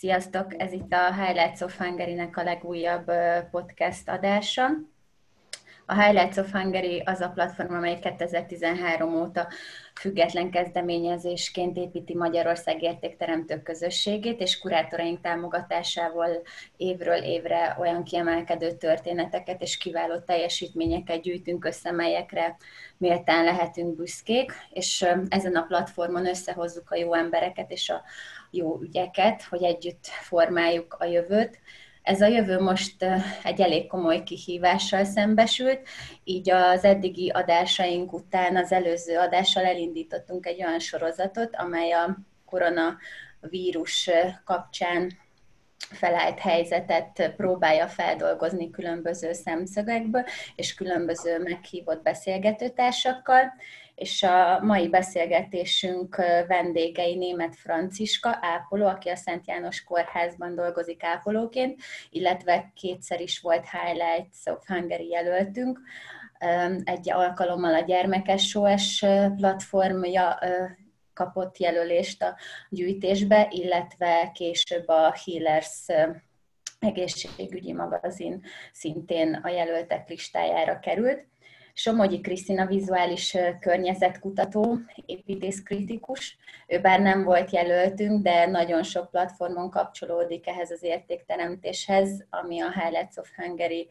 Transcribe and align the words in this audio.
Sziasztok! 0.00 0.60
Ez 0.62 0.72
itt 0.72 0.92
a 0.92 1.14
Highlights 1.14 1.60
of 1.60 1.78
Hungary-nek 1.78 2.36
a 2.36 2.42
legújabb 2.42 3.12
podcast 3.50 4.08
adása. 4.08 4.66
A 5.86 6.02
Highlights 6.02 6.36
of 6.36 6.52
Hungary 6.52 7.02
az 7.04 7.20
a 7.20 7.28
platform, 7.28 7.74
amely 7.74 7.98
2013 7.98 9.14
óta 9.14 9.48
független 9.94 10.50
kezdeményezésként 10.50 11.76
építi 11.76 12.16
Magyarország 12.16 12.82
értékteremtő 12.82 13.62
közösségét, 13.62 14.40
és 14.40 14.58
kurátoraink 14.58 15.20
támogatásával 15.20 16.42
évről 16.76 17.22
évre 17.22 17.76
olyan 17.80 18.04
kiemelkedő 18.04 18.72
történeteket 18.72 19.62
és 19.62 19.76
kiváló 19.76 20.18
teljesítményeket 20.18 21.22
gyűjtünk 21.22 21.64
össze, 21.64 21.90
melyekre 21.90 22.56
méltán 22.96 23.44
lehetünk 23.44 23.96
büszkék, 23.96 24.52
és 24.70 25.06
ezen 25.28 25.56
a 25.56 25.66
platformon 25.66 26.26
összehozzuk 26.26 26.90
a 26.90 26.96
jó 26.96 27.14
embereket 27.14 27.70
és 27.70 27.90
a 27.90 28.02
jó 28.50 28.80
ügyeket, 28.82 29.42
hogy 29.42 29.62
együtt 29.62 30.06
formáljuk 30.06 30.96
a 30.98 31.04
jövőt. 31.04 31.58
Ez 32.02 32.20
a 32.20 32.26
jövő 32.26 32.60
most 32.60 33.04
egy 33.42 33.60
elég 33.60 33.86
komoly 33.86 34.22
kihívással 34.22 35.04
szembesült, 35.04 35.88
így 36.24 36.50
az 36.50 36.84
eddigi 36.84 37.28
adásaink 37.28 38.12
után 38.12 38.56
az 38.56 38.72
előző 38.72 39.18
adással 39.18 39.64
elindítottunk 39.64 40.46
egy 40.46 40.64
olyan 40.64 40.78
sorozatot, 40.78 41.56
amely 41.56 41.92
a 41.92 42.18
koronavírus 42.44 44.10
kapcsán 44.44 45.10
felállt 45.90 46.38
helyzetet 46.38 47.32
próbálja 47.36 47.88
feldolgozni 47.88 48.70
különböző 48.70 49.32
szemszögekből 49.32 50.24
és 50.54 50.74
különböző 50.74 51.38
meghívott 51.38 52.02
beszélgetőtársakkal 52.02 53.52
és 54.00 54.22
a 54.22 54.60
mai 54.62 54.88
beszélgetésünk 54.88 56.16
vendégei 56.46 57.16
német 57.16 57.56
Franciska, 57.56 58.38
ápoló, 58.40 58.86
aki 58.86 59.08
a 59.08 59.16
Szent 59.16 59.46
János 59.46 59.84
Kórházban 59.84 60.54
dolgozik 60.54 61.02
ápolóként, 61.02 61.80
illetve 62.10 62.72
kétszer 62.74 63.20
is 63.20 63.40
volt 63.40 63.68
Highlights 63.70 64.36
of 64.44 64.66
Hungary 64.66 65.08
jelöltünk. 65.08 65.80
Egy 66.84 67.12
alkalommal 67.12 67.74
a 67.74 67.80
Gyermekes 67.80 68.48
SOS 68.48 69.04
platformja 69.36 70.38
kapott 71.12 71.58
jelölést 71.58 72.22
a 72.22 72.36
gyűjtésbe, 72.68 73.48
illetve 73.50 74.30
később 74.34 74.88
a 74.88 75.14
Healers 75.24 75.86
egészségügyi 76.78 77.72
magazin 77.72 78.44
szintén 78.72 79.34
a 79.34 79.48
jelöltek 79.48 80.08
listájára 80.08 80.78
került. 80.78 81.29
Somogyi 81.82 82.20
Krisztina 82.20 82.66
vizuális 82.66 83.36
környezetkutató, 83.60 84.78
építészkritikus. 85.06 86.36
Ő 86.66 86.80
bár 86.80 87.00
nem 87.00 87.24
volt 87.24 87.50
jelöltünk, 87.50 88.22
de 88.22 88.46
nagyon 88.46 88.82
sok 88.82 89.10
platformon 89.10 89.70
kapcsolódik 89.70 90.46
ehhez 90.46 90.70
az 90.70 90.82
értékteremtéshez, 90.82 92.26
ami 92.30 92.60
a 92.60 92.72
Highlights 92.72 93.16
of 93.16 93.30
Hungary 93.36 93.88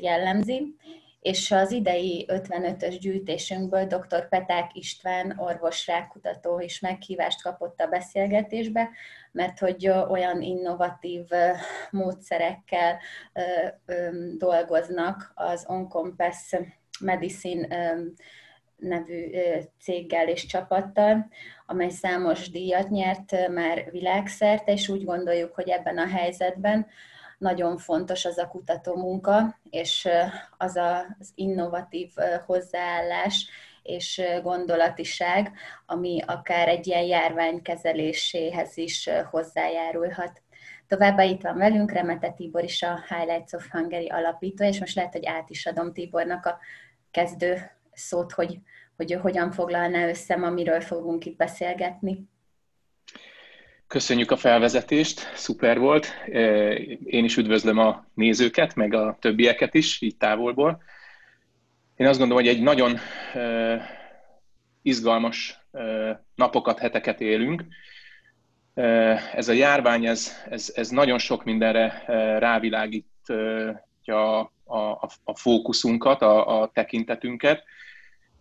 jellemzi. 0.00 0.74
És 1.20 1.50
az 1.50 1.70
idei 1.70 2.26
55-ös 2.28 2.96
gyűjtésünkből 3.00 3.84
dr. 3.84 4.28
Peták 4.28 4.70
István 4.74 5.34
orvosrákutató 5.38 6.60
is 6.60 6.80
meghívást 6.80 7.42
kapott 7.42 7.80
a 7.80 7.86
beszélgetésbe, 7.86 8.88
mert 9.32 9.58
hogy 9.58 9.88
olyan 9.88 10.42
innovatív 10.42 11.26
módszerekkel 11.90 12.98
dolgoznak 14.38 15.32
az 15.34 15.64
Oncompass 15.68 16.54
Medicine 17.00 17.94
nevű 18.76 19.30
céggel 19.80 20.28
és 20.28 20.46
csapattal, 20.46 21.28
amely 21.66 21.88
számos 21.88 22.50
díjat 22.50 22.88
nyert 22.88 23.48
már 23.48 23.90
világszerte, 23.90 24.72
és 24.72 24.88
úgy 24.88 25.04
gondoljuk, 25.04 25.54
hogy 25.54 25.68
ebben 25.68 25.98
a 25.98 26.06
helyzetben 26.06 26.86
nagyon 27.38 27.78
fontos 27.78 28.24
az 28.24 28.38
a 28.38 28.48
kutató 28.48 28.96
munka, 28.96 29.58
és 29.70 30.08
az 30.56 30.76
az 30.76 31.32
innovatív 31.34 32.10
hozzáállás 32.46 33.48
és 33.82 34.22
gondolatiság, 34.42 35.52
ami 35.86 36.22
akár 36.26 36.68
egy 36.68 36.86
ilyen 36.86 37.04
járvány 37.04 37.62
kezeléséhez 37.62 38.76
is 38.76 39.08
hozzájárulhat. 39.30 40.42
Továbbá 40.86 41.22
itt 41.22 41.42
van 41.42 41.56
velünk 41.56 41.92
Remete 41.92 42.30
Tibor 42.30 42.64
is 42.64 42.82
a 42.82 43.04
Highlights 43.08 43.52
of 43.52 43.70
Hungary 43.70 44.08
alapító, 44.08 44.64
és 44.64 44.80
most 44.80 44.94
lehet, 44.94 45.12
hogy 45.12 45.26
át 45.26 45.50
is 45.50 45.66
adom 45.66 45.92
Tibornak 45.92 46.46
a 46.46 46.58
kezdő 47.10 47.70
szót, 47.92 48.32
hogy, 48.32 48.58
hogy 48.96 49.12
hogyan 49.12 49.50
foglalná 49.50 50.08
össze, 50.08 50.34
amiről 50.34 50.80
fogunk 50.80 51.24
itt 51.24 51.36
beszélgetni. 51.36 52.28
Köszönjük 53.86 54.30
a 54.30 54.36
felvezetést, 54.36 55.32
szuper 55.34 55.78
volt. 55.78 56.06
Én 57.04 57.24
is 57.24 57.36
üdvözlöm 57.36 57.78
a 57.78 58.06
nézőket, 58.14 58.74
meg 58.74 58.94
a 58.94 59.16
többieket 59.20 59.74
is, 59.74 60.00
így 60.00 60.16
távolból. 60.16 60.82
Én 61.96 62.06
azt 62.06 62.18
gondolom, 62.18 62.44
hogy 62.44 62.54
egy 62.54 62.62
nagyon 62.62 62.98
izgalmas 64.82 65.66
napokat, 66.34 66.78
heteket 66.78 67.20
élünk. 67.20 67.64
Ez 69.34 69.48
a 69.48 69.52
járvány, 69.52 70.06
ez, 70.06 70.32
ez, 70.50 70.72
ez 70.74 70.88
nagyon 70.88 71.18
sok 71.18 71.44
mindenre 71.44 72.02
rávilágítja 72.38 74.52
a, 74.68 75.10
a 75.24 75.36
fókuszunkat, 75.36 76.22
a, 76.22 76.60
a 76.60 76.70
tekintetünket, 76.72 77.64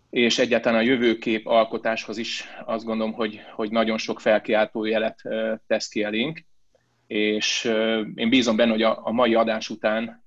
és 0.10 0.40
egyáltalán 0.40 0.80
a 0.80 0.84
jövőkép 0.84 1.48
alkotáshoz 1.48 2.18
is 2.18 2.46
azt 2.66 2.86
gondolom, 2.86 3.14
hogy, 3.14 3.42
hogy 3.56 3.72
nagyon 3.72 3.98
sok 3.98 4.20
felkiáltó 4.20 4.86
jelet 4.86 5.22
tesz 5.68 5.88
ki 5.88 6.04
elénk, 6.04 6.46
és 7.08 7.64
én 8.16 8.30
bízom 8.30 8.56
benne, 8.56 8.72
hogy 8.72 8.82
a, 8.82 9.00
a 9.04 9.12
mai 9.12 9.36
adás 9.36 9.70
után 9.70 10.24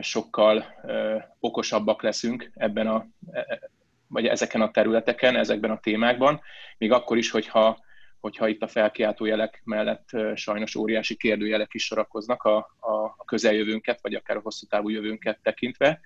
sokkal 0.00 0.64
okosabbak 1.40 2.02
leszünk 2.02 2.50
ebben 2.54 2.86
a, 2.86 3.06
e, 3.32 3.38
e, 3.38 3.70
vagy 4.08 4.26
ezeken 4.26 4.60
a 4.60 4.70
területeken, 4.70 5.36
ezekben 5.36 5.70
a 5.70 5.80
témákban, 5.80 6.40
még 6.78 6.92
akkor 6.92 7.16
is, 7.16 7.30
hogyha 7.30 7.84
hogyha 8.20 8.48
itt 8.48 8.62
a 8.62 8.68
felkiáltó 8.68 9.24
jelek 9.24 9.60
mellett 9.64 10.08
sajnos 10.34 10.74
óriási 10.74 11.16
kérdőjelek 11.16 11.74
is 11.74 11.84
sorakoznak 11.84 12.42
a, 12.42 12.56
a, 12.80 13.24
közeljövőnket, 13.24 13.98
vagy 14.02 14.14
akár 14.14 14.36
a 14.36 14.40
hosszú 14.42 14.66
távú 14.66 14.88
jövőnket 14.88 15.38
tekintve. 15.42 16.00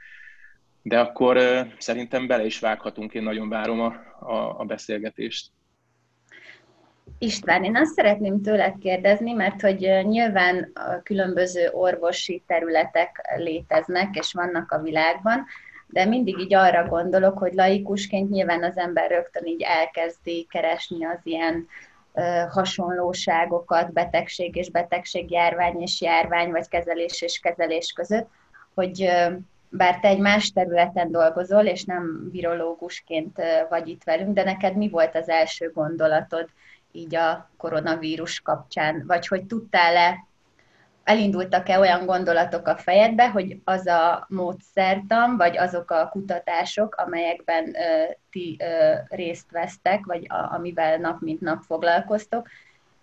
De 0.83 1.01
akkor 1.01 1.39
szerintem 1.79 2.27
bele 2.27 2.45
is 2.45 2.59
vághatunk, 2.59 3.15
én 3.15 3.23
nagyon 3.23 3.49
várom 3.49 3.81
a, 3.81 3.95
a, 4.21 4.61
a 4.61 4.65
beszélgetést. 4.65 5.51
István, 7.19 7.65
én 7.65 7.77
azt 7.77 7.95
szeretném 7.95 8.43
tőled 8.43 8.79
kérdezni, 8.79 9.33
mert 9.33 9.61
hogy 9.61 9.79
nyilván 10.03 10.73
különböző 11.03 11.69
orvosi 11.73 12.43
területek 12.47 13.35
léteznek, 13.37 14.17
és 14.17 14.33
vannak 14.33 14.73
a 14.73 14.83
világban, 14.83 15.47
de 15.87 16.05
mindig 16.05 16.39
így 16.39 16.55
arra 16.55 16.89
gondolok, 16.89 17.39
hogy 17.39 17.55
laikusként 17.55 18.31
nyilván 18.31 18.63
az 18.63 18.77
ember 18.77 19.11
rögtön 19.11 19.47
így 19.47 19.63
elkezdi 19.63 20.47
keresni 20.51 21.05
az 21.05 21.19
ilyen 21.23 21.67
hasonlóságokat 22.51 23.93
betegség 23.93 24.57
és 24.57 24.71
betegség, 24.71 25.31
járvány 25.31 25.81
és 25.81 26.01
járvány, 26.01 26.51
vagy 26.51 26.69
kezelés 26.69 27.23
és 27.23 27.39
kezelés 27.39 27.93
között, 27.93 28.29
hogy 28.75 29.11
bár 29.69 30.01
te 30.01 30.09
egy 30.09 30.19
más 30.19 30.53
területen 30.53 31.11
dolgozol, 31.11 31.65
és 31.65 31.85
nem 31.85 32.29
virológusként 32.33 33.41
vagy 33.69 33.89
itt 33.89 34.05
velünk, 34.05 34.35
de 34.35 34.45
neked 34.45 34.77
mi 34.77 34.89
volt 34.89 35.17
az 35.17 35.29
első 35.29 35.71
gondolatod 35.75 36.49
így 36.93 37.15
a 37.15 37.51
koronavírus 37.57 38.41
kapcsán? 38.41 39.05
Vagy 39.07 39.27
hogy 39.27 39.45
tudtál-e 39.45 40.27
elindultak-e 41.11 41.79
olyan 41.79 42.07
gondolatok 42.07 42.67
a 42.67 42.77
fejedbe, 42.77 43.31
hogy 43.31 43.61
az 43.65 43.87
a 43.87 44.27
módszertan, 44.29 45.37
vagy 45.37 45.57
azok 45.59 45.91
a 45.91 46.09
kutatások, 46.09 46.95
amelyekben 46.95 47.65
ö, 47.65 48.13
ti 48.31 48.57
ö, 48.59 48.93
részt 49.09 49.51
vesztek, 49.51 50.05
vagy 50.05 50.27
a, 50.29 50.55
amivel 50.55 50.97
nap 50.97 51.21
mint 51.21 51.41
nap 51.41 51.63
foglalkoztok, 51.63 52.49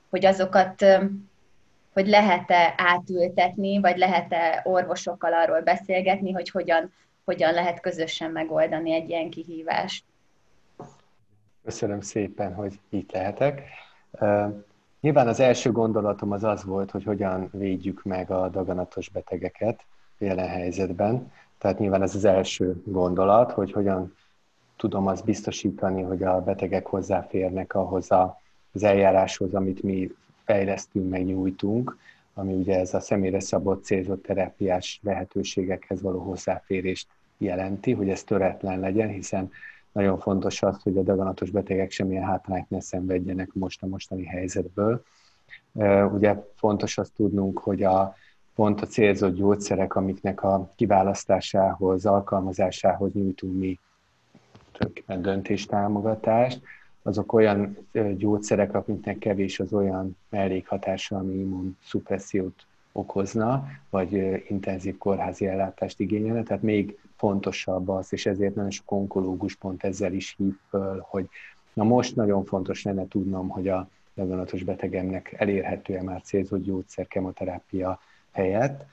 hogy 0.09 0.25
azokat 0.25 0.81
ö, 0.81 1.03
hogy 1.93 2.07
lehet-e 2.07 2.73
átültetni, 2.77 3.79
vagy 3.79 3.97
lehet-e 3.97 4.61
orvosokkal 4.63 5.33
arról 5.33 5.61
beszélgetni, 5.61 6.31
hogy 6.31 6.49
hogyan, 6.49 6.91
hogyan 7.25 7.53
lehet 7.53 7.79
közösen 7.79 8.31
megoldani 8.31 8.93
egy 8.93 9.09
ilyen 9.09 9.29
kihívást. 9.29 10.03
Köszönöm 11.63 12.01
szépen, 12.01 12.53
hogy 12.53 12.79
itt 12.89 13.11
lehetek. 13.11 13.61
Nyilván 15.01 15.27
az 15.27 15.39
első 15.39 15.71
gondolatom 15.71 16.31
az 16.31 16.43
az 16.43 16.63
volt, 16.63 16.91
hogy 16.91 17.03
hogyan 17.03 17.49
védjük 17.51 18.03
meg 18.03 18.31
a 18.31 18.49
daganatos 18.49 19.09
betegeket 19.09 19.85
jelen 20.17 20.47
helyzetben. 20.47 21.31
Tehát 21.57 21.79
nyilván 21.79 22.01
ez 22.01 22.15
az 22.15 22.25
első 22.25 22.81
gondolat, 22.85 23.51
hogy 23.51 23.71
hogyan 23.71 24.15
tudom 24.75 25.07
azt 25.07 25.25
biztosítani, 25.25 26.01
hogy 26.01 26.23
a 26.23 26.41
betegek 26.41 26.85
hozzáférnek 26.85 27.73
ahhoz 27.73 28.11
az 28.71 28.83
eljáráshoz, 28.83 29.53
amit 29.53 29.83
mi 29.83 30.11
fejlesztünk, 30.43 31.09
meg 31.09 31.25
nyújtunk, 31.25 31.97
ami 32.33 32.53
ugye 32.53 32.79
ez 32.79 32.93
a 32.93 32.99
személyre 32.99 33.39
szabott 33.39 33.83
célzott 33.83 34.23
terápiás 34.23 34.99
lehetőségekhez 35.03 36.01
való 36.01 36.19
hozzáférést 36.19 37.07
jelenti, 37.37 37.91
hogy 37.91 38.09
ez 38.09 38.23
töretlen 38.23 38.79
legyen, 38.79 39.09
hiszen 39.09 39.51
nagyon 39.97 40.19
fontos 40.19 40.63
az, 40.63 40.81
hogy 40.83 40.97
a 40.97 41.01
daganatos 41.01 41.49
betegek 41.49 41.91
semmilyen 41.91 42.23
hátrányt 42.23 42.69
ne 42.69 42.79
szenvedjenek 42.79 43.53
most 43.53 43.83
a 43.83 43.87
mostani 43.87 44.25
helyzetből. 44.25 45.03
Ugye 46.13 46.43
fontos 46.55 46.97
azt 46.97 47.13
tudnunk, 47.13 47.59
hogy 47.59 47.83
a 47.83 48.15
pont 48.55 48.81
a 48.81 48.85
célzott 48.85 49.35
gyógyszerek, 49.35 49.95
amiknek 49.95 50.43
a 50.43 50.69
kiválasztásához, 50.75 52.05
alkalmazásához 52.05 53.13
nyújtunk 53.13 53.57
mi 53.57 53.79
tulajdonképpen 54.71 55.21
döntéstámogatást, 55.21 56.61
azok 57.01 57.33
olyan 57.33 57.77
gyógyszerek, 58.17 58.73
amiknek 58.73 59.17
kevés 59.17 59.59
az 59.59 59.73
olyan 59.73 60.17
mellékhatása, 60.29 61.17
ami 61.17 61.33
immunszupressziót 61.33 62.65
okozna, 62.97 63.67
vagy 63.89 64.43
intenzív 64.49 64.97
kórházi 64.97 65.47
ellátást 65.47 65.99
igényelne, 65.99 66.43
tehát 66.43 66.63
még 66.63 66.97
fontosabb 67.15 67.89
az, 67.89 68.13
és 68.13 68.25
ezért 68.25 68.55
nagyon 68.55 68.71
sok 68.71 68.91
onkológus 68.91 69.55
pont 69.55 69.83
ezzel 69.83 70.13
is 70.13 70.35
hív 70.37 70.53
föl, 70.69 71.05
hogy 71.09 71.27
na 71.73 71.83
most 71.83 72.15
nagyon 72.15 72.45
fontos 72.45 72.83
lenne 72.83 73.07
tudnom, 73.07 73.47
hogy 73.47 73.67
a 73.67 73.89
daganatos 74.15 74.63
betegemnek 74.63 75.35
elérhető-e 75.37 76.03
már 76.03 76.21
célzott 76.21 76.63
gyógyszer 76.63 77.07
kemoterápia 77.07 77.99
helyett, 78.31 78.85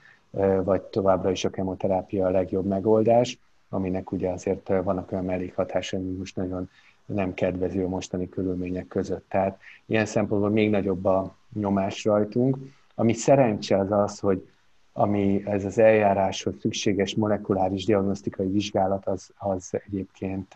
vagy 0.65 0.83
továbbra 0.83 1.31
is 1.31 1.45
a 1.45 1.51
kemoterápia 1.51 2.27
a 2.27 2.31
legjobb 2.31 2.67
megoldás, 2.67 3.39
aminek 3.69 4.12
ugye 4.12 4.31
azért 4.31 4.69
vannak 4.69 5.12
olyan 5.12 5.25
mellékhatásai, 5.25 6.01
ami 6.01 6.11
most 6.11 6.37
nagyon 6.37 6.71
nem 7.06 7.35
kedvező 7.35 7.85
a 7.85 7.89
mostani 7.89 8.29
körülmények 8.29 8.87
között. 8.87 9.25
Tehát 9.29 9.61
ilyen 9.87 10.06
szempontból 10.06 10.51
még 10.51 10.71
nagyobb 10.71 11.05
a 11.05 11.37
nyomás 11.53 12.05
rajtunk. 12.05 12.56
Ami 12.94 13.12
szerencse 13.12 13.79
az 13.79 13.91
az, 13.91 14.19
hogy 14.19 14.49
ami 14.93 15.43
ez 15.46 15.64
az 15.64 15.79
eljáráshoz 15.79 16.55
szükséges 16.61 17.14
molekuláris 17.14 17.85
diagnosztikai 17.85 18.46
vizsgálat, 18.46 19.06
az, 19.06 19.31
az 19.37 19.70
egyébként 19.87 20.55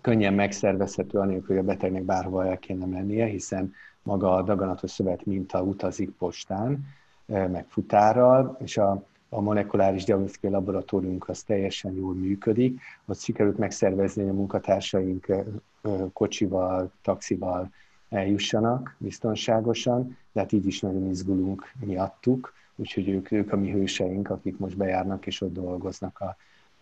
könnyen 0.00 0.34
megszervezhető, 0.34 1.18
anélkül, 1.18 1.56
hogy 1.56 1.64
a 1.64 1.68
betegnek 1.68 2.02
bárhova 2.02 2.46
el 2.46 2.58
kéne 2.58 2.86
mennie, 2.86 3.26
hiszen 3.26 3.72
maga 4.02 4.34
a 4.34 4.42
daganatos 4.42 4.90
szövet 4.90 5.26
minta 5.26 5.62
utazik 5.62 6.10
postán, 6.10 6.86
meg 7.26 7.64
futárral, 7.68 8.56
és 8.60 8.76
a, 8.76 9.04
a 9.28 9.40
molekuláris 9.40 10.04
diagnosztikai 10.04 10.50
laboratóriumunk 10.50 11.28
az 11.28 11.42
teljesen 11.42 11.92
jól 11.92 12.14
működik. 12.14 12.80
Ott 13.06 13.18
sikerült 13.18 13.58
megszervezni, 13.58 14.28
a 14.28 14.32
munkatársaink 14.32 15.26
kocsival, 16.12 16.92
taxival 17.02 17.70
eljussanak 18.10 18.94
biztonságosan, 18.98 20.16
de 20.32 20.40
hát 20.40 20.52
így 20.52 20.66
is 20.66 20.80
nagyon 20.80 21.08
izgulunk 21.10 21.72
miattuk, 21.84 22.52
úgyhogy 22.76 23.08
ők, 23.08 23.32
ők 23.32 23.52
a 23.52 23.56
mi 23.56 23.70
hőseink, 23.70 24.30
akik 24.30 24.58
most 24.58 24.76
bejárnak 24.76 25.26
és 25.26 25.40
ott 25.40 25.52
dolgoznak 25.52 26.20
a, 26.20 26.36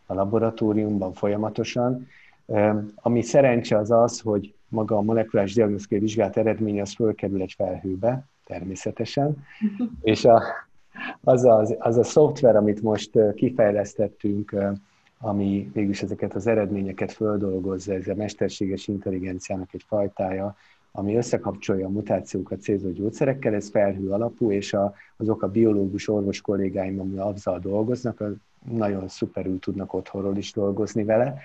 a 0.07 0.15
laboratóriumban 0.15 1.13
folyamatosan. 1.13 2.07
Ami 2.95 3.23
szerencse 3.23 3.77
az 3.77 3.91
az, 3.91 4.21
hogy 4.21 4.55
maga 4.69 4.97
a 4.97 5.01
molekuláris 5.01 5.55
diagnosztikai 5.55 5.99
vizsgálat 5.99 6.37
eredménye 6.37 6.83
az 6.83 6.95
fölkerül 6.95 7.43
egy 7.43 7.55
felhőbe, 7.57 8.25
természetesen, 8.47 9.37
és 10.03 10.25
a, 10.25 10.43
az, 11.21 11.45
a, 11.45 11.67
az 11.79 11.97
a 11.97 12.05
szoftver, 12.05 12.57
amit 12.57 12.83
most 12.83 13.11
kifejlesztettünk, 13.35 14.57
ami 15.21 15.71
végülis 15.73 16.03
ezeket 16.03 16.35
az 16.35 16.47
eredményeket 16.47 17.13
földolgozza, 17.13 17.95
ez 17.95 18.09
a 18.09 18.15
mesterséges 18.15 18.89
intelligenciának 18.89 19.75
egy 19.75 19.85
fajtája, 19.87 20.57
ami 20.93 21.17
összekapcsolja 21.17 21.87
a 21.87 21.91
mutációkat 21.91 22.61
célzó 22.61 22.91
gyógyszerekkel, 22.91 23.55
ez 23.55 23.71
felhő 23.71 24.11
alapú, 24.11 24.53
és 24.53 24.73
a, 24.73 24.95
azok 25.17 25.43
a 25.43 25.49
biológus 25.49 26.09
orvos 26.09 26.41
kollégáim, 26.41 27.01
ami 27.01 27.19
azzal 27.19 27.59
dolgoznak, 27.59 28.23
nagyon 28.71 29.09
szuperül 29.09 29.59
tudnak 29.59 29.95
otthonról 29.95 30.37
is 30.37 30.53
dolgozni 30.53 31.05
vele. 31.05 31.39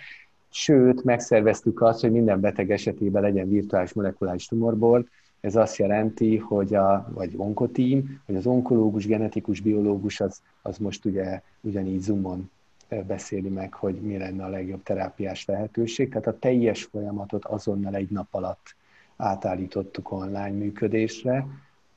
Sőt, 0.49 1.03
megszerveztük 1.03 1.81
azt, 1.81 2.01
hogy 2.01 2.11
minden 2.11 2.39
beteg 2.39 2.71
esetében 2.71 3.21
legyen 3.21 3.49
virtuális 3.49 3.93
molekuláris 3.93 4.47
tumorbord, 4.47 5.07
ez 5.43 5.55
azt 5.55 5.77
jelenti, 5.77 6.37
hogy 6.37 6.75
a, 6.75 7.09
vagy 7.13 7.33
onkotím, 7.37 8.21
hogy 8.25 8.35
az 8.35 8.45
onkológus, 8.45 9.05
genetikus, 9.05 9.59
biológus 9.59 10.19
az, 10.19 10.41
az 10.61 10.77
most 10.77 11.05
ugye 11.05 11.41
ugyanígy 11.61 12.01
Zoomon 12.01 12.49
beszéli 13.07 13.49
meg, 13.49 13.73
hogy 13.73 13.95
mi 13.95 14.17
lenne 14.17 14.43
a 14.43 14.49
legjobb 14.49 14.83
terápiás 14.83 15.45
lehetőség. 15.45 16.09
Tehát 16.09 16.27
a 16.27 16.39
teljes 16.39 16.83
folyamatot 16.83 17.45
azonnal 17.45 17.95
egy 17.95 18.09
nap 18.09 18.27
alatt 18.31 18.75
átállítottuk 19.17 20.11
online 20.11 20.49
működésre, 20.49 21.47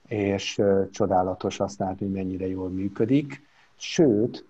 és 0.08 0.62
csodálatos 0.90 1.60
azt 1.60 1.78
látni, 1.78 2.06
hogy 2.06 2.14
mennyire 2.14 2.46
jól 2.46 2.68
működik. 2.68 3.42
Sőt, 3.76 4.44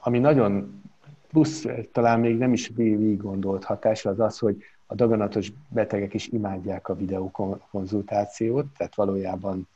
ami 0.00 0.18
nagyon 0.18 0.82
plusz, 1.28 1.66
talán 1.92 2.20
még 2.20 2.38
nem 2.38 2.52
is 2.52 2.70
végig 2.74 3.22
gondolt 3.22 3.64
hatás, 3.64 4.04
az 4.04 4.20
az, 4.20 4.38
hogy 4.38 4.56
a 4.86 4.94
daganatos 4.94 5.52
betegek 5.68 6.14
is 6.14 6.28
imádják 6.28 6.88
a 6.88 6.96
videokonzultációt, 6.96 8.66
tehát 8.76 8.94
valójában 8.94 9.68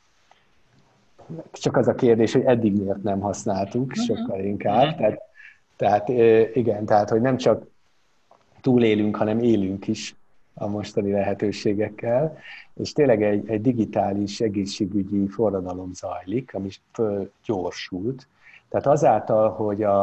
csak 1.53 1.77
az 1.77 1.89
a 1.89 1.95
kérdés, 1.95 2.33
hogy 2.33 2.45
eddig 2.45 2.73
miért 2.73 3.03
nem 3.03 3.21
használtuk, 3.21 3.87
mhm. 3.87 4.01
sokkal 4.01 4.41
inkább. 4.41 4.87
Mhm. 4.87 4.97
Tehát, 4.97 5.21
tehát 5.77 6.09
igen, 6.57 6.85
tehát 6.85 7.11
hogy 7.11 7.21
nem 7.21 7.37
csak 7.37 7.67
túlélünk, 8.61 9.17
hanem 9.17 9.39
élünk 9.39 9.87
is 9.89 10.17
a 10.59 10.67
mostani 10.67 11.11
lehetőségekkel, 11.13 12.39
és 12.75 12.93
tényleg 12.93 13.23
egy, 13.23 13.49
egy 13.49 13.61
digitális 13.61 14.41
egészségügyi 14.41 15.27
forradalom 15.27 15.93
zajlik, 15.93 16.55
ami 16.55 16.69
fölgyorsult. 16.93 18.29
Tehát 18.69 18.87
azáltal, 18.87 19.51
hogy 19.51 19.83
a, 19.83 20.03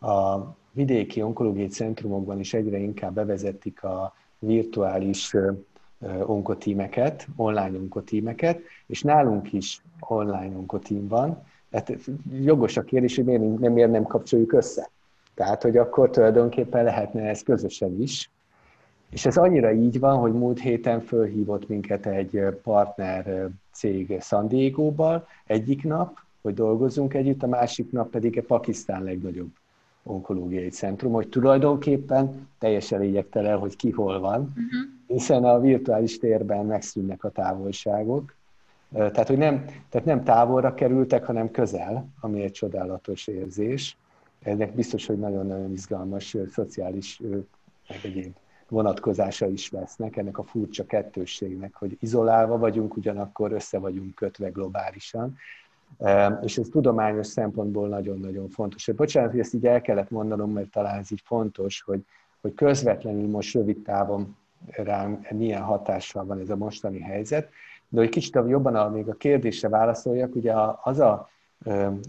a 0.00 0.46
vidéki 0.72 1.22
onkológiai 1.22 1.68
centrumokban 1.68 2.38
is 2.38 2.54
egyre 2.54 2.78
inkább 2.78 3.14
bevezetik 3.14 3.82
a 3.82 4.14
virtuális 4.38 5.34
onkotímeket, 6.26 7.26
online 7.36 7.78
onkotímeket, 7.78 8.60
és 8.86 9.02
nálunk 9.02 9.52
is 9.52 9.82
online 10.00 10.56
onkotím 10.56 11.08
van. 11.08 11.42
Hát 11.72 11.98
jogos 12.40 12.76
a 12.76 12.82
kérdés, 12.82 13.16
hogy 13.16 13.24
miért 13.24 13.58
nem, 13.58 13.72
miért 13.72 13.90
nem 13.90 14.04
kapcsoljuk 14.04 14.52
össze. 14.52 14.90
Tehát, 15.34 15.62
hogy 15.62 15.76
akkor 15.76 16.10
tulajdonképpen 16.10 16.84
lehetne 16.84 17.28
ez 17.28 17.42
közösen 17.42 18.00
is. 18.00 18.30
És 19.14 19.26
ez 19.26 19.36
annyira 19.36 19.72
így 19.72 19.98
van, 19.98 20.18
hogy 20.18 20.32
múlt 20.32 20.60
héten 20.60 21.00
fölhívott 21.00 21.68
minket 21.68 22.06
egy 22.06 22.40
partner 22.62 23.48
cég 23.72 24.20
San 24.20 24.48
Diego-val 24.48 25.26
egyik 25.46 25.84
nap, 25.84 26.18
hogy 26.42 26.54
dolgozzunk 26.54 27.14
együtt, 27.14 27.42
a 27.42 27.46
másik 27.46 27.92
nap 27.92 28.10
pedig 28.10 28.38
a 28.38 28.42
Pakisztán 28.42 29.02
legnagyobb 29.02 29.50
onkológiai 30.02 30.68
centrum, 30.68 31.12
hogy 31.12 31.28
tulajdonképpen 31.28 32.48
teljesen 32.58 33.00
lényegtelen, 33.00 33.58
hogy 33.58 33.76
ki 33.76 33.90
hol 33.90 34.20
van, 34.20 34.40
uh-huh. 34.40 34.64
hiszen 35.06 35.44
a 35.44 35.60
virtuális 35.60 36.18
térben 36.18 36.66
megszűnnek 36.66 37.24
a 37.24 37.30
távolságok. 37.30 38.34
Tehát, 38.92 39.28
hogy 39.28 39.38
nem, 39.38 39.64
tehát 39.88 40.06
nem 40.06 40.24
távolra 40.24 40.74
kerültek, 40.74 41.24
hanem 41.24 41.50
közel, 41.50 42.08
ami 42.20 42.42
egy 42.42 42.52
csodálatos 42.52 43.26
érzés. 43.26 43.96
Ennek 44.42 44.74
biztos, 44.74 45.06
hogy 45.06 45.18
nagyon-nagyon 45.18 45.72
izgalmas 45.72 46.36
szociális 46.50 47.20
meg 47.88 47.98
egyéb 48.02 48.34
vonatkozása 48.74 49.48
is 49.48 49.70
lesznek 49.70 50.16
ennek 50.16 50.38
a 50.38 50.42
furcsa 50.42 50.86
kettősségnek, 50.86 51.74
hogy 51.74 51.96
izolálva 52.00 52.58
vagyunk, 52.58 52.96
ugyanakkor 52.96 53.52
össze 53.52 53.78
vagyunk 53.78 54.14
kötve 54.14 54.48
globálisan. 54.48 55.36
És 56.42 56.58
ez 56.58 56.68
tudományos 56.68 57.26
szempontból 57.26 57.88
nagyon-nagyon 57.88 58.48
fontos. 58.48 58.90
Bocsánat, 58.96 59.30
hogy 59.30 59.40
ezt 59.40 59.54
így 59.54 59.66
el 59.66 59.80
kellett 59.80 60.10
mondanom, 60.10 60.52
mert 60.52 60.70
talán 60.70 60.98
ez 60.98 61.12
így 61.12 61.22
fontos, 61.24 61.82
hogy, 61.82 62.00
hogy 62.40 62.54
közvetlenül 62.54 63.28
most 63.28 63.54
rövid 63.54 63.82
távon 63.82 64.36
rám 64.70 65.26
milyen 65.30 65.62
hatással 65.62 66.24
van 66.24 66.40
ez 66.40 66.50
a 66.50 66.56
mostani 66.56 67.00
helyzet, 67.00 67.48
de 67.88 68.00
hogy 68.00 68.08
kicsit 68.08 68.34
jobban 68.34 68.74
a, 68.74 68.88
még 68.88 69.08
a 69.08 69.14
kérdésre 69.14 69.68
válaszoljak, 69.68 70.34
ugye 70.34 70.52
az 70.82 70.98
a 70.98 71.28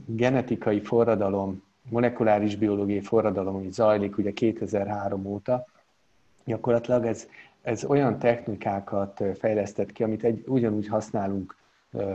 genetikai 0.06 0.82
forradalom, 0.82 1.64
molekuláris 1.90 2.56
biológiai 2.56 3.02
forradalom, 3.02 3.56
ami 3.56 3.72
zajlik 3.72 4.18
ugye 4.18 4.32
2003 4.32 5.26
óta, 5.26 5.66
gyakorlatilag 6.46 7.06
ez, 7.06 7.28
ez 7.62 7.84
olyan 7.84 8.20
technikákat 8.20 9.24
fejlesztett 9.40 9.92
ki, 9.92 10.04
amit 10.04 10.24
egy, 10.24 10.44
ugyanúgy 10.48 10.88
használunk 10.88 11.56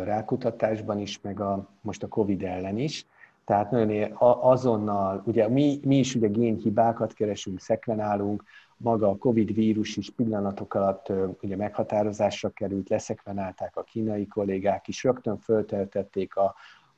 rákutatásban 0.05 0.99
is, 0.99 1.21
meg 1.21 1.41
a, 1.41 1.69
most 1.81 2.03
a 2.03 2.09
COVID 2.09 2.43
ellen 2.43 2.79
is. 2.79 3.07
Tehát 3.45 3.71
nagyon 3.71 4.13
azonnal, 4.41 5.23
ugye 5.27 5.49
mi, 5.49 5.81
mi 5.85 5.99
is 5.99 6.15
ugye 6.15 6.29
génhibákat 6.29 7.13
keresünk, 7.13 7.61
szekvenálunk, 7.61 8.45
maga 8.77 9.09
a 9.09 9.17
COVID 9.17 9.55
vírus 9.55 9.97
is 9.97 10.11
pillanatok 10.11 10.75
alatt 10.75 11.13
ugye 11.43 11.57
meghatározásra 11.57 12.49
került, 12.49 12.89
leszekvenálták 12.89 13.77
a 13.77 13.83
kínai 13.83 14.27
kollégák 14.27 14.89
is, 14.89 15.05
rögtön 15.05 15.39
fölteltették 15.39 16.37
a, 16.37 16.55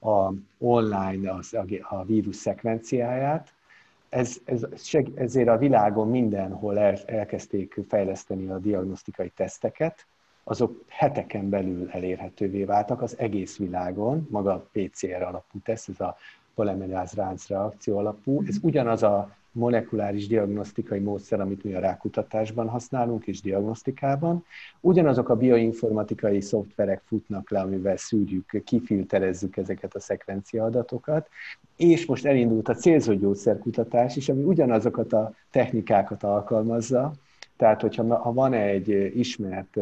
a 0.09 0.33
online 0.59 1.33
az, 1.33 1.55
a, 1.55 1.65
a 1.89 2.05
vírus 2.05 2.37
szekvenciáját. 2.37 3.55
Ez, 4.13 4.37
ez, 4.45 4.67
ezért 5.15 5.49
a 5.49 5.59
világon 5.59 6.09
mindenhol 6.09 6.79
el, 6.79 6.97
elkezdték 7.07 7.81
fejleszteni 7.89 8.49
a 8.49 8.59
diagnosztikai 8.59 9.29
teszteket, 9.29 10.07
azok 10.45 10.85
heteken 10.89 11.49
belül 11.49 11.91
elérhetővé 11.91 12.65
váltak 12.65 13.03
az 13.03 13.19
egész 13.19 13.57
világon, 13.57 14.27
maga 14.31 14.53
a 14.53 14.69
PCR 14.73 15.23
alapú 15.23 15.59
teszt, 15.59 15.89
ez 15.89 16.01
a 16.01 16.17
polimeráz 16.55 17.13
reakció 17.13 17.99
alapú. 17.99 18.43
Ez 18.47 18.57
ugyanaz 18.63 19.03
a 19.03 19.37
molekuláris 19.53 20.27
diagnosztikai 20.27 20.99
módszer, 20.99 21.41
amit 21.41 21.65
mi 21.65 21.75
a 21.75 21.81
rákutatásban 21.81 22.69
használunk 22.69 23.27
és 23.27 23.41
diagnosztikában. 23.41 24.45
Ugyanazok 24.81 25.29
a 25.29 25.37
bioinformatikai 25.37 26.41
szoftverek 26.41 27.03
futnak 27.05 27.51
le, 27.51 27.61
amivel 27.61 27.97
szűrjük, 27.97 28.63
kifilterezzük 28.65 29.57
ezeket 29.57 29.95
a 29.95 30.01
szekvencia 30.01 30.65
adatokat, 30.65 31.29
és 31.77 32.07
most 32.07 32.27
elindult 32.27 32.69
a 32.69 32.75
célzott 32.75 33.21
gyógyszerkutatás 33.21 34.17
is, 34.17 34.29
ami 34.29 34.43
ugyanazokat 34.43 35.13
a 35.13 35.35
technikákat 35.51 36.23
alkalmazza, 36.23 37.13
tehát 37.57 37.81
hogyha 37.81 38.17
ha 38.17 38.33
van 38.33 38.53
egy 38.53 38.89
ismert 39.19 39.79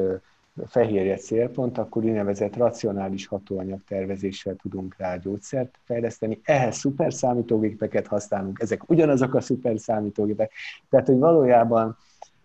fehérje 0.66 1.16
célpont, 1.16 1.78
akkor 1.78 2.04
úgynevezett 2.04 2.56
racionális 2.56 3.26
hatóanyag 3.26 3.80
tervezéssel 3.88 4.54
tudunk 4.54 4.94
rá 4.98 5.16
gyógyszert 5.16 5.78
fejleszteni. 5.84 6.40
Ehhez 6.42 6.76
szuper 6.76 7.12
számítógépeket 7.12 8.06
használunk, 8.06 8.60
ezek 8.60 8.90
ugyanazok 8.90 9.34
a 9.34 9.40
szuper 9.40 9.78
számítógépek. 9.78 10.52
Tehát, 10.90 11.06
hogy 11.06 11.18
valójában 11.18 11.96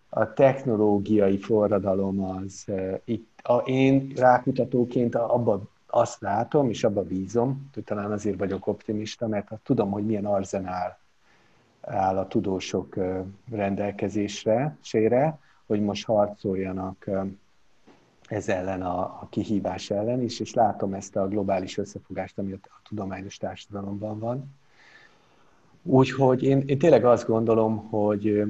a 0.08 0.32
technológiai 0.32 1.38
forradalom 1.38 2.24
az 2.24 2.66
itt, 3.04 3.28
a, 3.42 3.56
én 3.56 4.12
rákutatóként 4.16 5.14
abba 5.14 5.62
azt 5.86 6.20
látom, 6.20 6.68
és 6.68 6.84
abba 6.84 7.02
bízom, 7.02 7.70
hogy 7.74 7.84
talán 7.84 8.12
azért 8.12 8.38
vagyok 8.38 8.66
optimista, 8.66 9.26
mert 9.26 9.50
tudom, 9.62 9.90
hogy 9.90 10.06
milyen 10.06 10.24
arzenál 10.24 10.98
áll 11.80 12.18
a 12.18 12.28
tudósok 12.28 12.96
rendelkezésre, 13.50 14.76
sére, 14.80 15.38
hogy 15.66 15.80
most 15.80 16.06
harcoljanak 16.06 17.10
ez 18.28 18.48
ellen 18.48 18.82
a, 18.82 18.98
a 18.98 19.26
kihívás 19.30 19.90
ellen 19.90 20.22
is, 20.22 20.40
és 20.40 20.54
látom 20.54 20.94
ezt 20.94 21.16
a 21.16 21.28
globális 21.28 21.78
összefogást, 21.78 22.38
ami 22.38 22.52
a 22.52 22.58
tudományos 22.88 23.36
társadalomban 23.36 24.18
van. 24.18 24.54
Úgyhogy 25.82 26.42
én, 26.42 26.62
én 26.66 26.78
tényleg 26.78 27.04
azt 27.04 27.26
gondolom, 27.26 27.76
hogy 27.76 28.42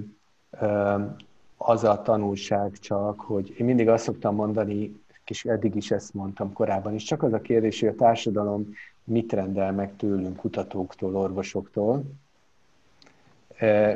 az 1.56 1.84
a 1.84 2.02
tanulság 2.02 2.78
csak, 2.78 3.20
hogy 3.20 3.54
én 3.58 3.66
mindig 3.66 3.88
azt 3.88 4.04
szoktam 4.04 4.34
mondani, 4.34 5.00
és 5.26 5.44
eddig 5.44 5.74
is 5.74 5.90
ezt 5.90 6.14
mondtam 6.14 6.52
korábban 6.52 6.94
is, 6.94 7.02
csak 7.02 7.22
az 7.22 7.32
a 7.32 7.40
kérdés, 7.40 7.80
hogy 7.80 7.88
a 7.88 7.94
társadalom 7.94 8.74
mit 9.04 9.32
rendel 9.32 9.72
meg 9.72 9.96
tőlünk, 9.96 10.36
kutatóktól, 10.36 11.16
orvosoktól. 11.16 12.04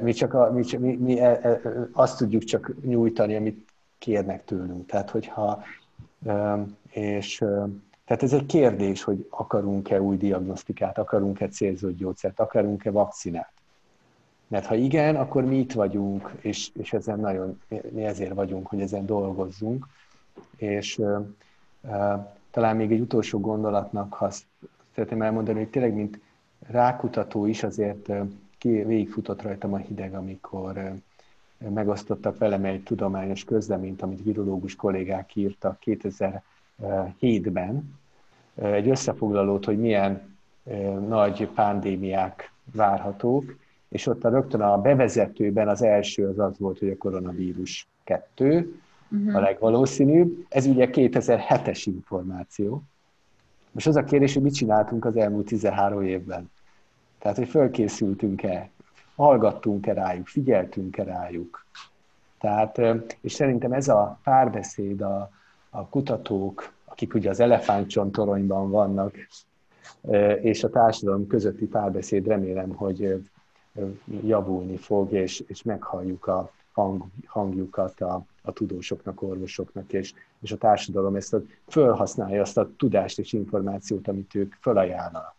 Mi, 0.00 0.12
csak 0.12 0.34
a, 0.34 0.52
mi, 0.52 0.64
mi, 0.78 0.96
mi 0.96 1.20
e, 1.20 1.40
e, 1.42 1.60
azt 1.92 2.18
tudjuk 2.18 2.44
csak 2.44 2.72
nyújtani, 2.82 3.36
amit 3.36 3.69
kérnek 4.00 4.44
tőlünk. 4.44 4.86
Tehát, 4.86 5.10
hogyha, 5.10 5.62
és 6.90 7.36
tehát 8.04 8.22
ez 8.22 8.32
egy 8.32 8.46
kérdés, 8.46 9.02
hogy 9.02 9.26
akarunk-e 9.30 10.00
új 10.00 10.16
diagnosztikát, 10.16 10.98
akarunk-e 10.98 11.48
célzott 11.48 11.96
gyógyszert, 11.96 12.40
akarunk-e 12.40 12.90
vakcinát. 12.90 13.52
Mert 14.48 14.66
ha 14.66 14.74
igen, 14.74 15.16
akkor 15.16 15.44
mi 15.44 15.58
itt 15.58 15.72
vagyunk, 15.72 16.32
és, 16.40 16.70
és 16.74 16.92
ezen 16.92 17.20
nagyon, 17.20 17.60
mi 17.90 18.04
ezért 18.04 18.34
vagyunk, 18.34 18.66
hogy 18.66 18.80
ezen 18.80 19.06
dolgozzunk. 19.06 19.86
És 20.56 21.02
talán 22.50 22.76
még 22.76 22.92
egy 22.92 23.00
utolsó 23.00 23.40
gondolatnak, 23.40 24.14
ha 24.14 24.30
szeretném 24.94 25.22
elmondani, 25.22 25.58
hogy 25.58 25.70
tényleg, 25.70 25.94
mint 25.94 26.20
rákutató 26.58 27.46
is 27.46 27.62
azért 27.62 28.08
uh, 28.08 28.28
végigfutott 28.62 29.42
rajtam 29.42 29.72
a 29.72 29.76
hideg, 29.76 30.14
amikor 30.14 31.00
megosztottak 31.68 32.38
velem 32.38 32.64
egy 32.64 32.82
tudományos 32.82 33.44
közleményt, 33.44 34.02
amit 34.02 34.22
virológus 34.22 34.76
kollégák 34.76 35.36
írtak 35.36 35.78
2007-ben, 35.84 37.98
egy 38.54 38.88
összefoglalót, 38.88 39.64
hogy 39.64 39.78
milyen 39.78 40.36
nagy 41.08 41.48
pandémiák 41.48 42.52
várhatók, 42.72 43.56
és 43.88 44.06
ott 44.06 44.24
a 44.24 44.28
rögtön 44.28 44.60
a 44.60 44.80
bevezetőben 44.80 45.68
az 45.68 45.82
első 45.82 46.28
az 46.28 46.38
az 46.38 46.58
volt, 46.58 46.78
hogy 46.78 46.88
a 46.88 46.96
koronavírus 46.96 47.88
2, 48.04 48.80
uh-huh. 49.10 49.36
a 49.36 49.40
legvalószínűbb. 49.40 50.46
Ez 50.48 50.66
ugye 50.66 50.88
2007-es 50.92 51.82
információ. 51.84 52.82
Most 53.70 53.86
az 53.86 53.96
a 53.96 54.04
kérdés, 54.04 54.34
hogy 54.34 54.42
mit 54.42 54.54
csináltunk 54.54 55.04
az 55.04 55.16
elmúlt 55.16 55.46
13 55.46 56.02
évben. 56.02 56.50
Tehát, 57.18 57.36
hogy 57.36 57.48
fölkészültünk-e, 57.48 58.70
hallgattunk-e 59.20 59.92
rájuk, 59.92 60.26
figyeltünk-e 60.26 61.02
rájuk. 61.02 61.64
Tehát, 62.38 62.80
és 63.20 63.32
szerintem 63.32 63.72
ez 63.72 63.88
a 63.88 64.18
párbeszéd 64.22 65.00
a, 65.00 65.30
a 65.70 65.86
kutatók, 65.86 66.72
akik 66.84 67.14
ugye 67.14 67.30
az 67.30 67.40
elefántcsontoronyban 67.40 68.70
vannak, 68.70 69.14
és 70.40 70.64
a 70.64 70.70
társadalom 70.70 71.26
közötti 71.26 71.66
párbeszéd 71.66 72.26
remélem, 72.26 72.70
hogy 72.74 73.24
javulni 74.22 74.76
fog, 74.76 75.12
és, 75.12 75.44
és 75.46 75.62
meghalljuk 75.62 76.26
a 76.26 76.50
hang, 76.72 77.02
hangjukat 77.26 78.00
a, 78.00 78.24
a 78.42 78.52
tudósoknak, 78.52 79.22
orvosoknak, 79.22 79.92
és, 79.92 80.14
és 80.40 80.52
a 80.52 80.56
társadalom 80.56 81.14
ezt 81.14 81.34
a, 81.34 81.42
fölhasználja 81.68 82.40
azt 82.40 82.58
a 82.58 82.68
tudást 82.76 83.18
és 83.18 83.32
információt, 83.32 84.08
amit 84.08 84.34
ők 84.34 84.54
felajánlanak 84.60 85.38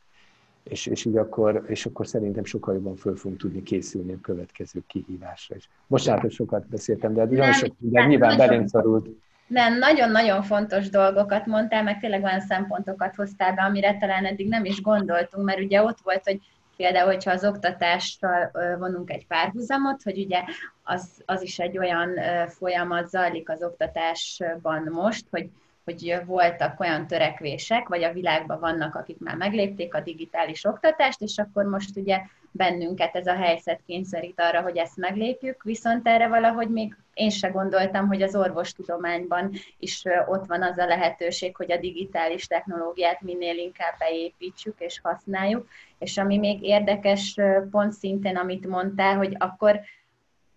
és, 0.63 0.85
és 0.85 1.05
így 1.05 1.17
akkor, 1.17 1.63
és 1.67 1.85
akkor 1.85 2.07
szerintem 2.07 2.43
sokkal 2.43 2.73
jobban 2.73 2.95
föl 2.95 3.15
fogunk 3.15 3.39
tudni 3.39 3.63
készülni 3.63 4.13
a 4.13 4.21
következő 4.21 4.83
kihívásra 4.87 5.55
is. 5.55 5.69
Bocsánat, 5.87 6.21
hogy 6.21 6.31
sokat 6.31 6.67
beszéltem, 6.67 7.13
de 7.13 7.25
nagyon 7.25 7.53
sok 7.53 7.75
minden 7.77 8.07
nyilván 8.07 8.37
belém 8.37 8.67
szorult. 8.67 9.07
Nem, 9.47 9.77
nagyon-nagyon 9.77 10.43
fontos 10.43 10.89
dolgokat 10.89 11.45
mondtál, 11.45 11.83
meg 11.83 11.99
tényleg 11.99 12.23
olyan 12.23 12.39
szempontokat 12.39 13.15
hoztál 13.15 13.53
be, 13.53 13.61
amire 13.61 13.97
talán 13.97 14.25
eddig 14.25 14.47
nem 14.47 14.65
is 14.65 14.81
gondoltunk, 14.81 15.45
mert 15.45 15.59
ugye 15.59 15.83
ott 15.83 15.99
volt, 16.03 16.23
hogy 16.23 16.39
például, 16.77 17.05
hogyha 17.05 17.31
az 17.31 17.45
oktatással 17.45 18.51
vonunk 18.79 19.11
egy 19.11 19.27
párhuzamot, 19.27 20.03
hogy 20.03 20.17
ugye 20.17 20.43
az, 20.83 21.21
az 21.25 21.41
is 21.41 21.59
egy 21.59 21.77
olyan 21.77 22.09
folyamat 22.47 23.09
zajlik 23.09 23.49
az 23.49 23.63
oktatásban 23.63 24.87
most, 24.91 25.25
hogy 25.29 25.49
hogy 25.83 26.21
voltak 26.25 26.79
olyan 26.79 27.07
törekvések, 27.07 27.87
vagy 27.87 28.03
a 28.03 28.13
világban 28.13 28.59
vannak, 28.59 28.95
akik 28.95 29.19
már 29.19 29.35
meglépték 29.35 29.93
a 29.93 30.01
digitális 30.01 30.65
oktatást, 30.65 31.21
és 31.21 31.37
akkor 31.37 31.65
most 31.65 31.97
ugye 31.97 32.21
bennünket 32.51 33.15
ez 33.15 33.27
a 33.27 33.35
helyzet 33.35 33.81
kényszerít 33.85 34.39
arra, 34.39 34.61
hogy 34.61 34.77
ezt 34.77 34.97
meglépjük, 34.97 35.63
viszont 35.63 36.07
erre 36.07 36.27
valahogy 36.27 36.69
még 36.69 36.95
én 37.13 37.29
se 37.29 37.47
gondoltam, 37.47 38.07
hogy 38.07 38.21
az 38.21 38.35
orvostudományban 38.35 39.51
is 39.79 40.03
ott 40.27 40.45
van 40.45 40.63
az 40.63 40.77
a 40.77 40.85
lehetőség, 40.85 41.55
hogy 41.55 41.71
a 41.71 41.77
digitális 41.77 42.47
technológiát 42.47 43.21
minél 43.21 43.57
inkább 43.57 43.97
beépítsük 43.99 44.79
és 44.79 44.99
használjuk, 45.03 45.67
és 45.99 46.17
ami 46.17 46.37
még 46.37 46.63
érdekes 46.63 47.37
pont 47.71 47.91
szintén, 47.93 48.35
amit 48.37 48.67
mondtál, 48.67 49.17
hogy 49.17 49.35
akkor 49.37 49.79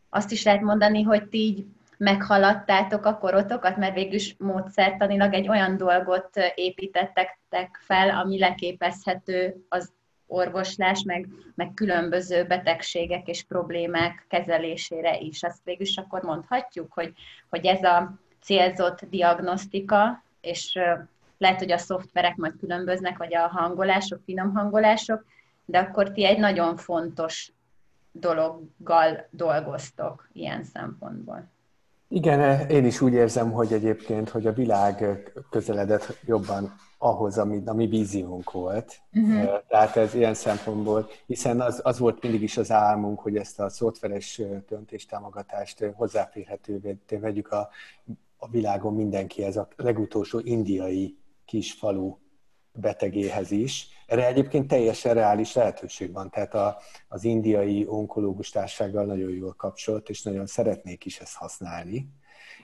azt 0.09 0.33
is 0.33 0.45
lehet 0.45 0.61
mondani, 0.61 1.03
hogy 1.03 1.29
ti 1.29 1.39
így 1.39 1.65
meghaladtátok 1.97 3.05
a 3.05 3.19
korotokat, 3.19 3.77
mert 3.77 3.95
végülis 3.95 4.37
módszertanilag 4.39 5.35
egy 5.35 5.49
olyan 5.49 5.77
dolgot 5.77 6.31
építettek 6.55 7.79
fel, 7.81 8.11
ami 8.11 8.39
leképezhető 8.39 9.65
az 9.69 9.93
orvoslás, 10.27 11.03
meg, 11.03 11.29
meg 11.55 11.75
különböző 11.75 12.45
betegségek 12.47 13.29
és 13.29 13.43
problémák 13.43 14.25
kezelésére 14.29 15.19
is. 15.19 15.43
Azt 15.43 15.65
végülis 15.65 15.97
akkor 15.97 16.23
mondhatjuk, 16.23 16.93
hogy, 16.93 17.13
hogy 17.51 17.67
ez 17.67 17.83
a 17.83 18.15
célzott 18.43 19.01
diagnosztika, 19.11 20.23
és 20.41 20.79
lehet, 21.39 21.59
hogy 21.59 21.73
a 21.73 21.79
szoftverek 21.79 22.37
majd 22.37 22.57
különböznek, 22.59 23.19
vagy 23.19 23.35
a 23.35 23.49
hangolások, 23.49 24.21
finom 24.25 24.55
hangolások, 24.55 25.25
de 25.65 25.79
akkor 25.79 26.13
ti 26.13 26.25
egy 26.25 26.39
nagyon 26.39 26.77
fontos 26.77 27.53
dologgal 28.13 29.27
dolgoztok 29.31 30.29
ilyen 30.33 30.65
szempontból. 30.65 31.53
Igen, 32.15 32.69
én 32.69 32.85
is 32.85 33.01
úgy 33.01 33.13
érzem, 33.13 33.53
hogy 33.53 33.73
egyébként, 33.73 34.29
hogy 34.29 34.47
a 34.47 34.53
világ 34.53 35.05
közeledett 35.51 36.19
jobban 36.27 36.75
ahhoz, 36.99 37.39
ami 37.39 37.63
a 37.67 37.73
mi 37.73 37.87
víziónk 37.87 38.51
volt. 38.51 39.01
Uh-huh. 39.13 39.61
Tehát 39.69 39.97
ez 39.97 40.15
ilyen 40.15 40.35
szempontból, 40.35 41.09
hiszen 41.27 41.61
az, 41.61 41.81
az 41.85 41.99
volt 41.99 42.23
mindig 42.23 42.43
is 42.43 42.57
az 42.57 42.71
álmunk, 42.71 43.21
hogy 43.21 43.37
ezt 43.37 43.61
a 43.61 43.69
szoftveres 43.69 44.43
döntéstámogatást 44.69 45.85
hozzáférhetővé 45.95 46.99
vegyük 47.09 47.53
a, 47.53 47.69
a 48.37 48.49
világon 48.49 48.95
mindenkihez, 48.95 49.57
a 49.57 49.69
legutolsó 49.77 50.39
indiai 50.39 51.17
kis 51.45 51.73
falu 51.73 52.17
betegéhez 52.75 53.51
is. 53.51 53.89
Erre 54.07 54.27
egyébként 54.27 54.69
teljesen 54.69 55.15
reális 55.15 55.55
lehetőség 55.55 56.13
van, 56.13 56.31
tehát 56.31 56.55
a, 56.55 56.79
az 57.09 57.25
indiai 57.25 57.87
onkológus 57.89 58.51
társággal 58.51 59.05
nagyon 59.05 59.31
jól 59.31 59.53
kapcsolt, 59.53 60.09
és 60.09 60.23
nagyon 60.23 60.47
szeretnék 60.47 61.05
is 61.05 61.19
ezt 61.21 61.37
használni. 61.37 62.09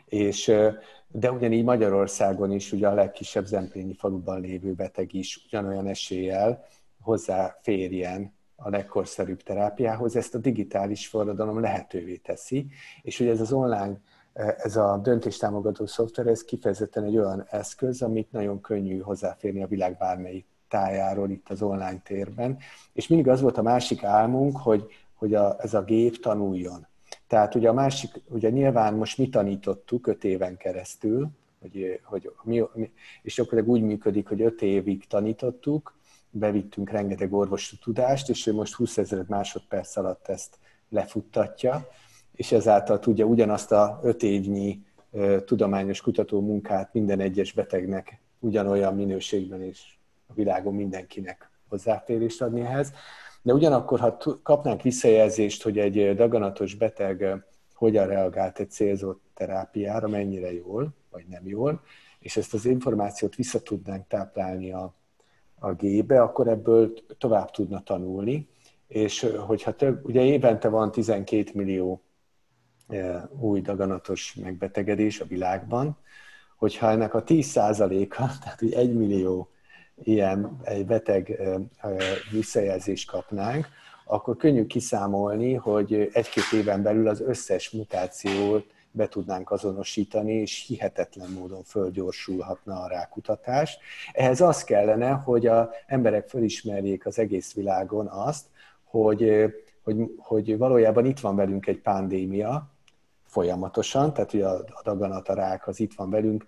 És, 0.06 0.52
de 1.08 1.32
ugyanígy 1.32 1.64
Magyarországon 1.64 2.52
is, 2.52 2.72
ugye 2.72 2.88
a 2.88 2.94
legkisebb 2.94 3.44
Zemplényi 3.44 3.94
faluban 3.94 4.40
lévő 4.40 4.72
beteg 4.72 5.12
is 5.12 5.44
ugyanolyan 5.46 5.86
eséllyel 5.86 6.64
hozzáférjen 7.00 8.34
a 8.56 8.68
legkorszerűbb 8.68 9.42
terápiához, 9.42 10.16
ezt 10.16 10.34
a 10.34 10.38
digitális 10.38 11.06
forradalom 11.06 11.60
lehetővé 11.60 12.16
teszi, 12.16 12.66
és 13.02 13.20
ugye 13.20 13.30
ez 13.30 13.40
az 13.40 13.52
online 13.52 14.00
ez 14.59 14.76
a 14.76 15.00
döntéstámogató 15.02 15.87
szoftver, 15.87 16.26
ez 16.26 16.44
kifejezetten 16.44 17.04
egy 17.04 17.16
olyan 17.18 17.47
eszköz, 17.50 18.02
amit 18.02 18.32
nagyon 18.32 18.61
könnyű 18.61 18.99
hozzáférni 18.99 19.62
a 19.62 19.66
világ 19.66 19.97
bármelyik 19.97 20.47
tájáról 20.68 21.30
itt 21.30 21.49
az 21.49 21.62
online 21.62 22.00
térben, 22.04 22.59
és 22.92 23.09
mindig 23.09 23.28
az 23.28 23.40
volt 23.40 23.59
a 23.59 23.62
másik 23.62 24.04
álmunk, 24.04 24.56
hogy, 24.56 24.87
hogy 25.14 25.35
a, 25.35 25.56
ez 25.61 25.75
a 25.75 25.82
gép 25.82 26.20
tanuljon. 26.20 26.87
Tehát 27.26 27.54
ugye 27.54 27.68
a 27.68 27.73
másik, 27.73 28.23
ugye 28.28 28.50
nyilván 28.50 28.94
most 28.94 29.18
mi 29.18 29.28
tanítottuk 29.28 30.06
öt 30.06 30.25
éven 30.25 30.56
keresztül, 30.56 31.28
hogy, 31.61 32.00
hogy 32.04 32.30
mi, 32.42 32.62
és 33.23 33.38
akkor 33.38 33.62
úgy 33.66 33.82
működik, 33.82 34.28
hogy 34.28 34.40
öt 34.40 34.62
évig 34.62 35.06
tanítottuk, 35.06 35.99
bevittünk 36.30 36.90
rengeteg 36.90 37.32
orvosi 37.32 37.78
tudást, 37.78 38.28
és 38.28 38.47
ő 38.47 38.52
most 38.52 38.75
20 38.75 38.99
ezer 38.99 39.25
másodperc 39.28 39.97
alatt 39.97 40.28
ezt 40.28 40.59
lefuttatja, 40.88 41.88
és 42.40 42.52
ezáltal 42.52 42.99
tudja 42.99 43.25
ugyanazt 43.25 43.73
a 43.73 44.00
öt 44.02 44.23
évnyi 44.23 44.82
tudományos 45.44 46.00
kutató 46.00 46.40
munkát 46.40 46.92
minden 46.92 47.20
egyes 47.20 47.52
betegnek 47.52 48.20
ugyanolyan 48.38 48.94
minőségben 48.94 49.62
és 49.62 49.94
a 50.26 50.32
világon 50.35 50.75
mindenkinek 50.75 51.50
hozzáférést 51.68 52.42
adni 52.42 52.61
ehhez. 52.61 52.92
De 53.42 53.52
ugyanakkor, 53.52 54.00
ha 54.00 54.16
kapnánk 54.42 54.82
visszajelzést, 54.82 55.62
hogy 55.62 55.78
egy 55.78 56.14
daganatos 56.14 56.75
beteg 56.75 57.44
hogyan 57.75 58.06
reagált 58.06 58.59
egy 58.59 58.70
célzott 58.70 59.23
terápiára, 59.35 60.09
mennyire 60.09 60.52
jól, 60.52 60.94
vagy 61.11 61.25
nem 61.28 61.47
jól, 61.49 61.80
és 62.18 62.37
ezt 62.37 62.54
az 62.54 62.64
információt 62.64 63.35
vissza 63.35 63.61
tudnánk 63.62 64.06
táplálni 64.06 64.73
a, 64.73 64.94
a 65.59 65.73
gébe, 65.73 66.23
akkor 66.23 66.49
ebből 66.49 66.92
tovább 67.18 67.50
tudna 67.50 67.82
tanulni, 67.82 68.49
és 68.88 69.26
hogyha 69.47 69.73
több, 69.73 70.04
ugye 70.04 70.25
évente 70.25 70.68
van 70.68 70.90
12 70.90 71.50
millió 71.54 72.02
új 73.38 73.61
daganatos 73.61 74.35
megbetegedés 74.35 75.20
a 75.20 75.26
világban, 75.26 75.97
hogyha 76.56 76.90
ennek 76.90 77.14
a 77.14 77.25
10%-a, 77.25 78.26
tehát 78.42 78.59
hogy 78.59 78.73
1 78.73 78.94
millió 78.94 79.50
ilyen 80.02 80.61
egy 80.62 80.87
beteg 80.87 81.40
visszajelzést 82.30 83.11
kapnánk, 83.11 83.68
akkor 84.04 84.37
könnyű 84.37 84.66
kiszámolni, 84.66 85.54
hogy 85.54 86.11
egy-két 86.12 86.52
éven 86.52 86.82
belül 86.82 87.09
az 87.09 87.20
összes 87.20 87.70
mutációt 87.70 88.73
be 88.90 89.09
tudnánk 89.09 89.50
azonosítani, 89.50 90.32
és 90.32 90.64
hihetetlen 90.66 91.30
módon 91.30 91.62
fölgyorsulhatna 91.62 92.80
a 92.80 92.88
rákutatás. 92.88 93.78
Ehhez 94.12 94.40
az 94.40 94.64
kellene, 94.64 95.11
hogy 95.11 95.47
az 95.47 95.66
emberek 95.87 96.28
fölismerjék 96.28 97.06
az 97.06 97.18
egész 97.18 97.54
világon 97.54 98.06
azt, 98.06 98.47
hogy, 98.85 99.52
hogy, 99.82 99.97
hogy 100.16 100.59
valójában 100.59 101.04
itt 101.04 101.20
van 101.20 101.37
velünk 101.37 101.66
egy 101.66 101.80
pandémia, 101.80 102.70
folyamatosan, 103.30 104.12
tehát 104.12 104.32
ugye 104.32 104.46
a 104.46 104.82
daganat, 104.84 105.28
a 105.28 105.34
rák 105.34 105.66
az 105.66 105.80
itt 105.80 105.94
van 105.94 106.10
velünk. 106.10 106.44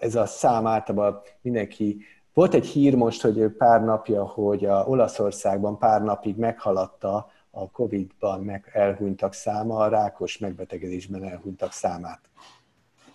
Ez 0.00 0.14
a 0.14 0.26
szám 0.26 0.66
általában 0.66 1.20
mindenki 1.40 2.02
volt 2.32 2.54
egy 2.54 2.66
hír 2.66 2.94
most, 2.94 3.22
hogy 3.22 3.48
pár 3.48 3.84
napja, 3.84 4.24
hogy 4.24 4.64
a 4.64 4.84
Olaszországban 4.86 5.78
pár 5.78 6.02
napig 6.02 6.36
meghaladta 6.36 7.30
a 7.50 7.70
Covid-ban 7.70 8.40
meg 8.40 8.70
elhunytak 8.72 9.32
száma, 9.32 9.76
a 9.76 9.88
rákos 9.88 10.38
megbetegedésben 10.38 11.24
elhunytak 11.24 11.72
számát. 11.72 12.20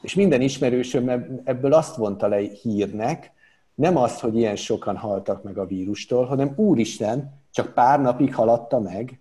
És 0.01 0.15
minden 0.15 0.41
ismerősöm 0.41 1.09
ebből 1.43 1.73
azt 1.73 1.95
vonta 1.95 2.27
le 2.27 2.37
hírnek, 2.37 3.31
nem 3.75 3.97
azt, 3.97 4.19
hogy 4.19 4.35
ilyen 4.35 4.55
sokan 4.55 4.97
haltak 4.97 5.43
meg 5.43 5.57
a 5.57 5.65
vírustól, 5.65 6.25
hanem 6.25 6.53
úristen, 6.55 7.41
csak 7.51 7.73
pár 7.73 8.01
napig 8.01 8.35
haladta 8.35 8.79
meg. 8.79 9.19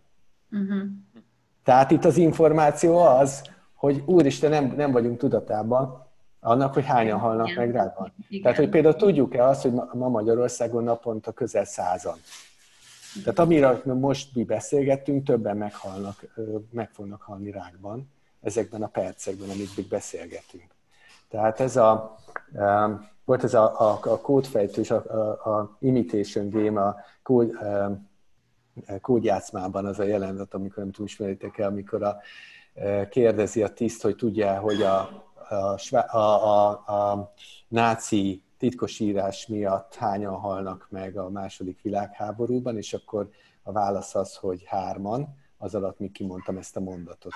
Uh-huh. 0.51 0.83
Tehát 1.65 1.91
itt 1.91 2.05
az 2.05 2.17
információ 2.17 2.99
az, 2.99 3.43
hogy 3.83 4.03
úristen, 4.07 4.51
nem, 4.51 4.73
nem 4.77 4.93
vagyunk 4.93 5.19
tudatában 5.19 6.07
annak, 6.41 6.75
hogy 6.75 6.85
hányan 6.85 7.19
halnak 7.19 7.49
Igen. 7.49 7.67
meg 7.67 7.75
rádban. 7.75 8.13
Igen. 8.29 8.43
Tehát, 8.43 8.57
hogy 8.57 8.69
például 8.69 8.95
tudjuk-e 8.95 9.47
azt, 9.47 9.63
hogy 9.63 9.73
ma 9.73 10.09
Magyarországon 10.09 10.85
naponta 10.85 11.33
közel 11.33 11.65
százan. 11.65 12.17
Tehát 13.25 13.39
amiről 13.39 13.83
most 13.85 14.35
mi 14.35 14.45
beszélgettünk, 14.45 15.25
többen 15.25 15.57
meghalnak, 15.57 16.25
meg 16.71 16.91
fognak 16.91 17.23
halni 17.23 17.51
rákban 17.51 18.11
ezekben 18.41 18.83
a 18.83 18.87
percekben, 18.87 19.49
amit 19.49 19.89
beszélgetünk. 19.89 20.67
Tehát 21.29 21.61
ez 21.61 21.77
a, 21.77 22.17
volt 23.25 23.45
ez 23.45 23.55
a, 23.55 23.81
a, 23.81 23.99
a 24.03 24.21
kódfejtős, 24.21 24.91
a, 24.91 25.05
a, 25.07 25.51
a 25.51 25.77
imitation 25.79 26.51
game, 26.51 26.81
a 26.81 26.97
kód, 27.23 27.59
kódjátszmában 29.01 29.87
az 29.87 29.99
a 29.99 30.05
jelenet, 30.05 30.55
amikor 30.55 30.83
nem 30.83 30.93
tudom, 30.93 31.07
ismeritek 31.07 31.59
el, 31.59 31.69
amikor 31.69 32.03
a, 32.03 32.17
kérdezi 33.11 33.63
a 33.63 33.73
tiszt, 33.73 34.03
hogy 34.03 34.17
tudja, 34.17 34.61
hogy 34.61 34.83
a, 34.83 35.25
a, 35.49 36.17
a, 36.17 36.19
a, 36.19 36.71
a 36.71 37.33
náci 37.69 38.43
titkosírás 38.59 39.47
miatt 39.47 39.95
hányan 39.95 40.35
halnak 40.35 40.87
meg 40.91 41.17
a 41.17 41.31
második 41.31 41.83
világháborúban, 41.83 42.77
és 42.77 42.95
akkor 42.95 43.29
a 43.63 43.73
válasz 43.73 44.15
az, 44.15 44.37
hogy 44.37 44.65
hárman, 44.67 45.37
az 45.59 45.75
alatt 45.75 45.99
még 45.99 46.13
kimondtam 46.13 46.57
ezt 46.57 46.77
a 46.77 46.81
mondatot. 46.81 47.33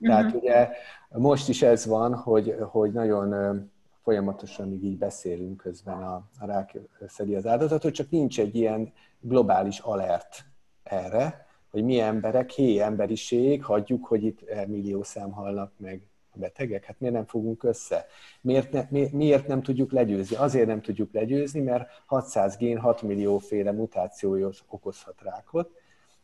Tehát 0.00 0.24
uh-huh. 0.24 0.42
ugye 0.42 0.68
most 1.08 1.48
is 1.48 1.62
ez 1.62 1.86
van, 1.86 2.14
hogy, 2.14 2.56
hogy 2.70 2.92
nagyon 2.92 3.70
folyamatosan 4.02 4.68
még 4.68 4.84
így 4.84 4.98
beszélünk 4.98 5.56
közben 5.56 6.02
a, 6.02 6.14
a 6.38 6.46
rák 6.46 6.78
szedi 7.08 7.34
az 7.34 7.46
áldozatot, 7.46 7.92
csak 7.92 8.10
nincs 8.10 8.40
egy 8.40 8.54
ilyen 8.54 8.92
globális 9.20 9.78
alert 9.78 10.44
erre, 10.82 11.46
hogy 11.70 11.84
mi 11.84 12.00
emberek, 12.00 12.50
hé 12.50 12.78
emberiség, 12.78 13.64
hagyjuk, 13.64 14.06
hogy 14.06 14.24
itt 14.24 14.66
millió 14.66 15.02
szám 15.02 15.30
halnak 15.30 15.72
meg 15.76 16.02
a 16.30 16.38
betegek, 16.38 16.84
hát 16.84 16.96
miért 17.00 17.14
nem 17.14 17.26
fogunk 17.26 17.64
össze? 17.64 18.06
Miért, 18.40 18.72
ne, 18.72 18.86
mi, 18.90 19.08
miért 19.12 19.46
nem 19.46 19.62
tudjuk 19.62 19.92
legyőzni? 19.92 20.36
Azért 20.36 20.66
nem 20.66 20.80
tudjuk 20.80 21.12
legyőzni, 21.12 21.60
mert 21.60 21.88
600 22.06 22.56
gén 22.56 22.78
6 22.78 23.02
millió 23.02 23.38
féle 23.38 23.72
mutációja 23.72 24.50
okozhat 24.68 25.22
rákot, 25.22 25.70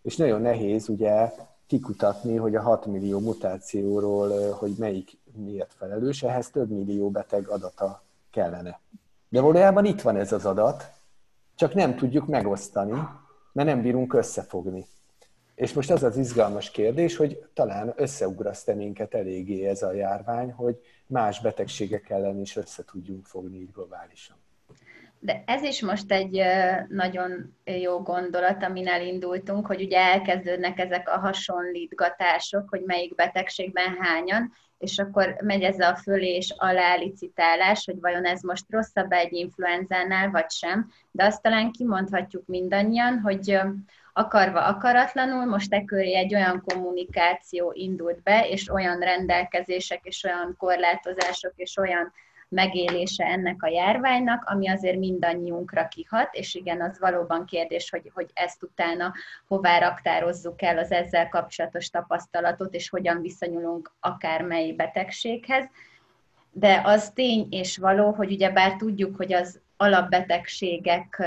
és 0.03 0.17
nagyon 0.17 0.41
nehéz 0.41 0.89
ugye 0.89 1.31
kikutatni, 1.67 2.37
hogy 2.37 2.55
a 2.55 2.63
6 2.63 2.87
millió 2.87 3.21
mutációról, 3.21 4.53
hogy 4.53 4.75
melyik 4.79 5.19
miért 5.33 5.75
felelős, 5.75 6.23
ehhez 6.23 6.51
több 6.51 6.71
millió 6.71 7.11
beteg 7.11 7.49
adata 7.49 8.03
kellene. 8.31 8.81
De 9.29 9.41
valójában 9.41 9.85
itt 9.85 10.01
van 10.01 10.17
ez 10.17 10.33
az 10.33 10.47
adat, 10.47 10.93
csak 11.55 11.75
nem 11.75 11.97
tudjuk 11.97 12.27
megosztani, 12.27 12.93
mert 13.53 13.69
nem 13.69 13.83
bírunk 13.83 14.15
összefogni. 14.15 14.85
És 15.57 15.73
most 15.73 15.90
az 15.90 16.03
az 16.03 16.16
izgalmas 16.16 16.71
kérdés, 16.71 17.16
hogy 17.16 17.45
talán 17.55 17.92
összeugraszt 17.97 18.75
minket 18.75 19.14
eléggé 19.14 19.66
ez 19.66 19.83
a 19.83 19.92
járvány, 19.92 20.53
hogy 20.53 20.77
más 21.07 21.40
betegségek 21.40 22.11
ellen 22.11 22.40
is 22.40 22.57
össze 22.57 22.85
tudjunk 22.85 23.27
fogni 23.27 23.57
így 23.57 23.73
globálisan. 23.73 24.37
De 25.19 25.42
ez 25.47 25.62
is 25.62 25.83
most 25.83 26.12
egy 26.12 26.42
nagyon 26.88 27.57
jó 27.64 28.03
gondolat, 28.03 28.62
amin 28.62 28.88
elindultunk, 28.88 29.66
hogy 29.66 29.83
ugye 29.83 29.99
elkezdődnek 29.99 30.79
ezek 30.79 31.09
a 31.09 31.19
hasonlítgatások, 31.19 32.69
hogy 32.69 32.83
melyik 32.85 33.14
betegségben 33.14 33.97
hányan, 34.01 34.53
és 34.79 34.99
akkor 34.99 35.37
megy 35.43 35.62
ez 35.62 35.79
a 35.79 35.97
fölé 35.97 36.35
és 36.35 36.55
alá 36.57 36.95
licitálás, 36.95 37.85
hogy 37.85 38.01
vajon 38.01 38.25
ez 38.25 38.43
most 38.43 38.65
rosszabb 38.69 39.12
egy 39.12 39.33
influenzánál, 39.33 40.31
vagy 40.31 40.51
sem, 40.51 40.91
de 41.11 41.25
azt 41.25 41.43
talán 41.43 41.71
kimondhatjuk 41.71 42.47
mindannyian, 42.47 43.19
hogy 43.19 43.59
akarva 44.12 44.65
akaratlanul, 44.65 45.45
most 45.45 45.73
e 45.73 45.85
köré 45.85 46.15
egy 46.15 46.35
olyan 46.35 46.62
kommunikáció 46.67 47.73
indult 47.75 48.23
be, 48.23 48.49
és 48.49 48.69
olyan 48.69 48.99
rendelkezések, 48.99 50.01
és 50.03 50.25
olyan 50.25 50.55
korlátozások, 50.59 51.53
és 51.57 51.77
olyan 51.77 52.12
megélése 52.49 53.25
ennek 53.25 53.63
a 53.63 53.69
járványnak, 53.69 54.45
ami 54.47 54.69
azért 54.69 54.99
mindannyiunkra 54.99 55.89
kihat, 55.89 56.35
és 56.35 56.55
igen, 56.55 56.81
az 56.81 56.99
valóban 56.99 57.45
kérdés, 57.45 57.91
hogy, 57.91 58.11
hogy 58.15 58.31
ezt 58.35 58.63
utána 58.63 59.13
hová 59.49 59.79
raktározzuk 59.79 60.63
el 60.63 60.79
az 60.79 60.91
ezzel 60.91 61.29
kapcsolatos 61.29 61.91
tapasztalatot, 61.91 62.75
és 62.75 62.89
hogyan 62.89 63.21
viszonyulunk 63.21 63.93
akármely 64.01 64.73
betegséghez. 64.73 65.65
De 66.53 66.83
az 66.85 67.11
tény 67.15 67.47
és 67.51 67.79
való, 67.79 68.11
hogy 68.11 68.33
ugye 68.33 68.51
bár 68.51 68.77
tudjuk, 68.77 69.17
hogy 69.17 69.33
az 69.33 69.61
alapbetegségek 69.77 71.23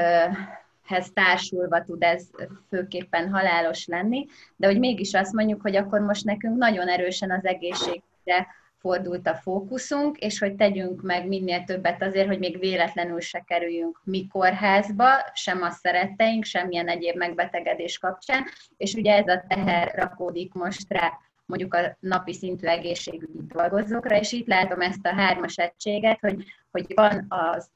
hez 0.86 1.12
társulva 1.14 1.84
tud 1.84 2.04
ez 2.04 2.28
főképpen 2.70 3.30
halálos 3.30 3.86
lenni, 3.86 4.26
de 4.56 4.68
hogy 4.68 4.80
mégis 4.80 5.14
azt 5.14 5.34
mondjuk, 5.34 5.62
hogy 5.62 5.76
akkor 5.76 6.00
most 6.00 6.26
nekünk 6.26 6.58
nagyon 6.58 6.88
erősen 6.88 7.32
az 7.32 7.46
egészségre 7.46 8.48
fordult 8.80 9.28
a 9.28 9.36
fókuszunk, 9.36 10.18
és 10.18 10.40
hogy 10.40 10.56
tegyünk 10.56 11.02
meg 11.02 11.28
minél 11.28 11.64
többet 11.64 12.04
azért, 12.04 12.28
hogy 12.28 12.40
még 12.40 12.60
véletlenül 12.60 13.20
se 13.20 13.44
kerüljünk 13.48 14.02
mi 14.04 14.28
kórházba, 14.28 15.08
sem 15.34 15.62
a 15.62 15.70
szeretteink, 15.70 16.44
semmilyen 16.44 16.88
egyéb 16.88 17.16
megbetegedés 17.16 17.98
kapcsán, 17.98 18.46
és 18.78 18.94
ugye 18.94 19.16
ez 19.16 19.28
a 19.28 19.44
teher 19.48 19.92
rakódik 19.96 20.54
most 20.54 20.94
rá 20.94 21.12
mondjuk 21.46 21.74
a 21.74 21.98
napi 22.00 22.34
szintű 22.34 22.68
egészségügyi 22.68 23.40
dolgozókra, 23.54 24.20
és 24.20 24.32
itt 24.32 24.48
látom 24.48 24.82
ezt 24.82 25.06
a 25.06 25.14
hármas 25.14 25.56
egységet, 25.56 26.20
hogy, 26.20 26.46
hogy 26.72 26.86
van 26.96 27.26
az 27.30 27.70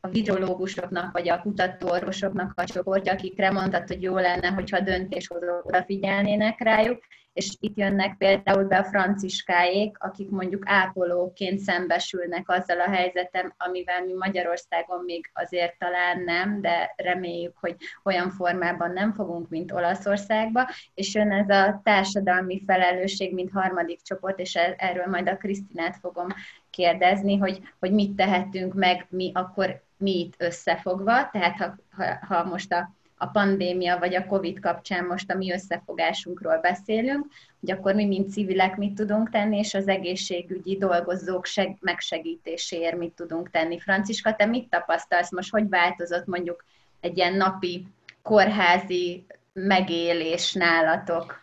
a 0.00 0.08
virológusoknak, 0.08 1.12
vagy 1.12 1.28
a 1.28 1.40
kutatóorvosoknak 1.40 2.52
a 2.56 2.64
csoportja, 2.64 3.12
akikre 3.12 3.50
mondtad, 3.50 3.86
hogy 3.86 4.02
jó 4.02 4.14
lenne, 4.14 4.48
hogyha 4.48 4.80
döntéshozók 4.80 5.64
odafigyelnének 5.64 6.60
rájuk, 6.60 7.02
és 7.40 7.56
itt 7.60 7.76
jönnek 7.76 8.16
például 8.16 8.64
be 8.64 8.78
a 8.78 8.84
franciskáék, 8.84 9.96
akik 9.98 10.30
mondjuk 10.30 10.62
ápolóként 10.66 11.58
szembesülnek 11.58 12.48
azzal 12.48 12.80
a 12.80 12.90
helyzetem, 12.90 13.54
amivel 13.58 14.04
mi 14.04 14.12
Magyarországon 14.12 15.04
még 15.04 15.30
azért 15.34 15.78
talán 15.78 16.22
nem, 16.24 16.60
de 16.60 16.94
reméljük, 16.96 17.56
hogy 17.60 17.76
olyan 18.04 18.30
formában 18.30 18.92
nem 18.92 19.12
fogunk, 19.12 19.48
mint 19.48 19.72
Olaszországba, 19.72 20.68
és 20.94 21.14
jön 21.14 21.32
ez 21.32 21.48
a 21.48 21.80
társadalmi 21.84 22.62
felelősség, 22.66 23.34
mint 23.34 23.50
harmadik 23.50 24.02
csoport, 24.02 24.38
és 24.38 24.54
e- 24.54 24.74
erről 24.78 25.06
majd 25.06 25.28
a 25.28 25.36
Krisztinát 25.36 25.96
fogom 26.00 26.26
kérdezni, 26.70 27.36
hogy, 27.36 27.60
hogy 27.78 27.92
mit 27.92 28.14
tehetünk 28.14 28.74
meg 28.74 29.06
mi 29.10 29.30
akkor 29.34 29.82
mi 29.96 30.18
itt 30.18 30.34
összefogva, 30.38 31.28
tehát 31.30 31.56
ha, 31.56 31.74
ha, 31.90 32.26
ha 32.26 32.44
most 32.44 32.72
a, 32.72 32.94
a 33.22 33.26
pandémia 33.26 33.98
vagy 33.98 34.14
a 34.14 34.26
COVID 34.26 34.60
kapcsán 34.60 35.04
most 35.04 35.30
a 35.30 35.36
mi 35.36 35.52
összefogásunkról 35.52 36.58
beszélünk, 36.58 37.26
hogy 37.60 37.70
akkor 37.70 37.94
mi, 37.94 38.04
mint 38.04 38.30
civilek 38.30 38.76
mit 38.76 38.94
tudunk 38.94 39.30
tenni, 39.30 39.58
és 39.58 39.74
az 39.74 39.88
egészségügyi 39.88 40.76
dolgozók 40.76 41.46
seg- 41.46 41.76
megsegítéséért 41.80 42.96
mit 42.96 43.12
tudunk 43.12 43.50
tenni. 43.50 43.80
Franciska, 43.80 44.34
te 44.34 44.46
mit 44.46 44.68
tapasztalsz 44.68 45.32
most, 45.32 45.50
hogy 45.50 45.68
változott 45.68 46.26
mondjuk 46.26 46.64
egy 47.00 47.16
ilyen 47.16 47.34
napi 47.34 47.86
kórházi 48.22 49.24
megélés 49.52 50.52
nálatok? 50.52 51.40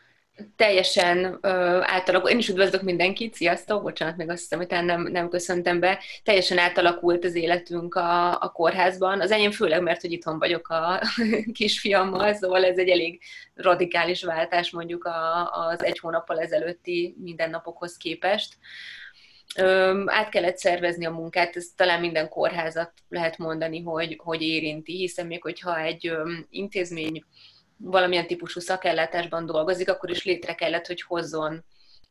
Teljesen 0.56 1.38
ö, 1.41 1.84
én 2.30 2.38
is 2.38 2.50
üdvözlök 2.50 2.82
mindenkit, 2.82 3.34
sziasztok, 3.34 3.84
bocsánat, 3.84 4.17
még 4.17 4.30
azt 4.30 4.39
hiszem, 4.39 4.58
hogy 4.60 4.86
nem, 4.86 5.02
nem 5.02 5.30
köszöntem 5.30 5.80
be, 5.80 6.00
teljesen 6.23 6.58
átalakult 6.58 7.26
az 7.26 7.36
életünk 7.36 7.95
a, 7.95 8.41
a 8.41 8.52
kórházban, 8.52 9.21
az 9.21 9.32
enyém 9.32 9.52
főleg, 9.52 9.82
mert 9.82 10.02
hogy 10.02 10.12
itthon 10.12 10.39
vagyok 10.39 10.69
a 10.69 11.02
kisfiammal, 11.54 12.34
szóval 12.34 12.65
ez 12.65 12.78
egy 12.78 12.89
elég 12.89 13.21
radikális 13.54 14.23
váltás 14.23 14.71
mondjuk 14.71 15.04
a, 15.04 15.50
az 15.52 15.84
egy 15.84 16.00
hónappal 16.00 16.39
ezelőtti 16.39 17.15
mindennapokhoz 17.19 17.97
képest. 17.97 18.58
Ö, 19.56 20.04
át 20.06 20.30
kellett 20.30 20.58
szervezni 20.58 21.06
a 21.06 21.12
munkát, 21.12 21.56
ez 21.56 21.67
talán 21.76 22.00
minden 22.00 22.30
kórházat 22.30 22.91
lehet 23.10 23.38
mondani, 23.38 23.82
hogy, 23.82 24.19
hogy 24.23 24.41
érinti, 24.41 24.97
hiszen 24.97 25.26
még 25.26 25.41
hogyha 25.41 25.80
egy 25.80 26.08
ö, 26.08 26.32
intézmény 26.50 27.23
valamilyen 27.78 28.28
típusú 28.28 28.60
szakellátásban 28.60 29.46
dolgozik, 29.46 29.90
akkor 29.90 30.10
is 30.10 30.24
létre 30.24 30.56
kellett, 30.56 30.88
hogy 30.88 31.02
hozzon 31.02 31.63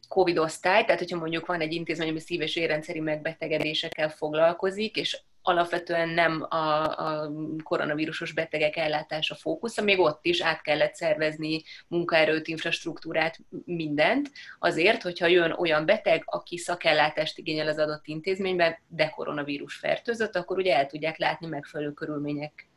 COVID 0.09 0.39
osztály, 0.39 0.85
tehát 0.85 1.01
hogyha 1.01 1.19
mondjuk 1.19 1.47
van 1.47 1.61
egy 1.61 1.73
intézmény, 1.73 2.09
ami 2.09 2.21
szív- 2.21 2.43
és 2.43 2.57
érrendszeri 2.57 3.01
megbetegedésekkel 3.01 4.09
foglalkozik, 4.09 4.97
és 4.97 5.21
alapvetően 5.47 6.09
nem 6.09 6.47
a, 6.49 6.83
a 6.85 7.31
koronavírusos 7.63 8.33
betegek 8.33 8.77
ellátása 8.77 9.35
fókusza, 9.35 9.83
még 9.83 9.99
ott 9.99 10.19
is 10.23 10.43
át 10.43 10.63
kellett 10.63 10.95
szervezni 10.95 11.63
munkaerőt, 11.89 12.49
infrastruktúrát, 12.49 13.39
mindent, 13.65 14.31
azért, 14.59 15.03
hogyha 15.03 15.27
jön 15.27 15.51
olyan 15.51 15.87
beteg, 15.87 16.23
aki 16.25 16.59
szakellátást 16.59 17.39
igényel 17.39 17.69
az 17.69 17.79
adott 17.79 18.07
intézményben, 18.07 18.79
de 18.89 19.09
koronavírus 19.09 19.75
fertőzött, 19.75 20.37
akkor 20.37 20.59
ugye 20.59 20.77
el 20.77 20.87
tudják 20.87 21.19
látni 21.19 21.47
megfelelő 21.47 21.93
körülmények 21.93 22.69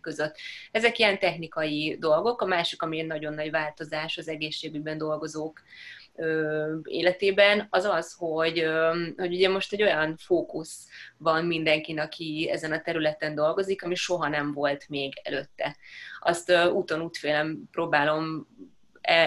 között. 0.00 0.36
Ezek 0.70 0.98
ilyen 0.98 1.18
technikai 1.18 1.96
dolgok. 1.98 2.40
A 2.40 2.46
másik, 2.46 2.82
ami 2.82 2.98
egy 2.98 3.06
nagyon 3.06 3.34
nagy 3.34 3.50
változás 3.50 4.18
az 4.18 4.28
egészségügyben 4.28 4.98
dolgozók 4.98 5.62
életében, 6.84 7.66
az 7.70 7.84
az, 7.84 8.14
hogy, 8.18 8.66
hogy 9.16 9.34
ugye 9.34 9.48
most 9.48 9.72
egy 9.72 9.82
olyan 9.82 10.16
fókusz 10.16 10.88
van 11.16 11.44
mindenkin, 11.44 11.98
aki 11.98 12.48
ezen 12.52 12.72
a 12.72 12.80
területen 12.80 13.34
dolgozik, 13.34 13.84
ami 13.84 13.94
soha 13.94 14.28
nem 14.28 14.52
volt 14.52 14.88
még 14.88 15.12
előtte. 15.22 15.76
Azt 16.20 16.52
úton 16.72 17.02
útfélem 17.02 17.58
próbálom 17.70 18.48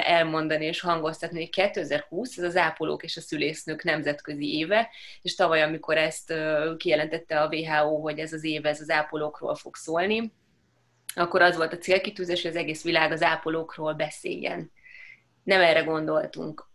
elmondani 0.04 0.65
és 0.65 0.80
hangoztatni, 0.80 1.39
hogy 1.39 1.50
2020 1.50 2.38
ez 2.38 2.43
az 2.43 2.58
ápolók 2.58 3.04
és 3.04 3.17
a 3.17 3.22
szülésznők 3.22 3.84
nemzetközi 3.84 4.58
éve, 4.58 4.89
és 5.22 5.36
tavaly, 5.36 5.62
amikor 5.62 5.98
ezt 5.98 6.34
kijelentette 6.78 7.41
a 7.41 7.48
WHO, 7.48 8.02
hogy 8.02 8.19
ez 8.19 8.34
az 8.34 8.43
év 8.43 8.65
ez 8.65 8.82
az 8.82 8.89
ápolókról 8.89 9.56
fog 9.56 9.76
szólni, 9.76 10.34
akkor 11.15 11.41
az 11.41 11.56
volt 11.56 11.74
a 11.74 11.78
célkitűzés, 11.78 12.41
hogy 12.41 12.52
az 12.52 12.58
egész 12.58 12.84
világ 12.84 13.12
az 13.12 13.22
ápolókról 13.22 13.93
beszéljen. 13.93 14.72
Nem 15.43 15.62
erre 15.62 15.82
gondoltunk 15.82 16.72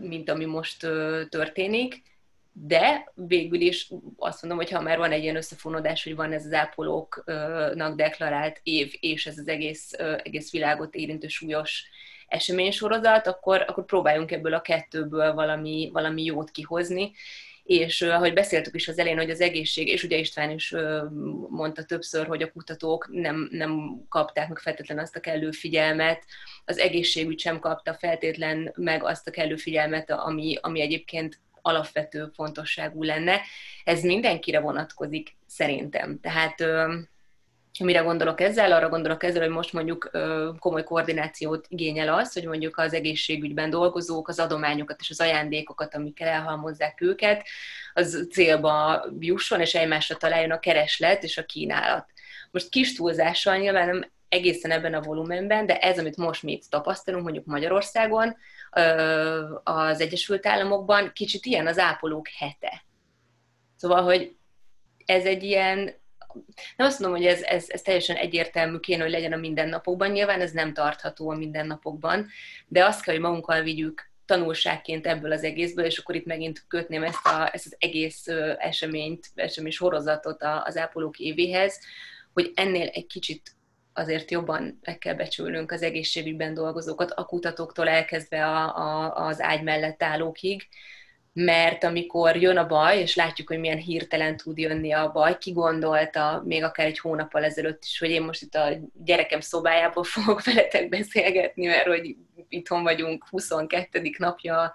mint 0.00 0.30
ami 0.30 0.44
most 0.44 0.78
történik, 1.28 2.02
de 2.52 3.12
végül 3.14 3.60
is 3.60 3.90
azt 4.16 4.42
mondom, 4.42 4.60
hogy 4.60 4.70
ha 4.70 4.80
már 4.80 4.98
van 4.98 5.12
egy 5.12 5.22
ilyen 5.22 5.36
összefonódás, 5.36 6.04
hogy 6.04 6.14
van 6.14 6.32
ez 6.32 6.44
az 6.44 6.52
ápolóknak 6.52 7.96
deklarált 7.96 8.60
év, 8.62 8.94
és 9.00 9.26
ez 9.26 9.38
az 9.38 9.48
egész, 9.48 9.92
egész 10.22 10.50
világot 10.50 10.94
érintő 10.94 11.28
súlyos 11.28 11.84
eseménysorozat, 12.26 13.26
akkor, 13.26 13.64
akkor 13.66 13.84
próbáljunk 13.84 14.30
ebből 14.30 14.54
a 14.54 14.60
kettőből 14.60 15.32
valami, 15.32 15.90
valami 15.92 16.24
jót 16.24 16.50
kihozni, 16.50 17.12
és 17.62 18.02
ahogy 18.02 18.32
beszéltük 18.32 18.74
is 18.74 18.88
az 18.88 18.98
elején, 18.98 19.18
hogy 19.18 19.30
az 19.30 19.40
egészség, 19.40 19.88
és 19.88 20.02
ugye 20.02 20.16
István 20.16 20.50
is 20.50 20.74
mondta 21.48 21.84
többször, 21.84 22.26
hogy 22.26 22.42
a 22.42 22.52
kutatók 22.52 23.08
nem, 23.10 23.48
nem 23.50 24.02
kapták 24.08 24.48
meg 24.48 24.58
feltétlenül 24.58 25.02
azt 25.02 25.16
a 25.16 25.20
kellő 25.20 25.50
figyelmet, 25.50 26.24
az 26.64 26.78
egészségügy 26.78 27.40
sem 27.40 27.58
kapta 27.58 27.94
feltétlen 27.94 28.72
meg 28.76 29.04
azt 29.04 29.28
a 29.28 29.30
kellő 29.30 29.56
figyelmet, 29.56 30.10
ami, 30.10 30.58
ami 30.60 30.80
egyébként 30.80 31.40
alapvető 31.62 32.30
fontosságú 32.34 33.02
lenne. 33.02 33.40
Ez 33.84 34.02
mindenkire 34.02 34.60
vonatkozik 34.60 35.36
szerintem. 35.46 36.20
Tehát 36.20 36.64
Mire 37.78 38.00
gondolok 38.00 38.40
ezzel? 38.40 38.72
Arra 38.72 38.88
gondolok 38.88 39.22
ezzel, 39.22 39.42
hogy 39.42 39.50
most 39.50 39.72
mondjuk 39.72 40.10
komoly 40.58 40.84
koordinációt 40.84 41.66
igényel 41.68 42.14
az, 42.14 42.32
hogy 42.32 42.44
mondjuk 42.44 42.78
az 42.78 42.92
egészségügyben 42.92 43.70
dolgozók 43.70 44.28
az 44.28 44.38
adományokat 44.38 45.00
és 45.00 45.10
az 45.10 45.20
ajándékokat, 45.20 45.94
amikkel 45.94 46.28
elhalmozzák 46.28 47.00
őket, 47.00 47.46
az 47.94 48.26
célba 48.30 49.04
jusson, 49.18 49.60
és 49.60 49.74
egymásra 49.74 50.16
találjon 50.16 50.50
a 50.50 50.58
kereslet 50.58 51.22
és 51.22 51.38
a 51.38 51.44
kínálat. 51.44 52.06
Most 52.50 52.68
kis 52.68 52.94
túlzással 52.94 53.56
nyilván 53.56 53.86
nem 53.86 54.10
egészen 54.28 54.70
ebben 54.70 54.94
a 54.94 55.00
volumenben, 55.00 55.66
de 55.66 55.78
ez, 55.78 55.98
amit 55.98 56.16
most 56.16 56.42
mi 56.42 56.52
itt 56.52 56.70
tapasztalunk, 56.70 57.24
mondjuk 57.24 57.46
Magyarországon, 57.46 58.36
az 59.62 60.00
Egyesült 60.00 60.46
Államokban, 60.46 61.10
kicsit 61.14 61.46
ilyen 61.46 61.66
az 61.66 61.78
ápolók 61.78 62.28
hete. 62.38 62.84
Szóval, 63.76 64.02
hogy 64.02 64.36
ez 65.06 65.24
egy 65.24 65.42
ilyen 65.42 65.94
nem 66.76 66.86
azt 66.86 66.98
mondom, 67.00 67.18
hogy 67.18 67.28
ez, 67.28 67.42
ez, 67.42 67.64
ez 67.68 67.82
teljesen 67.82 68.16
egyértelmű 68.16 68.78
kéne, 68.78 69.02
hogy 69.02 69.12
legyen 69.12 69.32
a 69.32 69.36
mindennapokban, 69.36 70.10
nyilván 70.10 70.40
ez 70.40 70.52
nem 70.52 70.72
tartható 70.72 71.30
a 71.30 71.36
mindennapokban, 71.36 72.26
de 72.66 72.84
azt 72.84 73.02
kell, 73.02 73.14
hogy 73.14 73.22
magunkkal 73.22 73.62
vigyük 73.62 74.10
tanulságként 74.24 75.06
ebből 75.06 75.32
az 75.32 75.44
egészből, 75.44 75.84
és 75.84 75.98
akkor 75.98 76.14
itt 76.14 76.26
megint 76.26 76.64
kötném 76.68 77.02
ezt, 77.02 77.26
a, 77.26 77.50
ezt 77.52 77.66
az 77.66 77.76
egész 77.78 78.26
eseményt, 78.58 79.26
esemény 79.34 79.72
sorozatot 79.72 80.42
az 80.64 80.76
ápolók 80.76 81.18
évéhez, 81.18 81.80
hogy 82.32 82.52
ennél 82.54 82.86
egy 82.86 83.06
kicsit 83.06 83.54
azért 83.92 84.30
jobban 84.30 84.78
meg 84.82 84.98
kell 84.98 85.14
becsülnünk 85.14 85.72
az 85.72 85.82
egészségügyben 85.82 86.54
dolgozókat, 86.54 87.10
a 87.10 87.24
kutatóktól 87.24 87.88
elkezdve 87.88 88.46
a, 88.46 88.76
a, 88.76 89.26
az 89.26 89.40
ágy 89.40 89.62
mellett 89.62 90.02
állókig, 90.02 90.68
mert 91.32 91.84
amikor 91.84 92.36
jön 92.36 92.56
a 92.56 92.66
baj, 92.66 92.98
és 92.98 93.14
látjuk, 93.14 93.48
hogy 93.48 93.58
milyen 93.58 93.78
hirtelen 93.78 94.36
tud 94.36 94.58
jönni 94.58 94.92
a 94.92 95.10
baj, 95.12 95.38
ki 95.38 95.52
gondolta 95.52 96.42
még 96.44 96.62
akár 96.62 96.86
egy 96.86 96.98
hónappal 96.98 97.44
ezelőtt 97.44 97.84
is, 97.84 97.98
hogy 97.98 98.10
én 98.10 98.22
most 98.22 98.42
itt 98.42 98.54
a 98.54 98.68
gyerekem 99.04 99.40
szobájából 99.40 100.04
fogok 100.04 100.44
veletek 100.52 100.88
beszélgetni, 100.88 101.66
mert 101.66 101.86
hogy 101.86 102.16
itthon 102.48 102.82
vagyunk 102.82 103.28
22. 103.28 104.10
napja, 104.18 104.74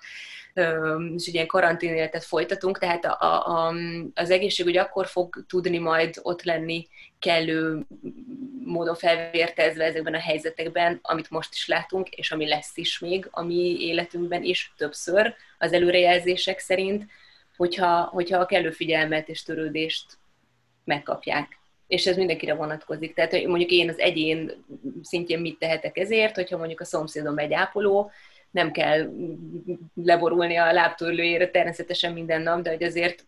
és 1.15 1.27
ugye 1.27 1.45
karantén 1.45 1.93
életet 1.93 2.23
folytatunk, 2.23 2.77
tehát 2.77 3.05
a, 3.05 3.47
a, 3.47 3.73
az 4.13 4.29
egészségügy 4.29 4.77
akkor 4.77 5.07
fog 5.07 5.45
tudni 5.47 5.77
majd 5.77 6.19
ott 6.21 6.43
lenni 6.43 6.87
kellő 7.19 7.85
módon 8.63 8.95
felvértezve 8.95 9.83
ezekben 9.83 10.13
a 10.13 10.19
helyzetekben, 10.19 10.99
amit 11.01 11.29
most 11.29 11.53
is 11.53 11.67
látunk, 11.67 12.09
és 12.09 12.31
ami 12.31 12.47
lesz 12.47 12.77
is 12.77 12.99
még 12.99 13.27
a 13.31 13.43
mi 13.43 13.77
életünkben 13.79 14.43
is 14.43 14.73
többször 14.77 15.33
az 15.57 15.73
előrejelzések 15.73 16.59
szerint, 16.59 17.05
hogyha, 17.57 18.01
hogyha 18.01 18.39
a 18.39 18.45
kellő 18.45 18.71
figyelmet 18.71 19.29
és 19.29 19.43
törődést 19.43 20.05
megkapják. 20.83 21.59
És 21.87 22.05
ez 22.05 22.17
mindenkire 22.17 22.53
vonatkozik. 22.53 23.13
Tehát 23.13 23.45
mondjuk 23.45 23.71
én 23.71 23.89
az 23.89 23.99
egyén 23.99 24.65
szintjén 25.01 25.39
mit 25.39 25.59
tehetek 25.59 25.97
ezért, 25.97 26.35
hogyha 26.35 26.57
mondjuk 26.57 26.79
a 26.79 26.85
szomszédom 26.85 27.37
egy 27.37 27.53
ápoló, 27.53 28.11
nem 28.55 28.71
kell 28.71 29.11
leborulni 29.93 30.55
a 30.55 30.71
lábtörlőjére 30.71 31.49
természetesen 31.49 32.13
minden 32.13 32.41
nap, 32.41 32.61
de 32.61 32.69
hogy 32.69 32.83
azért 32.83 33.25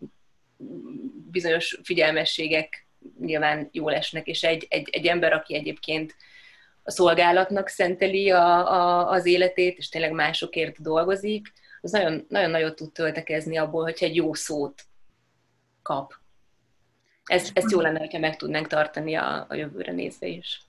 bizonyos 1.32 1.80
figyelmességek 1.84 2.88
nyilván 3.20 3.70
jól 3.72 3.94
esnek, 3.94 4.28
és 4.28 4.44
egy, 4.44 4.66
egy, 4.70 4.90
egy 4.92 5.06
ember, 5.06 5.34
aki 5.34 5.56
egyébként 5.56 6.16
a 6.84 6.92
szolgálatnak 6.92 7.68
szenteli 7.68 8.32
a, 8.32 8.72
a, 8.72 9.10
az 9.10 9.26
életét, 9.26 9.78
és 9.78 9.90
tényleg 9.90 10.12
másokért 10.12 10.82
dolgozik, 10.82 11.54
az 11.82 11.92
nagyon, 11.92 12.26
nagyon 12.30 12.50
nagyot 12.50 12.76
tud 12.76 12.92
töltekezni 12.92 13.58
abból, 13.58 13.84
hogyha 13.84 14.06
egy 14.06 14.16
jó 14.16 14.34
szót 14.34 14.82
kap. 15.82 16.14
Ez, 17.24 17.50
ezt 17.54 17.72
jó 17.72 17.82
lenne, 17.82 18.00
hogyha 18.00 18.20
meg 18.20 18.36
tudnánk 18.36 18.68
tartani 18.68 19.16
a, 19.16 19.46
a 19.50 19.56
jövőre 19.56 19.92
nézve 19.92 20.28
is. 20.28 20.62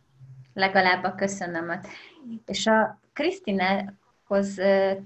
Legalább 0.54 1.04
a 1.04 1.14
köszönömet. 1.14 1.86
És 2.46 2.66
a 2.66 3.00
Krisztine 3.12 3.94
hoz 4.28 4.54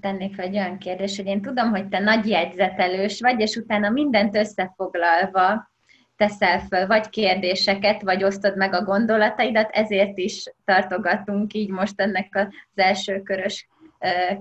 tennék 0.01 0.35
fel 0.35 0.45
egy 0.45 0.55
olyan 0.55 0.77
kérdést, 0.77 1.15
hogy 1.15 1.25
én 1.25 1.41
tudom, 1.41 1.69
hogy 1.69 1.87
te 1.87 1.99
nagy 1.99 2.27
jegyzetelős 2.27 3.19
vagy, 3.19 3.39
és 3.39 3.55
utána 3.55 3.89
mindent 3.89 4.35
összefoglalva 4.35 5.71
teszel 6.15 6.59
föl, 6.59 6.87
vagy 6.87 7.09
kérdéseket, 7.09 8.01
vagy 8.01 8.23
osztod 8.23 8.57
meg 8.57 8.73
a 8.73 8.83
gondolataidat, 8.83 9.69
ezért 9.71 10.17
is 10.17 10.43
tartogatunk 10.65 11.53
így 11.53 11.69
most 11.69 12.01
ennek 12.01 12.35
az 12.35 12.47
első 12.75 13.21
körös 13.21 13.67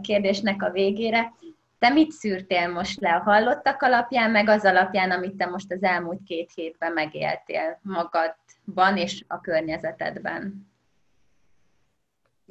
kérdésnek 0.00 0.62
a 0.62 0.70
végére. 0.70 1.32
Te 1.78 1.88
mit 1.88 2.10
szűrtél 2.10 2.68
most 2.68 3.00
le 3.00 3.14
a 3.14 3.22
hallottak 3.30 3.82
alapján, 3.82 4.30
meg 4.30 4.48
az 4.48 4.64
alapján, 4.64 5.10
amit 5.10 5.34
te 5.34 5.46
most 5.46 5.72
az 5.72 5.82
elmúlt 5.82 6.20
két 6.26 6.50
hétben 6.54 6.92
megéltél 6.92 7.78
magadban 7.82 8.96
és 8.96 9.24
a 9.26 9.40
környezetedben? 9.40 10.71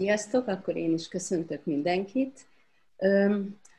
Sziasztok, 0.02 0.48
akkor 0.48 0.76
én 0.76 0.94
is 0.94 1.08
köszöntök 1.08 1.66
mindenkit. 1.66 2.46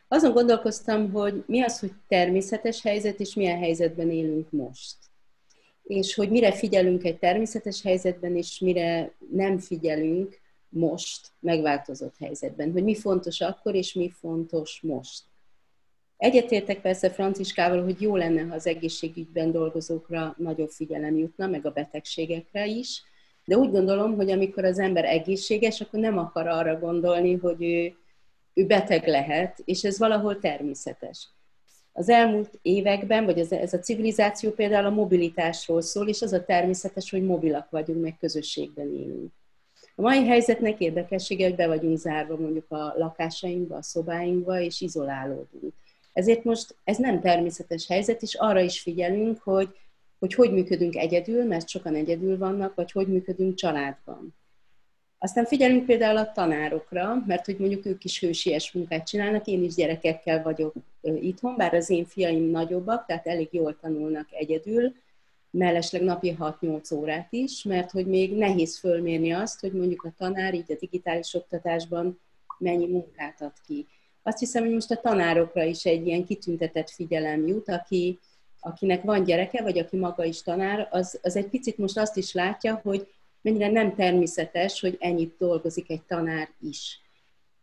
Azon 0.09 0.33
gondolkoztam, 0.33 1.13
hogy 1.13 1.45
mi 1.47 1.63
az, 1.63 1.81
hogy 1.81 1.93
természetes 2.09 2.83
helyzet, 2.83 3.21
és 3.21 3.35
milyen 3.35 3.59
helyzetben 3.59 4.11
élünk 4.11 4.51
most. 4.51 4.97
És 5.83 6.15
hogy 6.15 6.31
mire 6.31 6.53
figyelünk 6.53 7.05
egy 7.05 7.19
természetes 7.19 7.83
helyzetben, 7.83 8.37
és 8.37 8.59
mire 8.59 9.13
nem 9.33 9.59
figyelünk 9.59 10.41
most 10.69 11.29
megváltozott 11.41 12.15
helyzetben. 12.19 12.73
Hogy 12.73 12.85
mi 12.85 12.95
fontos 12.95 13.41
akkor, 13.41 13.75
és 13.75 13.93
mi 13.93 14.11
fontos 14.11 14.81
most. 14.83 15.23
Egyetértek 16.17 16.81
persze 16.81 17.11
Franciskával, 17.11 17.83
hogy 17.83 18.01
jó 18.01 18.17
lenne, 18.17 18.43
ha 18.43 18.55
az 18.55 18.67
egészségügyben 18.67 19.53
dolgozókra 19.53 20.35
nagyobb 20.39 20.71
figyelem 20.71 21.17
jutna, 21.17 21.47
meg 21.47 21.67
a 21.67 21.71
betegségekre 21.71 22.67
is, 22.67 23.03
de 23.45 23.57
úgy 23.57 23.71
gondolom, 23.71 24.17
hogy 24.17 24.31
amikor 24.31 24.65
az 24.65 24.79
ember 24.79 25.05
egészséges, 25.05 25.81
akkor 25.81 26.01
nem 26.01 26.19
akar 26.19 26.47
arra 26.47 26.79
gondolni, 26.79 27.35
hogy 27.35 27.63
ő, 27.63 27.97
ő 28.55 28.67
beteg 28.67 29.07
lehet, 29.07 29.63
és 29.65 29.85
ez 29.85 29.99
valahol 29.99 30.39
természetes. 30.39 31.29
Az 31.93 32.09
elmúlt 32.09 32.59
években, 32.63 33.25
vagy 33.25 33.39
ez, 33.39 33.53
ez 33.53 33.73
a 33.73 33.79
civilizáció 33.79 34.51
például 34.51 34.87
a 34.87 34.91
mobilitásról 34.91 35.81
szól, 35.81 36.09
és 36.09 36.23
az 36.23 36.33
a 36.33 36.45
természetes, 36.45 37.11
hogy 37.11 37.25
mobilak 37.25 37.71
vagyunk, 37.71 38.03
meg 38.03 38.17
közösségben 38.21 38.95
élünk. 38.95 39.33
A 39.97 40.01
mai 40.03 40.27
helyzetnek 40.27 40.81
érdekessége, 40.81 41.45
hogy 41.45 41.55
be 41.55 41.67
vagyunk 41.67 41.99
zárva 41.99 42.37
mondjuk 42.37 42.71
a 42.71 42.95
lakásainkba, 42.97 43.77
a 43.77 43.83
szobáinkba, 43.83 44.61
és 44.61 44.81
izolálódunk. 44.81 45.73
Ezért 46.13 46.45
most 46.45 46.77
ez 46.85 46.97
nem 46.97 47.21
természetes 47.21 47.87
helyzet, 47.87 48.23
és 48.23 48.35
arra 48.35 48.61
is 48.61 48.81
figyelünk, 48.81 49.43
hogy 49.43 49.69
hogy 50.23 50.35
hogy 50.35 50.53
működünk 50.53 50.97
egyedül, 50.97 51.45
mert 51.45 51.69
sokan 51.69 51.95
egyedül 51.95 52.39
vannak, 52.39 52.75
vagy 52.75 52.93
hogy 52.93 53.07
működünk 53.07 53.55
családban. 53.55 54.35
Aztán 55.19 55.45
figyelünk 55.45 55.87
például 55.87 56.17
a 56.17 56.33
tanárokra, 56.33 57.23
mert 57.27 57.45
hogy 57.45 57.57
mondjuk 57.59 57.87
ők 57.87 58.05
is 58.05 58.21
hősies 58.21 58.73
munkát 58.73 59.07
csinálnak, 59.07 59.47
én 59.47 59.63
is 59.63 59.75
gyerekekkel 59.75 60.43
vagyok 60.43 60.75
itthon, 61.01 61.57
bár 61.57 61.75
az 61.75 61.91
én 61.91 62.05
fiaim 62.05 62.51
nagyobbak, 62.51 63.07
tehát 63.07 63.27
elég 63.27 63.49
jól 63.51 63.77
tanulnak 63.81 64.27
egyedül, 64.31 64.93
mellesleg 65.51 66.03
napi 66.03 66.37
6-8 66.39 66.95
órát 66.95 67.33
is, 67.33 67.63
mert 67.63 67.91
hogy 67.91 68.07
még 68.07 68.37
nehéz 68.37 68.79
fölmérni 68.79 69.33
azt, 69.33 69.61
hogy 69.61 69.73
mondjuk 69.73 70.03
a 70.03 70.15
tanár 70.19 70.55
így 70.55 70.73
a 70.73 70.77
digitális 70.81 71.35
oktatásban 71.35 72.21
mennyi 72.59 72.87
munkát 72.87 73.41
ad 73.41 73.55
ki. 73.67 73.87
Azt 74.23 74.39
hiszem, 74.39 74.63
hogy 74.63 74.73
most 74.73 74.91
a 74.91 75.01
tanárokra 75.01 75.63
is 75.63 75.85
egy 75.85 76.07
ilyen 76.07 76.25
kitüntetett 76.25 76.91
figyelem 76.91 77.47
jut, 77.47 77.69
aki, 77.69 78.19
akinek 78.65 79.03
van 79.03 79.25
gyereke, 79.25 79.63
vagy 79.63 79.79
aki 79.79 79.97
maga 79.97 80.25
is 80.25 80.43
tanár, 80.43 80.89
az, 80.91 81.19
az 81.23 81.37
egy 81.37 81.47
picit 81.47 81.79
most 81.79 81.99
azt 81.99 82.17
is 82.17 82.33
látja, 82.33 82.81
hogy 82.83 83.07
mennyire 83.41 83.71
nem 83.71 83.95
természetes, 83.95 84.81
hogy 84.81 84.97
ennyit 85.01 85.35
dolgozik 85.39 85.91
egy 85.91 86.03
tanár 86.03 86.49
is. 86.61 87.01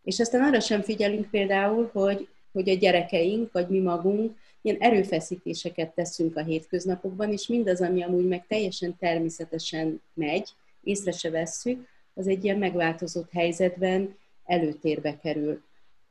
És 0.04 0.20
aztán 0.20 0.42
arra 0.42 0.60
sem 0.60 0.82
figyelünk 0.82 1.30
például, 1.30 1.90
hogy, 1.94 2.28
hogy 2.52 2.70
a 2.70 2.76
gyerekeink, 2.76 3.52
vagy 3.52 3.68
mi 3.68 3.80
magunk 3.80 4.38
ilyen 4.62 4.78
erőfeszítéseket 4.80 5.94
teszünk 5.94 6.36
a 6.38 6.44
hétköznapokban, 6.44 7.32
és 7.32 7.48
mindaz, 7.48 7.82
ami 7.82 8.04
amúgy 8.04 8.28
meg 8.28 8.46
teljesen 8.48 8.98
természetesen 8.98 10.02
megy, 10.14 10.50
észre 10.84 11.12
se 11.12 11.30
vesszük, 11.30 11.88
az 12.14 12.28
egy 12.28 12.44
ilyen 12.44 12.58
megváltozott 12.58 13.32
helyzetben 13.32 14.18
előtérbe 14.46 15.18
kerül. 15.18 15.62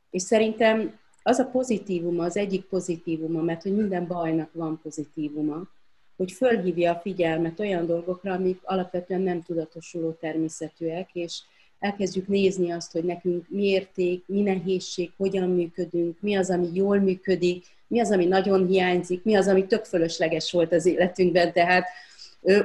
És 0.09 0.21
szerintem 0.21 0.99
az 1.29 1.39
a 1.39 1.45
pozitívuma, 1.45 2.23
az 2.23 2.37
egyik 2.37 2.65
pozitívuma, 2.65 3.41
mert 3.41 3.61
hogy 3.61 3.75
minden 3.75 4.07
bajnak 4.07 4.49
van 4.53 4.79
pozitívuma, 4.83 5.67
hogy 6.17 6.31
fölhívja 6.31 6.91
a 6.91 6.99
figyelmet 6.99 7.59
olyan 7.59 7.85
dolgokra, 7.85 8.33
amik 8.33 8.59
alapvetően 8.63 9.21
nem 9.21 9.43
tudatosuló 9.43 10.11
természetűek, 10.11 11.09
és 11.13 11.41
elkezdjük 11.79 12.27
nézni 12.27 12.71
azt, 12.71 12.91
hogy 12.91 13.03
nekünk 13.03 13.45
mi 13.49 13.63
érték, 13.63 14.23
mi 14.27 14.41
nehézség, 14.41 15.11
hogyan 15.17 15.49
működünk, 15.49 16.17
mi 16.21 16.35
az, 16.35 16.49
ami 16.49 16.69
jól 16.73 16.99
működik, 16.99 17.65
mi 17.87 17.99
az, 17.99 18.11
ami 18.11 18.25
nagyon 18.25 18.67
hiányzik, 18.67 19.23
mi 19.23 19.35
az, 19.35 19.47
ami 19.47 19.65
tök 19.65 19.85
fölösleges 19.85 20.51
volt 20.51 20.73
az 20.73 20.85
életünkben, 20.85 21.53
tehát 21.53 21.87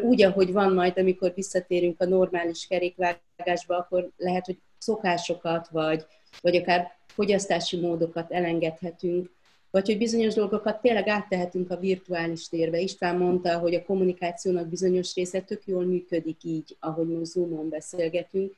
úgy, 0.02 0.22
ahogy 0.22 0.52
van 0.52 0.72
majd, 0.72 0.98
amikor 0.98 1.32
visszatérünk 1.34 2.00
a 2.00 2.04
normális 2.04 2.66
kerékvágásba, 2.66 3.76
akkor 3.76 4.10
lehet, 4.16 4.46
hogy 4.46 4.58
szokásokat, 4.78 5.68
vagy, 5.68 6.04
vagy 6.40 6.56
akár 6.56 7.02
fogyasztási 7.14 7.80
módokat 7.80 8.32
elengedhetünk, 8.32 9.30
vagy 9.70 9.86
hogy 9.86 9.98
bizonyos 9.98 10.34
dolgokat 10.34 10.80
tényleg 10.80 11.08
áttehetünk 11.08 11.70
a 11.70 11.76
virtuális 11.76 12.48
térbe. 12.48 12.78
István 12.78 13.16
mondta, 13.16 13.58
hogy 13.58 13.74
a 13.74 13.84
kommunikációnak 13.84 14.68
bizonyos 14.68 15.14
része 15.14 15.40
tök 15.40 15.66
jól 15.66 15.84
működik 15.84 16.44
így, 16.44 16.76
ahogy 16.80 17.08
most 17.08 17.30
Zoom-on 17.30 17.68
beszélgetünk. 17.68 18.54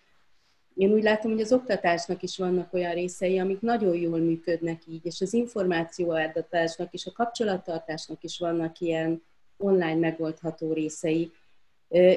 Én 0.75 0.93
úgy 0.93 1.03
látom, 1.03 1.31
hogy 1.33 1.41
az 1.41 1.53
oktatásnak 1.53 2.23
is 2.23 2.39
vannak 2.39 2.73
olyan 2.73 2.95
részei, 2.95 3.39
amik 3.39 3.61
nagyon 3.61 3.97
jól 3.97 4.19
működnek 4.19 4.83
így, 4.87 5.07
és 5.07 5.21
az 5.21 5.33
információáradatásnak 5.33 6.93
és 6.93 7.07
a 7.07 7.13
kapcsolattartásnak 7.13 8.23
is 8.23 8.39
vannak 8.39 8.81
ilyen 8.81 9.23
online 9.57 9.95
megoldható 9.95 10.73
részei. 10.73 11.31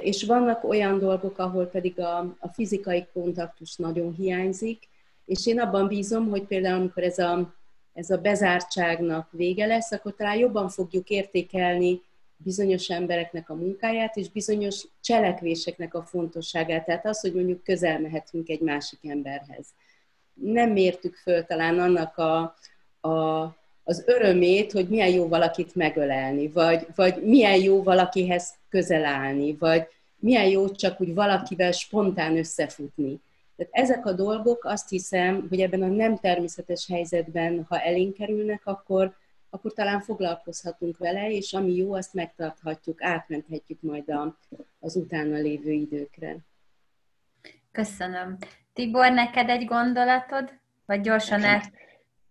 És 0.01 0.23
vannak 0.23 0.63
olyan 0.63 0.99
dolgok, 0.99 1.37
ahol 1.37 1.65
pedig 1.65 1.99
a, 1.99 2.17
a 2.39 2.47
fizikai 2.53 3.05
kontaktus 3.13 3.75
nagyon 3.75 4.13
hiányzik, 4.13 4.88
és 5.29 5.45
én 5.45 5.59
abban 5.59 5.87
bízom, 5.87 6.29
hogy 6.29 6.43
például 6.43 6.79
amikor 6.79 7.03
ez 7.03 7.17
a, 7.17 7.53
ez 7.93 8.09
a 8.09 8.17
bezártságnak 8.17 9.27
vége 9.31 9.65
lesz, 9.65 9.91
akkor 9.91 10.15
talán 10.15 10.37
jobban 10.37 10.69
fogjuk 10.69 11.09
értékelni 11.09 12.01
bizonyos 12.37 12.89
embereknek 12.89 13.49
a 13.49 13.55
munkáját, 13.55 14.15
és 14.15 14.29
bizonyos 14.29 14.83
cselekvéseknek 15.01 15.93
a 15.93 16.03
fontosságát. 16.03 16.85
Tehát 16.85 17.05
az, 17.05 17.19
hogy 17.19 17.33
mondjuk 17.33 17.63
közel 17.63 17.99
mehetünk 17.99 18.49
egy 18.49 18.59
másik 18.59 18.99
emberhez. 19.01 19.65
Nem 20.33 20.69
mértük 20.69 21.15
föl 21.15 21.45
talán 21.45 21.79
annak 21.79 22.17
a, 22.17 22.55
a, 23.09 23.43
az 23.83 24.03
örömét, 24.05 24.71
hogy 24.71 24.87
milyen 24.87 25.09
jó 25.09 25.27
valakit 25.27 25.75
megölelni, 25.75 26.47
vagy, 26.47 26.87
vagy 26.95 27.23
milyen 27.23 27.61
jó 27.61 27.83
valakihez 27.83 28.53
közel 28.69 29.05
állni, 29.05 29.53
vagy 29.53 29.87
milyen 30.15 30.47
jó 30.47 30.69
csak 30.69 31.01
úgy 31.01 31.13
valakivel 31.13 31.71
spontán 31.71 32.37
összefutni. 32.37 33.19
Tehát 33.59 33.89
ezek 33.89 34.05
a 34.05 34.13
dolgok 34.13 34.65
azt 34.65 34.89
hiszem, 34.89 35.45
hogy 35.49 35.61
ebben 35.61 35.81
a 35.81 35.87
nem 35.87 36.17
természetes 36.17 36.87
helyzetben, 36.87 37.65
ha 37.69 37.79
elénk 37.79 38.13
kerülnek, 38.13 38.61
akkor, 38.65 39.15
akkor 39.49 39.73
talán 39.73 40.01
foglalkozhatunk 40.01 40.97
vele, 40.97 41.31
és 41.31 41.53
ami 41.53 41.75
jó, 41.75 41.93
azt 41.93 42.13
megtarthatjuk, 42.13 43.03
átmenthetjük 43.03 43.81
majd 43.81 44.09
a, 44.09 44.37
az 44.79 44.95
utána 44.95 45.37
lévő 45.37 45.71
időkre. 45.71 46.37
Köszönöm. 47.71 48.37
Tibor, 48.73 49.11
neked 49.11 49.49
egy 49.49 49.65
gondolatod? 49.65 50.53
Vagy 50.85 51.01
gyorsan 51.01 51.43
át, 51.43 51.71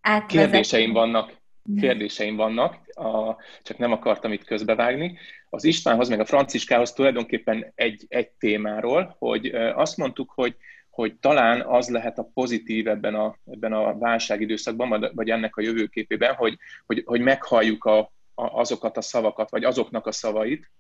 átvezet? 0.01 0.51
Kérdéseim 0.51 0.93
vannak. 0.93 1.37
Kérdéseim 1.81 2.37
vannak, 2.37 2.75
a, 2.95 3.37
csak 3.63 3.79
nem 3.79 3.93
akartam 3.93 4.33
itt 4.33 4.45
közbevágni. 4.45 5.19
Az 5.51 5.65
Istvánhoz, 5.65 6.09
meg 6.09 6.21
a 6.21 6.25
Franciskához 6.25 6.93
tulajdonképpen 6.93 7.73
egy, 7.75 8.05
egy 8.09 8.29
témáról, 8.29 9.17
hogy 9.19 9.47
azt 9.75 9.97
mondtuk, 9.97 10.33
hogy 10.35 10.57
hogy 10.99 11.17
talán 11.17 11.61
az 11.61 11.89
lehet 11.89 12.19
a 12.19 12.31
pozitív 12.35 12.89
ebben 12.89 13.15
a, 13.15 13.37
ebben 13.51 13.73
a 13.73 13.99
válságidőszakban, 13.99 15.11
vagy 15.15 15.31
ennek 15.31 15.57
a 15.57 15.61
jövőképében, 15.61 16.35
hogy, 16.35 16.59
hogy, 16.87 17.03
hogy 17.07 17.21
meghalljuk 17.21 17.85
a, 17.85 17.99
a, 17.99 18.11
azokat 18.35 18.97
a 18.97 19.01
szavakat, 19.01 19.51
vagy 19.51 19.65
azoknak 19.65 20.07
a 20.07 20.13
szavait, 20.13 20.71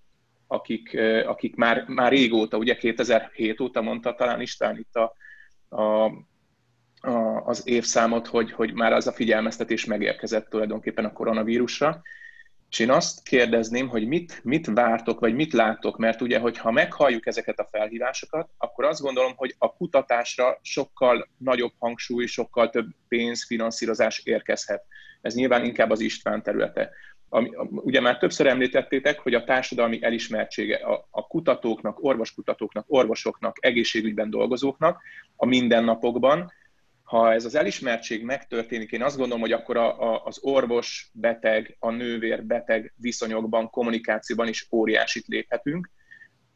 akik, 0.46 0.98
akik 1.26 1.56
már, 1.56 1.84
már 1.86 2.10
régóta, 2.12 2.56
ugye 2.56 2.76
2007 2.76 3.60
óta 3.60 3.82
mondta 3.82 4.14
talán 4.14 4.40
István 4.40 4.78
itt 4.78 4.94
a, 4.96 5.14
a, 5.68 6.04
a, 7.00 7.42
az 7.44 7.68
évszámot, 7.68 8.26
hogy, 8.26 8.52
hogy 8.52 8.72
már 8.72 8.92
az 8.92 9.06
a 9.06 9.12
figyelmeztetés 9.12 9.84
megérkezett 9.84 10.48
tulajdonképpen 10.48 11.04
a 11.04 11.12
koronavírusra, 11.12 12.02
és 12.70 12.78
én 12.78 12.90
azt 12.90 13.22
kérdezném, 13.22 13.88
hogy 13.88 14.06
mit, 14.06 14.40
mit 14.44 14.66
vártok, 14.66 15.20
vagy 15.20 15.34
mit 15.34 15.52
láttok, 15.52 15.96
mert 15.96 16.20
ugye, 16.20 16.38
hogyha 16.38 16.70
meghalljuk 16.70 17.26
ezeket 17.26 17.58
a 17.58 17.68
felhívásokat, 17.70 18.50
akkor 18.58 18.84
azt 18.84 19.00
gondolom, 19.00 19.32
hogy 19.36 19.54
a 19.58 19.72
kutatásra 19.72 20.58
sokkal 20.62 21.28
nagyobb 21.36 21.72
hangsúly, 21.78 22.26
sokkal 22.26 22.70
több 22.70 22.86
pénz, 23.08 23.46
finanszírozás 23.46 24.18
érkezhet. 24.24 24.84
Ez 25.20 25.34
nyilván 25.34 25.64
inkább 25.64 25.90
az 25.90 26.00
István 26.00 26.42
területe. 26.42 26.90
Ami, 27.28 27.50
ugye 27.70 28.00
már 28.00 28.18
többször 28.18 28.46
említettétek, 28.46 29.18
hogy 29.18 29.34
a 29.34 29.44
társadalmi 29.44 30.02
elismertsége 30.02 30.76
a, 30.76 31.08
a 31.10 31.26
kutatóknak, 31.26 32.04
orvoskutatóknak, 32.04 32.84
orvosoknak, 32.88 33.56
egészségügyben 33.60 34.30
dolgozóknak 34.30 35.02
a 35.36 35.46
mindennapokban, 35.46 36.52
ha 37.08 37.32
ez 37.32 37.44
az 37.44 37.54
elismertség 37.54 38.22
megtörténik, 38.22 38.92
én 38.92 39.02
azt 39.02 39.16
gondolom, 39.16 39.40
hogy 39.40 39.52
akkor 39.52 39.76
a, 39.76 40.12
a, 40.12 40.22
az 40.24 40.38
orvos-beteg, 40.42 41.76
a 41.78 41.90
nővér-beteg 41.90 42.92
viszonyokban, 42.96 43.70
kommunikációban 43.70 44.48
is 44.48 44.66
óriásit 44.70 45.26
léphetünk, 45.26 45.90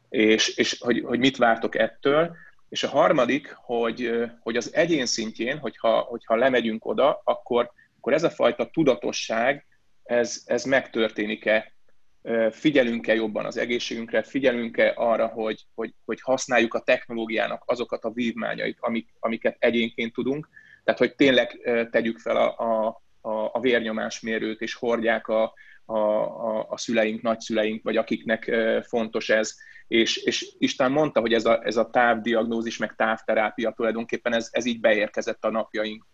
és, 0.09 0.47
és 0.57 0.79
hogy, 0.79 1.01
hogy 1.05 1.19
mit 1.19 1.37
vártok 1.37 1.75
ettől. 1.75 2.35
És 2.69 2.83
a 2.83 2.89
harmadik, 2.89 3.53
hogy, 3.55 4.11
hogy 4.39 4.57
az 4.57 4.73
egyén 4.73 5.05
szintjén, 5.05 5.57
hogyha, 5.57 5.99
hogyha 5.99 6.35
lemegyünk 6.35 6.85
oda, 6.85 7.21
akkor, 7.23 7.71
akkor 7.97 8.13
ez 8.13 8.23
a 8.23 8.29
fajta 8.29 8.69
tudatosság, 8.69 9.65
ez, 10.03 10.43
ez 10.45 10.63
megtörténik-e 10.63 11.72
figyelünk-e 12.51 13.13
jobban 13.13 13.45
az 13.45 13.57
egészségünkre, 13.57 14.23
figyelünk-e 14.23 14.93
arra, 14.95 15.27
hogy, 15.27 15.65
hogy, 15.75 15.93
hogy 16.05 16.21
használjuk 16.21 16.73
a 16.73 16.79
technológiának 16.79 17.63
azokat 17.65 18.03
a 18.03 18.11
vívmányait, 18.11 18.77
amik, 18.79 19.13
amiket 19.19 19.55
egyénként 19.59 20.13
tudunk, 20.13 20.49
tehát 20.83 20.99
hogy 20.99 21.15
tényleg 21.15 21.59
tegyük 21.91 22.19
fel 22.19 22.35
a, 22.35 22.57
a, 23.21 23.49
a 23.53 23.59
vérnyomásmérőt, 23.59 24.61
és 24.61 24.73
hordják 24.73 25.27
a, 25.27 25.53
a, 25.85 25.97
a, 25.97 26.69
a 26.69 26.77
szüleink, 26.77 27.21
nagyszüleink, 27.21 27.83
vagy 27.83 27.97
akiknek 27.97 28.51
fontos 28.87 29.29
ez, 29.29 29.55
és, 29.87 30.17
és 30.17 30.55
Isten 30.57 30.91
mondta, 30.91 31.19
hogy 31.19 31.33
ez 31.33 31.45
a, 31.45 31.65
ez 31.65 31.77
a 31.77 31.89
távdiagnózis, 31.89 32.77
meg 32.77 32.95
távterápia 32.95 33.71
tulajdonképpen 33.71 34.33
ez, 34.33 34.49
ez 34.51 34.65
így 34.65 34.79
beérkezett 34.79 35.45
a 35.45 35.51
napjaink 35.51 36.05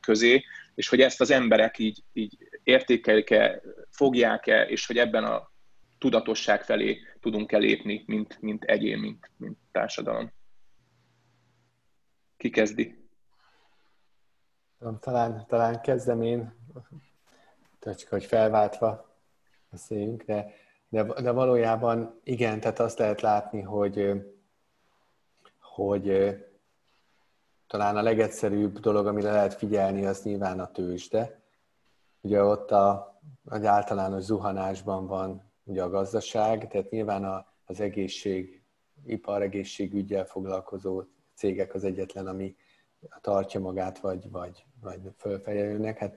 közé, 0.00 0.44
és 0.74 0.88
hogy 0.88 1.00
ezt 1.00 1.20
az 1.20 1.30
emberek 1.30 1.78
így, 1.78 2.02
így 2.12 2.47
értékelik-e, 2.68 3.62
fogják-e, 3.90 4.62
és 4.66 4.86
hogy 4.86 4.98
ebben 4.98 5.24
a 5.24 5.50
tudatosság 5.98 6.64
felé 6.64 6.98
tudunk 7.20 7.52
elépni, 7.52 8.04
mint, 8.06 8.40
mint 8.40 8.64
egyén, 8.64 8.98
mint, 8.98 9.30
mint 9.36 9.58
társadalom. 9.72 10.32
Ki 12.36 12.50
kezdi? 12.50 13.08
Talán, 15.00 15.44
talán 15.46 15.80
kezdem 15.80 16.22
én, 16.22 16.54
csak 17.80 18.08
hogy 18.08 18.24
felváltva 18.24 19.18
beszéljünk, 19.70 20.22
de, 20.22 20.52
de, 20.88 21.02
de 21.02 21.30
valójában 21.30 22.20
igen, 22.24 22.60
tehát 22.60 22.78
azt 22.78 22.98
lehet 22.98 23.20
látni, 23.20 23.60
hogy, 23.60 24.12
hogy 25.60 26.36
talán 27.66 27.96
a 27.96 28.02
legegyszerűbb 28.02 28.78
dolog, 28.78 29.06
amire 29.06 29.30
lehet 29.30 29.54
figyelni, 29.54 30.06
az 30.06 30.22
nyilván 30.22 30.60
a 30.60 30.70
tőzsde. 30.70 31.38
Ugye 32.20 32.42
ott 32.42 32.70
a, 32.70 33.18
az 33.44 33.64
általános 33.64 34.22
zuhanásban 34.22 35.06
van 35.06 35.52
ugye 35.64 35.82
a 35.82 35.88
gazdaság, 35.88 36.68
tehát 36.68 36.90
nyilván 36.90 37.24
a, 37.24 37.46
az 37.64 37.80
egészség, 37.80 38.62
ipar 39.06 39.42
egészségügyel 39.42 40.24
foglalkozó 40.24 41.02
cégek 41.34 41.74
az 41.74 41.84
egyetlen, 41.84 42.26
ami 42.26 42.56
tartja 43.20 43.60
magát, 43.60 43.98
vagy, 43.98 44.30
vagy, 44.30 44.64
vagy 44.80 45.00
fölfelé 45.16 45.58
jönnek. 45.58 45.98
Hát 45.98 46.16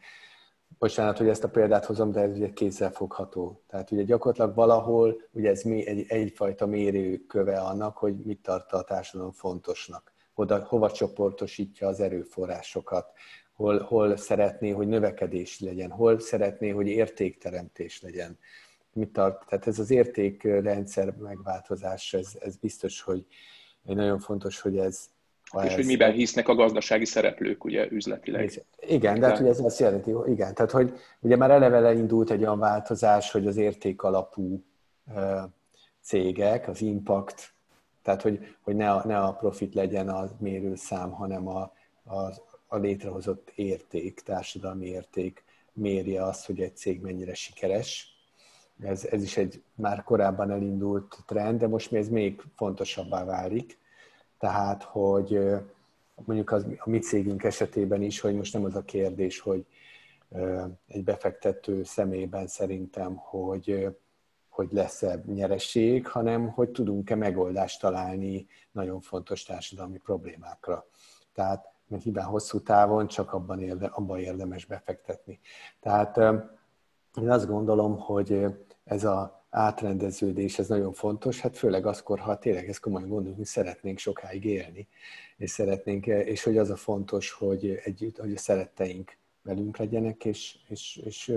bocsánat, 0.77 1.17
hogy 1.17 1.27
ezt 1.27 1.43
a 1.43 1.49
példát 1.49 1.85
hozom, 1.85 2.11
de 2.11 2.21
ez 2.21 2.35
ugye 2.35 2.49
kézzelfogható. 2.49 3.63
Tehát 3.67 3.91
ugye 3.91 4.03
gyakorlatilag 4.03 4.55
valahol 4.55 5.21
ugye 5.31 5.49
ez 5.49 5.61
egy, 5.65 6.05
egyfajta 6.07 6.65
mérőköve 6.65 7.59
annak, 7.59 7.97
hogy 7.97 8.15
mit 8.17 8.41
tart 8.41 8.71
a 8.71 8.83
társadalom 8.83 9.31
fontosnak, 9.31 10.11
Oda, 10.33 10.65
hova 10.65 10.91
csoportosítja 10.91 11.87
az 11.87 11.99
erőforrásokat, 11.99 13.11
hol, 13.61 13.79
hol 13.79 14.17
szeretné, 14.17 14.69
hogy 14.69 14.87
növekedés 14.87 15.59
legyen, 15.59 15.89
hol 15.89 16.19
szeretné, 16.19 16.69
hogy 16.69 16.87
értékteremtés 16.87 18.01
legyen 18.01 18.37
mit 18.93 19.09
tart. 19.09 19.45
Tehát 19.47 19.67
ez 19.67 19.79
az 19.79 19.91
értékrendszer 19.91 21.13
megváltozás, 21.19 22.13
ez, 22.13 22.27
ez 22.39 22.55
biztos, 22.55 23.01
hogy 23.01 23.25
nagyon 23.81 24.19
fontos, 24.19 24.59
hogy 24.59 24.77
ez... 24.77 25.09
És 25.63 25.69
ez, 25.69 25.75
hogy 25.75 25.85
miben 25.85 26.11
hisznek 26.11 26.47
a 26.47 26.55
gazdasági 26.55 27.05
szereplők, 27.05 27.63
ugye, 27.63 27.87
üzletileg. 27.91 28.51
Igen, 28.79 29.19
de 29.19 29.27
hát 29.27 29.39
ugye 29.39 29.49
ez 29.49 29.59
azt 29.59 29.79
jelenti, 29.79 30.13
igen, 30.27 30.53
tehát 30.53 30.71
hogy 30.71 30.93
ugye 31.19 31.35
már 31.35 31.51
eleve 31.51 31.93
indult 31.93 32.31
egy 32.31 32.41
olyan 32.41 32.59
változás, 32.59 33.31
hogy 33.31 33.47
az 33.47 33.57
érték 33.57 34.03
alapú 34.03 34.63
cégek, 36.01 36.67
az 36.67 36.81
impact, 36.81 37.53
tehát 38.01 38.21
hogy, 38.21 38.55
hogy 38.61 38.75
ne, 38.75 38.91
a, 38.91 39.03
ne 39.05 39.17
a 39.17 39.33
profit 39.33 39.73
legyen 39.73 40.09
a 40.09 40.29
mérőszám, 40.39 41.11
hanem 41.11 41.47
a, 41.47 41.61
a, 42.03 42.49
a 42.73 42.77
létrehozott 42.77 43.51
érték, 43.55 44.19
társadalmi 44.19 44.85
érték 44.85 45.43
mérje 45.73 46.23
azt, 46.23 46.45
hogy 46.45 46.61
egy 46.61 46.75
cég 46.75 47.01
mennyire 47.01 47.33
sikeres, 47.33 48.11
ez, 48.83 49.05
ez 49.05 49.23
is 49.23 49.37
egy 49.37 49.61
már 49.75 50.03
korábban 50.03 50.51
elindult 50.51 51.17
trend, 51.25 51.59
de 51.59 51.67
most 51.67 51.93
ez 51.93 52.09
még 52.09 52.41
fontosabbá 52.55 53.23
válik. 53.23 53.77
Tehát, 54.39 54.83
hogy 54.83 55.39
mondjuk 56.15 56.51
az, 56.51 56.65
a 56.77 56.89
mi 56.89 56.99
cégünk 56.99 57.43
esetében 57.43 58.01
is, 58.01 58.19
hogy 58.19 58.35
most 58.35 58.53
nem 58.53 58.63
az 58.63 58.75
a 58.75 58.83
kérdés, 58.83 59.39
hogy 59.39 59.65
egy 60.87 61.03
befektető 61.03 61.83
szemében 61.83 62.47
szerintem, 62.47 63.15
hogy, 63.15 63.97
hogy 64.49 64.71
lesz-e 64.71 65.21
nyereség, 65.25 66.07
hanem 66.07 66.49
hogy 66.49 66.69
tudunk-e 66.69 67.15
megoldást 67.15 67.81
találni 67.81 68.47
nagyon 68.71 69.01
fontos 69.01 69.43
társadalmi 69.43 69.97
problémákra. 69.97 70.85
Tehát 71.33 71.70
mert 71.91 72.25
hosszú 72.25 72.59
távon 72.59 73.07
csak 73.07 73.33
abban, 73.33 73.61
érde, 73.61 73.85
abban 73.85 74.19
érdemes 74.19 74.65
befektetni. 74.65 75.39
Tehát 75.79 76.17
én 77.21 77.29
azt 77.29 77.47
gondolom, 77.47 77.99
hogy 77.99 78.45
ez 78.83 79.03
a 79.03 79.45
átrendeződés, 79.49 80.59
ez 80.59 80.67
nagyon 80.67 80.93
fontos, 80.93 81.39
hát 81.39 81.57
főleg 81.57 81.85
azkor, 81.85 82.19
ha 82.19 82.37
tényleg 82.37 82.69
ezt 82.69 82.79
komolyan 82.79 83.09
gondolunk, 83.09 83.37
hogy 83.37 83.45
szeretnénk 83.45 83.97
sokáig 83.97 84.45
élni, 84.45 84.87
és 85.37 85.49
szeretnénk, 85.49 86.05
és 86.05 86.43
hogy 86.43 86.57
az 86.57 86.69
a 86.69 86.75
fontos, 86.75 87.31
hogy 87.31 87.79
együtt, 87.83 88.17
hogy 88.17 88.33
a 88.33 88.37
szeretteink 88.37 89.17
velünk 89.41 89.77
legyenek, 89.77 90.25
és, 90.25 90.55
és, 90.67 91.01
és 91.05 91.27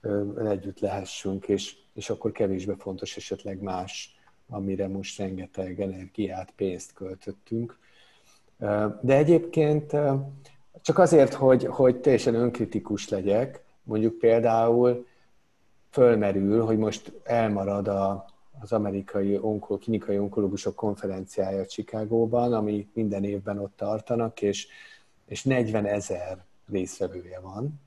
ö, 0.00 0.50
együtt 0.50 0.80
lehessünk, 0.80 1.48
és, 1.48 1.76
és 1.94 2.10
akkor 2.10 2.32
kevésbé 2.32 2.74
fontos 2.78 3.16
esetleg 3.16 3.60
más, 3.60 4.14
amire 4.48 4.88
most 4.88 5.18
rengeteg 5.18 5.80
energiát, 5.80 6.52
pénzt 6.56 6.92
költöttünk. 6.92 7.78
De 9.00 9.16
egyébként 9.16 9.92
csak 10.82 10.98
azért, 10.98 11.34
hogy, 11.34 11.64
hogy 11.64 12.00
teljesen 12.00 12.34
önkritikus 12.34 13.08
legyek, 13.08 13.64
mondjuk 13.82 14.18
például 14.18 15.06
fölmerül, 15.90 16.64
hogy 16.64 16.78
most 16.78 17.12
elmarad 17.24 17.88
a, 17.88 18.24
az 18.60 18.72
amerikai 18.72 19.38
onko, 19.38 19.78
klinikai 19.78 20.18
onkológusok 20.18 20.74
konferenciája 20.74 21.66
Csikágóban, 21.66 22.52
ami 22.52 22.88
minden 22.94 23.24
évben 23.24 23.58
ott 23.58 23.76
tartanak, 23.76 24.42
és, 24.42 24.66
és 25.26 25.44
40 25.44 25.84
ezer 25.86 26.44
részvevője 26.70 27.40
van. 27.40 27.80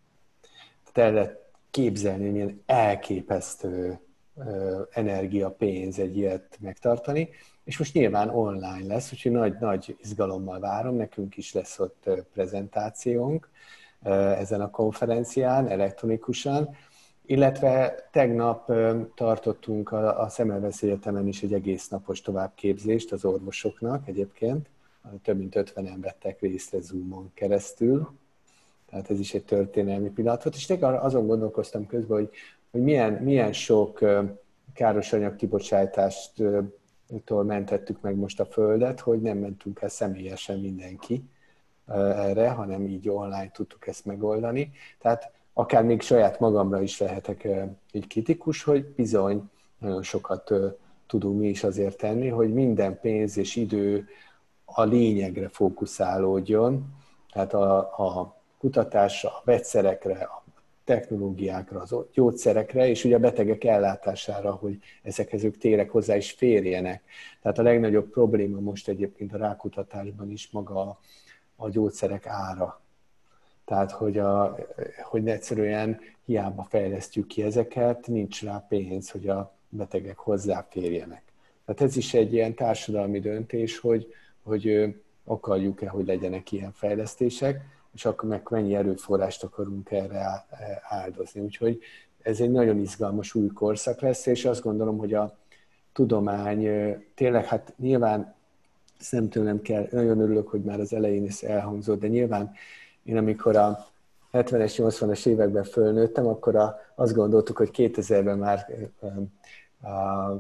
Tehát 0.92 1.10
el 1.10 1.14
lehet 1.16 1.40
képzelni, 1.72 2.30
milyen 2.30 2.62
elképesztő 2.66 4.00
energia, 4.92 5.50
pénz 5.50 6.00
egy 6.00 6.18
ilyet 6.18 6.58
megtartani, 6.60 7.30
és 7.68 7.78
most 7.78 7.94
nyilván 7.94 8.30
online 8.30 8.94
lesz, 8.94 9.12
úgyhogy 9.12 9.32
nagy, 9.32 9.56
nagy 9.60 9.98
izgalommal 10.02 10.60
várom, 10.60 10.96
nekünk 10.96 11.38
is 11.38 11.54
lesz 11.54 11.80
ott 11.80 12.10
prezentációnk 12.34 13.50
ezen 14.38 14.62
a 14.62 14.70
konferencián, 14.70 15.68
elektronikusan, 15.68 16.76
illetve 17.26 17.96
tegnap 18.12 18.72
tartottunk 19.16 19.92
a, 19.92 20.22
a 20.22 20.30
Szemelvesz 20.30 20.82
Egyetemen 20.82 21.28
is 21.28 21.44
egy 21.44 21.54
egész 21.54 21.88
napos 21.88 22.22
továbbképzést 22.22 23.12
az 23.12 23.26
orvosoknak 23.26 24.08
egyébként. 24.08 24.70
Több 25.24 25.38
mint 25.38 25.54
50-en 25.58 25.98
vettek 26.02 26.40
részt 26.40 26.74
a 26.74 26.80
Zoomon 26.82 27.32
keresztül. 27.34 28.12
Tehát 28.90 29.10
ez 29.10 29.20
is 29.20 29.34
egy 29.34 29.46
történelmi 29.46 30.10
pillanat 30.10 30.44
volt. 30.44 30.56
És 30.56 30.66
tényleg 30.66 30.96
azon 31.02 31.28
gondolkoztam 31.28 31.88
közben, 31.88 32.18
hogy, 32.18 32.30
hogy 32.72 32.82
milyen, 32.82 33.14
milyen 33.14 33.54
sok 33.54 34.00
káros 34.74 35.14
anyag 35.14 35.36
kibocsátástól 37.08 37.44
mentettük 37.44 38.02
meg 38.02 38.16
most 38.16 38.40
a 38.40 38.46
Földet, 38.46 39.00
hogy 39.00 39.22
nem 39.22 39.38
mentünk 39.38 39.82
el 39.82 39.90
személyesen 39.90 40.60
mindenki 40.60 41.24
erre, 41.88 42.50
hanem 42.50 42.86
így 42.86 43.10
online 43.10 43.52
tudtuk 43.52 43.88
ezt 43.88 44.06
megoldani. 44.06 44.72
Tehát 45.00 45.32
akár 45.54 45.84
még 45.84 46.02
saját 46.02 46.40
magamra 46.40 46.82
is 46.82 47.00
lehetek 47.00 47.44
egy 47.92 48.08
kritikus, 48.08 48.64
hogy 48.64 48.86
bizony 48.86 49.50
nagyon 49.78 50.04
sokat 50.04 50.54
tudunk 51.08 51.40
mi 51.40 51.48
is 51.48 51.64
azért 51.64 51.98
tenni, 51.98 52.28
hogy 52.28 52.54
minden 52.54 53.00
pénz 53.00 53.38
és 53.38 53.56
idő 53.56 54.08
a 54.66 54.84
lényegre 54.84 55.50
fókuszálódjon, 55.50 56.96
tehát 57.32 57.54
a, 57.54 57.78
a 57.78 58.36
kutatásra, 58.60 59.30
a 59.30 59.42
vegyszerekre, 59.46 60.24
a 60.24 60.44
technológiákra, 60.88 61.82
az 61.82 61.96
gyógyszerekre, 62.14 62.88
és 62.88 63.04
ugye 63.04 63.16
a 63.16 63.20
betegek 63.20 63.64
ellátására, 63.64 64.52
hogy 64.52 64.78
ezekhez 65.04 65.44
ők 65.44 65.58
térek 65.58 65.90
hozzá 65.90 66.16
is 66.16 66.32
férjenek. 66.32 67.04
Tehát 67.42 67.58
a 67.58 67.62
legnagyobb 67.62 68.10
probléma 68.10 68.60
most 68.60 68.88
egyébként 68.88 69.34
a 69.34 69.38
rákutatásban 69.38 70.32
is 70.32 70.50
maga 70.52 70.82
a, 70.82 71.00
a 71.56 71.70
gyógyszerek 71.70 72.28
ára. 72.28 72.82
Tehát, 73.66 73.92
hogy, 73.92 74.18
a, 74.18 74.58
hogy 75.04 75.28
egyszerűen 75.28 76.00
hiába 76.26 76.64
fejlesztjük 76.64 77.28
ki 77.28 77.44
ezeket, 77.44 78.08
nincs 78.08 78.44
rá 78.44 78.66
pénz, 78.70 79.10
hogy 79.10 79.28
a 79.28 79.56
betegek 79.70 80.18
hozzáférjenek. 80.18 81.24
Tehát 81.66 81.82
ez 81.82 81.98
is 81.98 82.14
egy 82.14 82.34
ilyen 82.34 82.56
társadalmi 82.56 83.20
döntés, 83.20 83.80
hogy, 83.80 84.14
hogy 84.44 84.96
akarjuk-e, 85.24 85.90
hogy 85.90 86.06
legyenek 86.06 86.52
ilyen 86.52 86.72
fejlesztések, 86.72 87.62
akkor 88.06 88.30
meg 88.30 88.48
mennyi 88.50 88.76
erőforrást 88.76 89.44
akarunk 89.44 89.92
erre 89.92 90.46
áldozni. 90.82 91.42
Úgyhogy 91.42 91.80
ez 92.22 92.40
egy 92.40 92.52
nagyon 92.52 92.80
izgalmas 92.80 93.34
új 93.34 93.48
korszak 93.48 94.02
lesz, 94.02 94.26
és 94.26 94.46
azt 94.46 94.62
gondolom, 94.62 94.98
hogy 94.98 95.14
a 95.14 95.38
tudomány 95.94 96.68
tényleg, 97.16 97.46
hát 97.46 97.74
nyilván 97.78 98.36
ezt 99.00 99.12
nem 99.12 99.30
tőlem 99.30 99.62
kell, 99.62 99.88
nagyon 99.92 100.20
örülök, 100.20 100.48
hogy 100.48 100.64
már 100.64 100.80
az 100.80 100.94
elején 100.94 101.24
is 101.24 101.42
elhangzott, 101.42 102.00
de 102.00 102.08
nyilván 102.08 102.52
én 103.04 103.18
amikor 103.18 103.56
a 103.56 103.86
70-es, 104.34 104.74
80-as 104.78 105.26
években 105.26 105.64
fölnőttem, 105.64 106.28
akkor 106.28 106.56
a, 106.56 106.80
azt 106.96 107.14
gondoltuk, 107.14 107.58
hogy 107.58 107.70
2000-ben 107.74 108.38
már, 108.38 108.68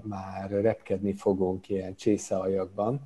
már 0.01 0.49
repkedni 0.49 1.13
fogunk 1.13 1.69
ilyen 1.69 1.95
csészeajakban, 1.95 3.01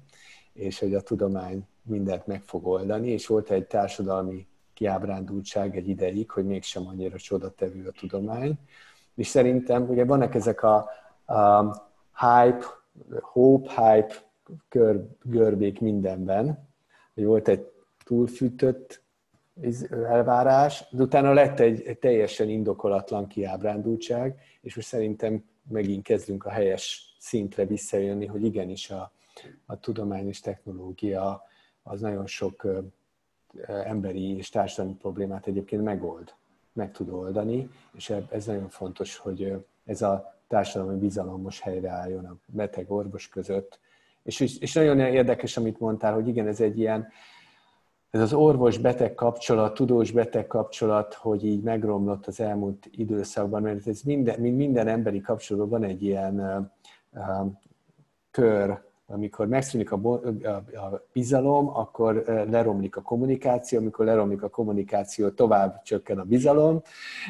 és 0.53 0.79
hogy 0.79 0.95
a 0.95 1.01
tudomány 1.01 1.67
mindent 1.91 2.27
meg 2.27 2.41
fog 2.43 2.67
oldani, 2.67 3.09
és 3.09 3.27
volt 3.27 3.49
egy 3.49 3.65
társadalmi 3.65 4.47
kiábrándultság 4.73 5.77
egy 5.77 5.87
ideig, 5.87 6.31
hogy 6.31 6.45
mégsem 6.45 6.87
annyira 6.87 7.17
csodatevő 7.17 7.87
a 7.87 7.91
tudomány. 7.99 8.59
És 9.15 9.27
szerintem 9.27 9.89
ugye 9.89 10.05
vannak 10.05 10.35
ezek 10.35 10.63
a, 10.63 10.75
a 11.25 11.71
hype, 12.19 12.65
hope, 13.19 13.69
hype 13.69 14.13
kör, 14.69 15.07
görbék 15.23 15.79
mindenben, 15.79 16.69
hogy 17.13 17.25
volt 17.25 17.47
egy 17.47 17.71
túlfűtött 18.03 19.03
elvárás, 19.91 20.83
de 20.91 21.03
utána 21.03 21.33
lett 21.33 21.59
egy, 21.59 21.81
egy 21.81 21.99
teljesen 21.99 22.49
indokolatlan 22.49 23.27
kiábrándultság, 23.27 24.39
és 24.61 24.75
most 24.75 24.87
szerintem 24.87 25.43
megint 25.69 26.03
kezdünk 26.03 26.45
a 26.45 26.49
helyes 26.49 27.15
szintre 27.19 27.65
visszajönni, 27.65 28.25
hogy 28.25 28.43
igenis 28.43 28.89
a, 28.89 29.11
a 29.65 29.79
tudomány 29.79 30.27
és 30.27 30.39
technológia 30.39 31.49
az 31.83 32.01
nagyon 32.01 32.27
sok 32.27 32.67
emberi 33.67 34.37
és 34.37 34.49
társadalmi 34.49 34.97
problémát 34.97 35.47
egyébként 35.47 35.83
megold, 35.83 36.33
meg 36.73 36.91
tud 36.91 37.09
oldani, 37.09 37.69
és 37.93 38.15
ez 38.29 38.45
nagyon 38.45 38.69
fontos, 38.69 39.17
hogy 39.17 39.65
ez 39.85 40.01
a 40.01 40.39
társadalmi 40.47 40.99
bizalom 40.99 41.41
most 41.41 41.61
helyreálljon 41.61 42.25
a 42.25 42.35
beteg 42.45 42.91
orvos 42.91 43.29
között. 43.29 43.79
És, 44.23 44.39
és 44.59 44.73
nagyon 44.73 44.99
érdekes, 44.99 45.57
amit 45.57 45.79
mondtál, 45.79 46.13
hogy 46.13 46.27
igen, 46.27 46.47
ez 46.47 46.59
egy 46.59 46.79
ilyen, 46.79 47.07
ez 48.09 48.21
az 48.21 48.33
orvos-beteg 48.33 49.13
kapcsolat, 49.13 49.73
tudós-beteg 49.73 50.47
kapcsolat, 50.47 51.13
hogy 51.13 51.45
így 51.45 51.61
megromlott 51.61 52.27
az 52.27 52.39
elmúlt 52.39 52.89
időszakban, 52.91 53.61
mert 53.61 53.87
ez 53.87 54.01
minden, 54.01 54.39
minden 54.39 54.87
emberi 54.87 55.21
kapcsolatban 55.21 55.69
van 55.69 55.89
egy 55.89 56.03
ilyen 56.03 56.39
uh, 57.13 57.51
kör, 58.31 58.81
amikor 59.11 59.47
megszűnik 59.47 59.91
a, 59.91 59.99
a, 60.43 60.47
a 60.77 61.05
bizalom, 61.13 61.67
akkor 61.67 62.23
leromlik 62.49 62.95
a 62.95 63.01
kommunikáció, 63.01 63.79
amikor 63.79 64.05
leromlik 64.05 64.43
a 64.43 64.49
kommunikáció, 64.49 65.29
tovább 65.29 65.81
csökken 65.81 66.19
a 66.19 66.23
bizalom, 66.23 66.81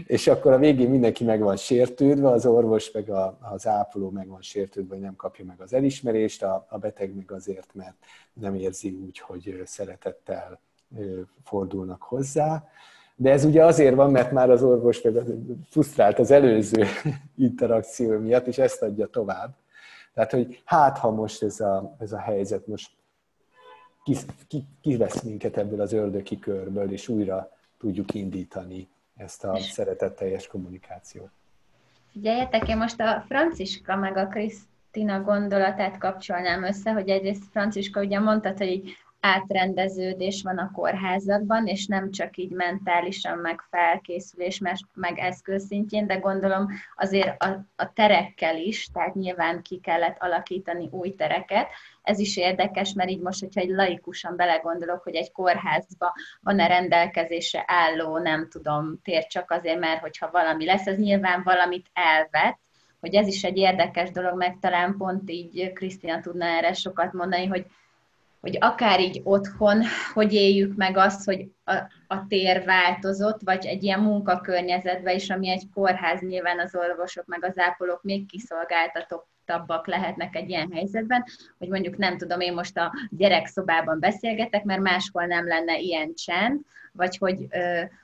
és 0.05 0.27
akkor 0.27 0.51
a 0.51 0.57
végén 0.57 0.89
mindenki 0.89 1.23
meg 1.23 1.41
van 1.41 1.55
sértődve, 1.55 2.29
az 2.29 2.45
orvos 2.45 2.91
meg 2.91 3.09
a, 3.09 3.37
az 3.41 3.67
ápoló 3.67 4.09
meg 4.09 4.27
van 4.27 4.41
sértődve, 4.41 4.93
hogy 4.93 5.03
nem 5.03 5.15
kapja 5.15 5.45
meg 5.45 5.61
az 5.61 5.73
elismerést, 5.73 6.43
a, 6.43 6.65
a 6.69 6.77
beteg 6.77 7.15
meg 7.15 7.31
azért, 7.31 7.69
mert 7.73 7.95
nem 8.33 8.55
érzi 8.55 8.89
úgy, 9.05 9.19
hogy 9.19 9.61
szeretettel 9.65 10.59
fordulnak 11.43 12.01
hozzá. 12.01 12.63
De 13.15 13.31
ez 13.31 13.45
ugye 13.45 13.65
azért 13.65 13.95
van, 13.95 14.11
mert 14.11 14.31
már 14.31 14.49
az 14.49 14.63
orvos 14.63 15.01
meg 15.01 15.13
frusztrált 15.69 16.19
az 16.19 16.31
előző 16.31 16.85
interakció 17.37 18.19
miatt, 18.19 18.47
és 18.47 18.57
ezt 18.57 18.81
adja 18.81 19.07
tovább. 19.07 19.60
Tehát, 20.13 20.31
hogy 20.31 20.61
hát, 20.65 20.97
ha 20.97 21.11
most 21.11 21.43
ez 21.43 21.59
a, 21.59 21.95
ez 21.99 22.11
a 22.11 22.19
helyzet 22.19 22.67
most 22.67 22.91
kivesz 24.81 25.19
ki, 25.21 25.27
minket 25.27 25.57
ebből 25.57 25.81
az 25.81 25.93
ördöki 25.93 26.39
körből, 26.39 26.91
és 26.91 27.07
újra 27.07 27.49
tudjuk 27.77 28.13
indítani 28.13 28.89
ezt 29.15 29.43
a 29.43 29.57
szeretetteljes 29.57 30.47
kommunikációt. 30.47 31.29
Figyeljetek, 32.11 32.67
én 32.67 32.77
most 32.77 32.99
a 32.99 33.23
Franciska 33.27 33.95
meg 33.95 34.17
a 34.17 34.27
Krisztina 34.27 35.21
gondolatát 35.21 35.97
kapcsolnám 35.97 36.63
össze, 36.63 36.91
hogy 36.91 37.09
egyrészt 37.09 37.43
Franciska 37.51 38.01
ugye 38.01 38.19
mondtad, 38.19 38.57
hogy 38.57 38.67
így 38.67 38.97
átrendeződés 39.21 40.41
van 40.43 40.57
a 40.57 40.71
kórházakban, 40.71 41.67
és 41.67 41.85
nem 41.85 42.11
csak 42.11 42.37
így 42.37 42.51
mentálisan, 42.51 43.37
meg 43.37 43.61
felkészülés, 43.69 44.61
meg 44.93 45.19
eszköz 45.19 45.65
szintjén, 45.65 46.07
de 46.07 46.15
gondolom 46.15 46.67
azért 46.95 47.43
a, 47.43 47.65
a 47.75 47.93
terekkel 47.93 48.57
is, 48.57 48.87
tehát 48.93 49.15
nyilván 49.15 49.61
ki 49.61 49.79
kellett 49.79 50.17
alakítani 50.19 50.89
új 50.91 51.15
tereket. 51.15 51.67
Ez 52.01 52.19
is 52.19 52.37
érdekes, 52.37 52.93
mert 52.93 53.09
így 53.09 53.21
most, 53.21 53.39
hogyha 53.39 53.61
egy 53.61 53.69
laikusan 53.69 54.35
belegondolok, 54.35 55.03
hogy 55.03 55.15
egy 55.15 55.31
kórházba 55.31 56.13
van-e 56.41 56.67
rendelkezésre 56.67 57.63
álló, 57.67 58.17
nem 58.17 58.49
tudom, 58.49 58.99
tér 59.03 59.27
csak 59.27 59.51
azért, 59.51 59.79
mert 59.79 60.01
hogyha 60.01 60.31
valami 60.31 60.65
lesz, 60.65 60.87
az 60.87 60.97
nyilván 60.97 61.41
valamit 61.43 61.89
elvet, 61.93 62.59
hogy 62.99 63.15
ez 63.15 63.27
is 63.27 63.43
egy 63.43 63.57
érdekes 63.57 64.11
dolog, 64.11 64.37
meg 64.37 64.57
talán 64.59 64.97
pont 64.97 65.29
így 65.29 65.73
Krisztina 65.73 66.19
tudna 66.19 66.45
erre 66.45 66.73
sokat 66.73 67.13
mondani, 67.13 67.45
hogy 67.45 67.65
hogy 68.41 68.57
akár 68.59 68.99
így 68.99 69.21
otthon, 69.23 69.81
hogy 70.13 70.33
éljük 70.33 70.75
meg 70.75 70.97
azt, 70.97 71.25
hogy 71.25 71.47
a, 71.63 71.73
a 72.07 72.27
tér 72.27 72.63
változott, 72.65 73.41
vagy 73.43 73.65
egy 73.65 73.83
ilyen 73.83 73.99
munkakörnyezetben 73.99 75.15
is, 75.15 75.29
ami 75.29 75.49
egy 75.49 75.63
kórház, 75.73 76.21
nyilván 76.21 76.59
az 76.59 76.75
orvosok 76.75 77.25
meg 77.25 77.43
az 77.43 77.57
ápolók 77.57 78.03
még 78.03 78.25
kiszolgáltatottabbak 78.25 79.87
lehetnek 79.87 80.35
egy 80.35 80.49
ilyen 80.49 80.71
helyzetben, 80.71 81.23
hogy 81.57 81.67
mondjuk 81.67 81.97
nem 81.97 82.17
tudom, 82.17 82.39
én 82.39 82.53
most 82.53 82.77
a 82.77 82.93
gyerekszobában 83.09 83.99
beszélgetek, 83.99 84.63
mert 84.63 84.81
máshol 84.81 85.25
nem 85.25 85.47
lenne 85.47 85.79
ilyen 85.79 86.13
csend, 86.13 86.59
vagy 86.91 87.17
hogy, 87.17 87.47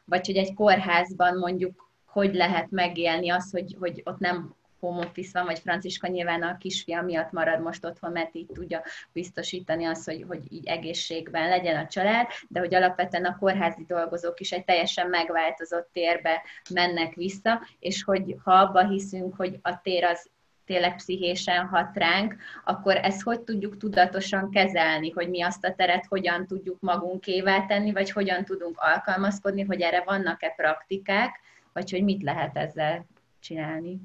vagy 0.05 0.25
hogy 0.25 0.37
egy 0.37 0.53
kórházban 0.53 1.37
mondjuk 1.37 1.85
hogy 2.05 2.33
lehet 2.33 2.71
megélni 2.71 3.29
azt, 3.29 3.51
hogy, 3.51 3.75
hogy 3.79 4.01
ott 4.05 4.17
nem 4.17 4.55
home 4.79 5.05
office 5.05 5.29
van, 5.33 5.45
vagy 5.45 5.59
Franciska 5.59 6.07
nyilván 6.07 6.43
a 6.43 6.57
kisfia 6.57 7.01
miatt 7.01 7.31
marad 7.31 7.61
most 7.61 7.85
otthon, 7.85 8.11
mert 8.11 8.35
így 8.35 8.49
tudja 8.53 8.81
biztosítani 9.13 9.85
azt, 9.85 10.05
hogy, 10.05 10.25
hogy 10.27 10.41
így 10.49 10.67
egészségben 10.67 11.49
legyen 11.49 11.83
a 11.83 11.87
család, 11.87 12.27
de 12.47 12.59
hogy 12.59 12.75
alapvetően 12.75 13.25
a 13.25 13.37
kórházi 13.37 13.85
dolgozók 13.87 14.39
is 14.39 14.51
egy 14.51 14.65
teljesen 14.65 15.09
megváltozott 15.09 15.89
térbe 15.93 16.41
mennek 16.73 17.13
vissza, 17.13 17.61
és 17.79 18.03
hogy 18.03 18.35
ha 18.43 18.51
abba 18.51 18.87
hiszünk, 18.87 19.35
hogy 19.35 19.59
a 19.61 19.81
tér 19.81 20.03
az 20.03 20.29
tényleg 20.65 20.95
pszichésen 20.95 21.67
hat 21.67 21.95
ránk, 21.95 22.35
akkor 22.63 22.95
ezt 22.95 23.21
hogy 23.21 23.41
tudjuk 23.41 23.77
tudatosan 23.77 24.51
kezelni, 24.51 25.09
hogy 25.09 25.29
mi 25.29 25.41
azt 25.41 25.65
a 25.65 25.73
teret 25.73 26.05
hogyan 26.05 26.47
tudjuk 26.47 26.79
magunkévá 26.79 27.65
tenni, 27.65 27.91
vagy 27.91 28.11
hogyan 28.11 28.45
tudunk 28.45 28.77
alkalmazkodni, 28.79 29.61
hogy 29.61 29.81
erre 29.81 30.03
vannak-e 30.05 30.49
praktikák, 30.49 31.39
vagy 31.73 31.91
hogy 31.91 32.03
mit 32.03 32.23
lehet 32.23 32.57
ezzel 32.57 33.05
csinálni. 33.39 33.99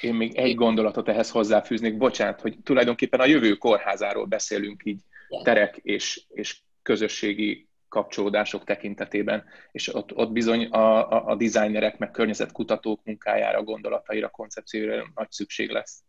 Én 0.00 0.14
még 0.14 0.34
egy 0.34 0.54
gondolatot 0.54 1.08
ehhez 1.08 1.30
hozzáfűznék, 1.30 1.96
bocsánat, 1.96 2.40
hogy 2.40 2.58
tulajdonképpen 2.62 3.20
a 3.20 3.26
jövő 3.26 3.54
kórházáról 3.54 4.24
beszélünk 4.24 4.82
így 4.84 5.00
terek 5.42 5.76
és, 5.76 6.22
és 6.28 6.60
közösségi 6.82 7.68
kapcsolódások 7.88 8.64
tekintetében, 8.64 9.44
és 9.72 9.94
ott, 9.94 10.16
ott 10.16 10.30
bizony 10.30 10.64
a, 10.64 11.10
a, 11.10 11.26
a 11.26 11.36
designerek, 11.36 11.98
meg 11.98 12.10
környezetkutatók 12.10 13.00
munkájára, 13.04 13.62
gondolataira, 13.62 14.28
koncepcióra 14.28 15.06
nagy 15.14 15.30
szükség 15.30 15.70
lesz. 15.70 16.02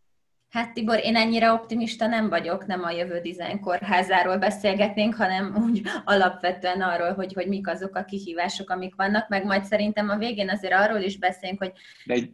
Hát 0.50 0.74
Tibor, 0.74 1.00
én 1.04 1.16
ennyire 1.16 1.52
optimista 1.52 2.08
nem 2.08 2.30
vagyok, 2.30 2.66
nem 2.66 2.84
a 2.84 2.92
jövő 2.92 3.22
design 3.22 3.60
kórházáról 3.60 4.38
beszélgetnénk, 4.38 5.16
hanem 5.16 5.56
úgy 5.70 5.82
alapvetően 6.06 6.82
arról, 6.82 7.14
hogy, 7.14 7.34
hogy 7.34 7.48
mik 7.48 7.68
azok 7.68 7.96
a 7.96 8.04
kihívások, 8.04 8.70
amik 8.70 8.96
vannak, 8.96 9.28
meg 9.28 9.46
majd 9.46 9.64
szerintem 9.66 10.10
a 10.10 10.18
végén 10.18 10.50
azért 10.50 10.74
arról 10.74 11.00
is 11.00 11.18
beszélünk, 11.18 11.60
hogy 11.60 11.72
egy... 12.06 12.32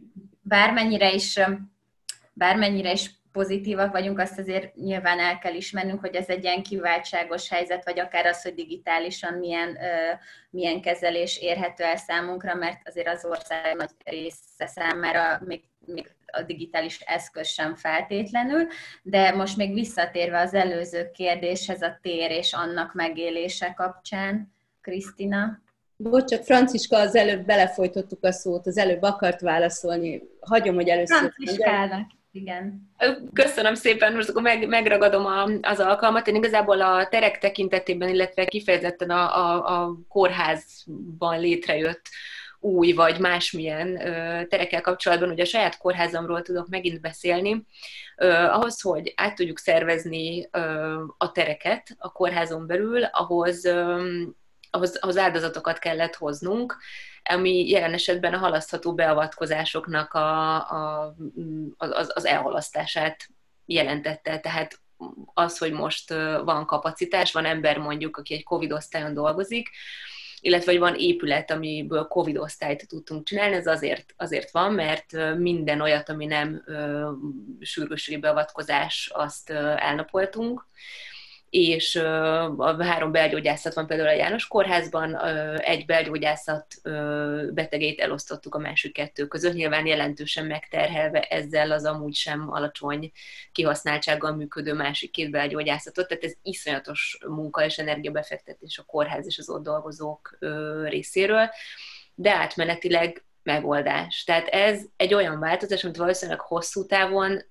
bármennyire 0.48 1.12
is, 1.12 1.40
bármennyire 2.32 2.92
is 2.92 3.10
pozitívak 3.32 3.92
vagyunk, 3.92 4.18
azt 4.18 4.38
azért 4.38 4.74
nyilván 4.74 5.18
el 5.18 5.38
kell 5.38 5.54
ismernünk, 5.54 6.00
hogy 6.00 6.14
ez 6.14 6.28
egy 6.28 6.44
ilyen 6.44 6.62
kiváltságos 6.62 7.48
helyzet, 7.48 7.84
vagy 7.84 8.00
akár 8.00 8.26
az, 8.26 8.42
hogy 8.42 8.54
digitálisan 8.54 9.34
milyen, 9.34 9.78
milyen 10.50 10.80
kezelés 10.80 11.38
érhető 11.40 11.84
el 11.84 11.96
számunkra, 11.96 12.54
mert 12.54 12.88
azért 12.88 13.08
az 13.08 13.24
ország 13.24 13.76
nagy 13.76 13.90
része 14.04 14.66
számára 14.66 15.40
még, 15.44 15.62
még 15.86 16.10
a 16.26 16.42
digitális 16.42 17.00
eszköz 17.00 17.48
sem 17.48 17.74
feltétlenül, 17.74 18.66
de 19.02 19.34
most 19.34 19.56
még 19.56 19.74
visszatérve 19.74 20.40
az 20.40 20.54
előző 20.54 21.10
kérdéshez 21.10 21.82
a 21.82 21.98
tér 22.02 22.30
és 22.30 22.52
annak 22.52 22.94
megélése 22.94 23.72
kapcsán, 23.76 24.52
Krisztina. 24.80 25.64
Bocs, 25.96 26.30
csak 26.30 26.44
Franciska, 26.44 26.98
az 26.98 27.14
előbb 27.14 27.44
belefolytottuk 27.44 28.24
a 28.24 28.32
szót, 28.32 28.66
az 28.66 28.76
előbb 28.76 29.02
akart 29.02 29.40
válaszolni. 29.40 30.22
Hagyom, 30.40 30.74
hogy 30.74 30.88
először... 30.88 31.16
Franciskának. 31.16 32.14
Igen. 32.32 32.90
Köszönöm 33.32 33.74
szépen, 33.74 34.14
most 34.14 34.28
akkor 34.28 34.42
meg, 34.42 34.68
megragadom 34.68 35.26
a, 35.26 35.42
az 35.62 35.80
alkalmat. 35.80 36.26
Én 36.26 36.34
igazából 36.34 36.80
a 36.80 37.08
terek 37.08 37.38
tekintetében, 37.38 38.08
illetve 38.08 38.44
kifejezetten 38.44 39.10
a, 39.10 39.36
a, 39.36 39.82
a 39.82 39.98
kórházban 40.08 41.40
létrejött 41.40 42.02
új 42.60 42.92
vagy 42.92 43.20
másmilyen 43.20 43.96
terekkel 44.48 44.80
kapcsolatban, 44.80 45.30
ugye 45.30 45.42
a 45.42 45.46
saját 45.46 45.78
kórházamról 45.78 46.42
tudok 46.42 46.68
megint 46.68 47.00
beszélni, 47.00 47.66
ahhoz, 48.50 48.80
hogy 48.80 49.12
át 49.16 49.34
tudjuk 49.34 49.58
szervezni 49.58 50.48
a 51.18 51.32
tereket 51.32 51.96
a 51.98 52.12
kórházon 52.12 52.66
belül, 52.66 53.04
ahhoz, 53.04 53.68
ahhoz, 54.70 54.96
ahhoz 54.96 55.16
áldozatokat 55.16 55.78
kellett 55.78 56.14
hoznunk, 56.14 56.76
ami 57.22 57.68
jelen 57.68 57.92
esetben 57.92 58.34
a 58.34 58.38
halasztható 58.38 58.94
beavatkozásoknak 58.94 60.12
a, 60.12 60.54
a, 60.54 61.14
az, 61.76 62.10
az 62.14 62.24
elhalasztását 62.24 63.28
jelentette. 63.66 64.38
Tehát 64.38 64.80
az, 65.34 65.58
hogy 65.58 65.72
most 65.72 66.10
van 66.44 66.66
kapacitás, 66.66 67.32
van 67.32 67.44
ember 67.44 67.78
mondjuk, 67.78 68.16
aki 68.16 68.34
egy 68.34 68.44
COVID 68.44 68.72
osztályon 68.72 69.14
dolgozik, 69.14 69.68
illetve 70.40 70.70
hogy 70.70 70.80
van 70.80 70.94
épület, 70.94 71.50
amiből 71.50 72.06
COVID 72.06 72.36
osztályt 72.36 72.88
tudtunk 72.88 73.26
csinálni, 73.26 73.54
ez 73.54 73.66
azért, 73.66 74.14
azért 74.16 74.50
van, 74.50 74.72
mert 74.72 75.36
minden 75.36 75.80
olyat, 75.80 76.08
ami 76.08 76.26
nem 76.26 76.64
sürgősségi 77.60 78.18
beavatkozás, 78.18 79.10
azt 79.14 79.50
elnapoltunk, 79.50 80.66
és 81.50 81.96
a 82.56 82.84
három 82.84 83.12
belgyógyászat 83.12 83.74
van 83.74 83.86
például 83.86 84.08
a 84.08 84.12
János 84.12 84.46
Kórházban, 84.46 85.16
egy 85.56 85.84
belgyógyászat 85.84 86.66
betegét 87.52 88.00
elosztottuk 88.00 88.54
a 88.54 88.58
másik 88.58 88.92
kettő 88.92 89.26
között, 89.26 89.54
nyilván 89.54 89.86
jelentősen 89.86 90.46
megterhelve 90.46 91.20
ezzel 91.20 91.70
az 91.70 91.84
amúgy 91.84 92.14
sem 92.14 92.52
alacsony 92.52 93.12
kihasználtsággal 93.52 94.34
működő 94.36 94.72
másik 94.72 95.10
két 95.10 95.30
belgyógyászatot, 95.30 96.08
tehát 96.08 96.24
ez 96.24 96.32
iszonyatos 96.42 97.18
munka 97.28 97.64
és 97.64 97.78
energiabefektetés 97.78 98.78
a 98.78 98.82
kórház 98.82 99.26
és 99.26 99.38
az 99.38 99.48
ott 99.48 99.62
dolgozók 99.62 100.38
részéről, 100.84 101.50
de 102.14 102.34
átmenetileg 102.34 103.24
megoldás. 103.42 104.24
Tehát 104.24 104.46
ez 104.48 104.80
egy 104.96 105.14
olyan 105.14 105.38
változás, 105.38 105.84
amit 105.84 105.96
valószínűleg 105.96 106.40
hosszú 106.40 106.86
távon 106.86 107.42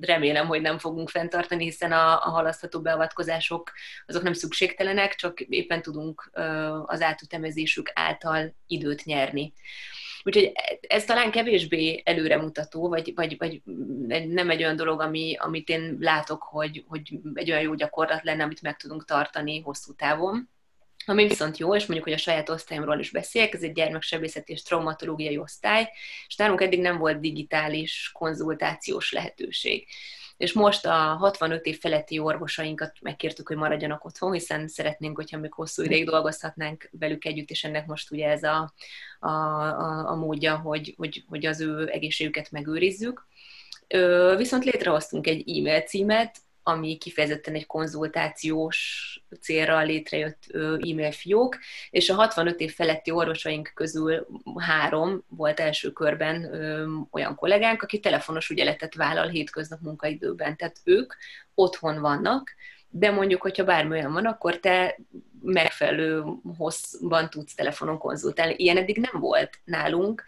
remélem, 0.00 0.46
hogy 0.46 0.60
nem 0.60 0.78
fogunk 0.78 1.08
fenntartani, 1.08 1.64
hiszen 1.64 1.92
a, 1.92 2.12
a 2.12 2.30
halasztható 2.30 2.80
beavatkozások 2.80 3.72
azok 4.06 4.22
nem 4.22 4.32
szükségtelenek, 4.32 5.14
csak 5.14 5.40
éppen 5.40 5.82
tudunk 5.82 6.30
az 6.86 7.02
átütemezésük 7.02 7.90
által 7.94 8.54
időt 8.66 9.04
nyerni. 9.04 9.52
Úgyhogy 10.26 10.52
ez 10.80 11.04
talán 11.04 11.30
kevésbé 11.30 12.02
előremutató, 12.04 12.88
vagy, 12.88 13.12
vagy, 13.14 13.36
vagy 13.38 13.62
nem 14.28 14.50
egy 14.50 14.62
olyan 14.62 14.76
dolog, 14.76 15.00
ami, 15.00 15.36
amit 15.38 15.68
én 15.68 15.96
látok, 16.00 16.42
hogy, 16.42 16.84
hogy 16.86 17.18
egy 17.34 17.50
olyan 17.50 17.62
jó 17.62 17.74
gyakorlat 17.74 18.22
lenne, 18.22 18.42
amit 18.42 18.62
meg 18.62 18.76
tudunk 18.76 19.04
tartani 19.04 19.60
hosszú 19.60 19.94
távon. 19.94 20.48
Ami 21.06 21.26
viszont 21.26 21.58
jó, 21.58 21.74
és 21.74 21.86
mondjuk, 21.86 22.04
hogy 22.04 22.12
a 22.12 22.22
saját 22.22 22.48
osztályomról 22.48 22.98
is 22.98 23.10
beszélek, 23.10 23.54
ez 23.54 23.62
egy 23.62 23.72
gyermeksebészeti 23.72 24.52
és 24.52 24.62
traumatológiai 24.62 25.38
osztály, 25.38 25.90
és 26.26 26.36
nálunk 26.36 26.60
eddig 26.60 26.80
nem 26.80 26.98
volt 26.98 27.20
digitális 27.20 28.10
konzultációs 28.12 29.12
lehetőség. 29.12 29.86
És 30.36 30.52
most 30.52 30.86
a 30.86 30.92
65 30.92 31.66
év 31.66 31.78
feletti 31.80 32.18
orvosainkat 32.18 32.92
megkértük, 33.00 33.48
hogy 33.48 33.56
maradjanak 33.56 34.04
otthon, 34.04 34.32
hiszen 34.32 34.68
szeretnénk, 34.68 35.16
hogyha 35.16 35.38
még 35.38 35.52
hosszú 35.52 35.82
ideig 35.82 36.04
dolgozhatnánk 36.04 36.88
velük 36.90 37.24
együtt, 37.24 37.50
és 37.50 37.64
ennek 37.64 37.86
most 37.86 38.10
ugye 38.10 38.28
ez 38.28 38.42
a, 38.42 38.74
a, 39.20 39.28
a, 39.28 40.08
a 40.08 40.14
módja, 40.14 40.56
hogy, 40.56 40.94
hogy, 40.96 41.24
hogy 41.28 41.46
az 41.46 41.60
ő 41.60 41.88
egészségüket 41.90 42.50
megőrizzük. 42.50 43.26
Viszont 44.36 44.64
létrehoztunk 44.64 45.26
egy 45.26 45.58
e-mail 45.58 45.80
címet, 45.80 46.38
ami 46.66 46.96
kifejezetten 46.98 47.54
egy 47.54 47.66
konzultációs 47.66 49.08
célra 49.40 49.82
létrejött 49.82 50.44
e-mail 50.54 51.12
fiók, 51.12 51.58
és 51.90 52.10
a 52.10 52.14
65 52.14 52.60
év 52.60 52.74
feletti 52.74 53.10
orvosaink 53.10 53.72
közül 53.74 54.26
három 54.58 55.24
volt 55.28 55.60
első 55.60 55.90
körben 55.90 56.44
olyan 57.10 57.34
kollégánk, 57.34 57.82
aki 57.82 58.00
telefonos 58.00 58.50
ügyeletet 58.50 58.94
vállal 58.94 59.28
hétköznap 59.28 59.80
munkaidőben. 59.80 60.56
Tehát 60.56 60.80
ők 60.84 61.14
otthon 61.54 62.00
vannak, 62.00 62.54
de 62.88 63.10
mondjuk, 63.10 63.42
hogyha 63.42 63.64
bármi 63.64 63.90
olyan 63.90 64.12
van, 64.12 64.26
akkor 64.26 64.58
te 64.60 64.98
megfelelő 65.42 66.24
hosszban 66.56 67.30
tudsz 67.30 67.54
telefonon 67.54 67.98
konzultálni. 67.98 68.54
Ilyen 68.56 68.76
eddig 68.76 68.96
nem 68.96 69.20
volt 69.20 69.60
nálunk, 69.64 70.24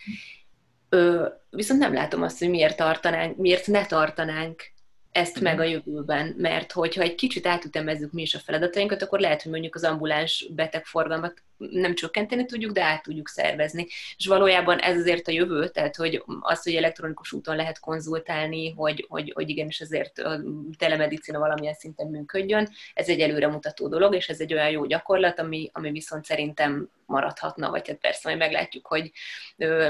viszont 1.50 1.80
nem 1.80 1.92
látom 1.92 2.22
azt, 2.22 2.38
hogy 2.38 2.50
miért 2.50 2.76
tartanánk, 2.76 3.36
miért 3.36 3.66
ne 3.66 3.86
tartanánk 3.86 4.74
ezt 5.16 5.40
meg 5.40 5.60
a 5.60 5.64
jövőben, 5.64 6.34
mert 6.36 6.72
hogyha 6.72 7.02
egy 7.02 7.14
kicsit 7.14 7.46
átütemezzük 7.46 8.12
mi 8.12 8.22
is 8.22 8.34
a 8.34 8.38
feladatainkat, 8.38 9.02
akkor 9.02 9.20
lehet, 9.20 9.42
hogy 9.42 9.50
mondjuk 9.50 9.74
az 9.74 9.84
ambuláns 9.84 10.48
betegforgalmat 10.50 11.42
nem 11.58 11.94
csökkenteni 11.94 12.44
tudjuk, 12.44 12.72
de 12.72 12.82
át 12.82 13.02
tudjuk 13.02 13.28
szervezni. 13.28 13.86
És 14.16 14.26
valójában 14.26 14.78
ez 14.78 14.98
azért 14.98 15.28
a 15.28 15.32
jövő, 15.32 15.68
tehát 15.68 15.96
hogy 15.96 16.22
az, 16.40 16.62
hogy 16.62 16.74
elektronikus 16.74 17.32
úton 17.32 17.56
lehet 17.56 17.80
konzultálni, 17.80 18.70
hogy, 18.70 19.06
hogy, 19.08 19.32
hogy 19.34 19.48
igenis 19.48 19.80
ezért 19.80 20.18
a 20.18 20.40
telemedicina 20.78 21.38
valamilyen 21.38 21.74
szinten 21.74 22.06
működjön, 22.06 22.68
ez 22.94 23.08
egy 23.08 23.20
előremutató 23.20 23.88
dolog, 23.88 24.14
és 24.14 24.28
ez 24.28 24.40
egy 24.40 24.52
olyan 24.52 24.70
jó 24.70 24.84
gyakorlat, 24.84 25.38
ami, 25.38 25.70
ami 25.72 25.90
viszont 25.90 26.24
szerintem 26.24 26.90
maradhatna, 27.06 27.70
vagy 27.70 27.88
hát 27.88 27.96
persze 27.96 28.20
majd 28.24 28.38
meglátjuk, 28.38 28.86
hogy 28.86 29.12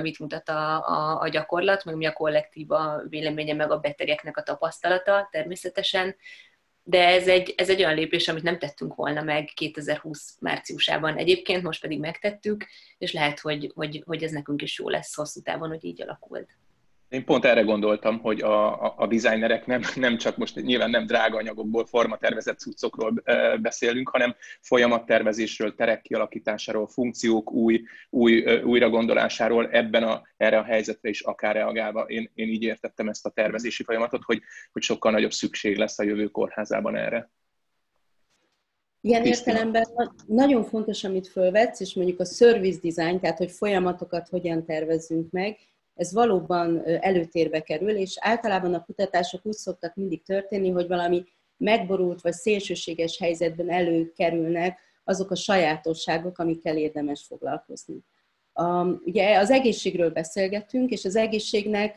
mit 0.03 0.19
mutat 0.19 0.49
a, 0.49 0.89
a, 0.89 1.21
a 1.21 1.29
gyakorlat, 1.29 1.85
meg 1.85 1.97
mi 1.97 2.07
a 2.07 2.13
kollektíva 2.13 3.03
véleménye, 3.09 3.55
meg 3.55 3.71
a 3.71 3.79
betegeknek 3.79 4.37
a 4.37 4.43
tapasztalata 4.43 5.29
természetesen, 5.31 6.17
de 6.89 7.07
ez 7.07 7.29
egy, 7.29 7.55
ez 7.57 7.69
egy 7.69 7.79
olyan 7.79 7.95
lépés, 7.95 8.29
amit 8.29 8.43
nem 8.43 8.59
tettünk 8.59 8.95
volna 8.95 9.23
meg 9.23 9.51
2020 9.55 10.37
márciusában 10.41 11.17
egyébként, 11.17 11.63
most 11.63 11.81
pedig 11.81 11.99
megtettük, 11.99 12.67
és 12.99 13.13
lehet, 13.13 13.41
hogy, 13.41 13.73
hogy, 13.75 14.03
hogy 14.07 14.23
ez 14.23 14.31
nekünk 14.31 14.63
is 14.63 14.79
jó 14.79 14.89
lesz 14.89 15.15
hosszú 15.15 15.41
távon, 15.41 15.69
hogy 15.69 15.85
így 15.85 16.03
alakult. 16.03 16.49
Én 17.09 17.25
pont 17.25 17.45
erre 17.45 17.63
gondoltam, 17.63 18.19
hogy 18.21 18.41
a, 18.41 18.85
a, 18.85 18.95
a 18.97 19.07
designerek 19.07 19.67
nem, 19.67 19.83
nem 19.95 20.17
csak 20.17 20.37
most 20.37 20.63
nyilván 20.63 20.91
nem 20.91 21.07
drága 21.07 21.37
anyagokból, 21.37 21.87
formatervezett 21.87 22.59
cuccokról 22.59 23.23
beszélünk, 23.61 24.09
hanem 24.09 24.35
folyamattervezésről, 24.61 25.75
terek 25.75 26.03
kialakításáról, 26.03 26.87
funkciók 26.87 27.53
új, 27.53 27.83
új, 28.11 28.61
újra 28.63 28.89
gondolásáról 28.89 29.69
ebben 29.71 30.03
a, 30.03 30.23
erre 30.37 30.59
a 30.59 30.63
helyzetre 30.63 31.09
is 31.09 31.21
akár 31.21 31.55
reagálva. 31.55 32.03
Én, 32.03 32.31
én 32.35 32.49
így 32.49 32.63
értettem 32.63 33.09
ezt 33.09 33.27
a 33.27 33.31
tervezési 33.31 33.83
folyamatot, 33.83 34.23
hogy, 34.25 34.43
hogy 34.73 34.83
sokkal 34.83 35.13
nagyobb 35.13 35.33
szükség 35.33 35.77
lesz 35.77 35.99
a 35.99 36.05
jövő 36.05 36.27
kórházában 36.27 36.97
erre. 36.97 37.31
Ilyen 39.01 39.23
Krisztina. 39.23 39.57
értelemben 39.57 40.15
nagyon 40.27 40.65
fontos, 40.65 41.05
amit 41.05 41.29
fölvetsz, 41.29 41.81
és 41.81 41.95
mondjuk 41.95 42.21
a 42.21 42.25
service 42.25 42.79
design, 42.83 43.21
tehát 43.21 43.39
hogy 43.39 43.51
folyamatokat 43.51 44.29
hogyan 44.29 44.65
tervezzünk 44.65 45.31
meg, 45.31 45.59
ez 45.97 46.13
valóban 46.13 46.83
előtérbe 47.01 47.61
kerül, 47.61 47.91
és 47.91 48.17
általában 48.21 48.75
a 48.75 48.85
kutatások 48.85 49.47
úgy 49.47 49.57
szoktak 49.57 49.95
mindig 49.95 50.23
történni, 50.23 50.71
hogy 50.71 50.87
valami 50.87 51.25
megborult 51.57 52.21
vagy 52.21 52.33
szélsőséges 52.33 53.19
helyzetben 53.19 53.71
előkerülnek 53.71 54.79
azok 55.05 55.31
a 55.31 55.35
sajátosságok, 55.35 56.39
amikkel 56.39 56.77
érdemes 56.77 57.25
foglalkozni. 57.29 57.97
Um, 58.55 59.03
ugye 59.05 59.39
az 59.39 59.51
egészségről 59.51 60.11
beszélgetünk, 60.11 60.91
és 60.91 61.05
az 61.05 61.17
egészségnek 61.17 61.97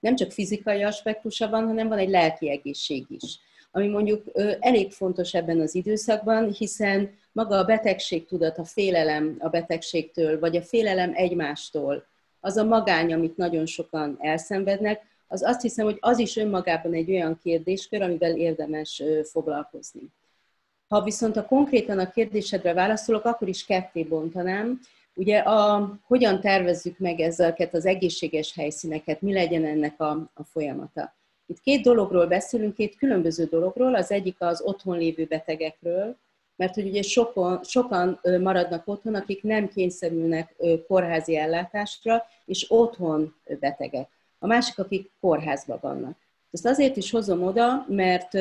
nem 0.00 0.16
csak 0.16 0.32
fizikai 0.32 0.82
aspektusa 0.82 1.48
van, 1.48 1.66
hanem 1.66 1.88
van 1.88 1.98
egy 1.98 2.08
lelki 2.08 2.50
egészség 2.50 3.04
is, 3.08 3.38
ami 3.70 3.88
mondjuk 3.88 4.30
elég 4.60 4.92
fontos 4.92 5.34
ebben 5.34 5.60
az 5.60 5.74
időszakban, 5.74 6.52
hiszen 6.52 7.10
maga 7.32 7.56
a 7.56 7.64
betegség 7.64 8.26
tudat, 8.26 8.58
a 8.58 8.64
félelem 8.64 9.36
a 9.38 9.48
betegségtől, 9.48 10.38
vagy 10.38 10.56
a 10.56 10.62
félelem 10.62 11.12
egymástól, 11.14 12.06
az 12.44 12.56
a 12.56 12.64
magány, 12.64 13.12
amit 13.12 13.36
nagyon 13.36 13.66
sokan 13.66 14.16
elszenvednek, 14.20 15.02
az 15.26 15.42
azt 15.42 15.60
hiszem, 15.60 15.84
hogy 15.84 15.96
az 16.00 16.18
is 16.18 16.36
önmagában 16.36 16.92
egy 16.92 17.10
olyan 17.10 17.38
kérdéskör, 17.42 18.02
amivel 18.02 18.36
érdemes 18.36 19.02
foglalkozni. 19.22 20.02
Ha 20.88 21.02
viszont 21.02 21.36
a 21.36 21.46
konkrétan 21.46 21.98
a 21.98 22.10
kérdésedre 22.10 22.72
válaszolok, 22.72 23.24
akkor 23.24 23.48
is 23.48 23.64
ketté 23.64 24.02
bontanám. 24.02 24.80
Ugye 25.14 25.38
a, 25.38 25.92
hogyan 26.06 26.40
tervezzük 26.40 26.98
meg 26.98 27.20
ezeket 27.20 27.74
az 27.74 27.86
egészséges 27.86 28.54
helyszíneket, 28.54 29.20
mi 29.20 29.32
legyen 29.32 29.64
ennek 29.64 30.00
a, 30.00 30.10
a 30.34 30.44
folyamata. 30.44 31.14
Itt 31.46 31.60
két 31.60 31.82
dologról 31.82 32.26
beszélünk, 32.26 32.74
két 32.74 32.96
különböző 32.96 33.44
dologról. 33.44 33.94
Az 33.94 34.10
egyik 34.10 34.36
az 34.38 34.62
otthon 34.62 34.98
lévő 34.98 35.24
betegekről, 35.24 36.16
mert 36.56 36.74
hogy 36.74 36.86
ugye 36.86 37.02
sokan, 37.02 37.60
sokan 37.64 38.20
maradnak 38.40 38.82
otthon, 38.88 39.14
akik 39.14 39.42
nem 39.42 39.68
kényszerülnek 39.68 40.54
kórházi 40.86 41.36
ellátásra, 41.36 42.24
és 42.44 42.66
otthon 42.68 43.34
betegek. 43.60 44.08
A 44.38 44.46
másik, 44.46 44.78
akik 44.78 45.10
kórházban 45.20 45.78
vannak. 45.80 46.16
Ezt 46.50 46.66
azért 46.66 46.96
is 46.96 47.10
hozom 47.10 47.42
oda, 47.42 47.86
mert, 47.88 48.32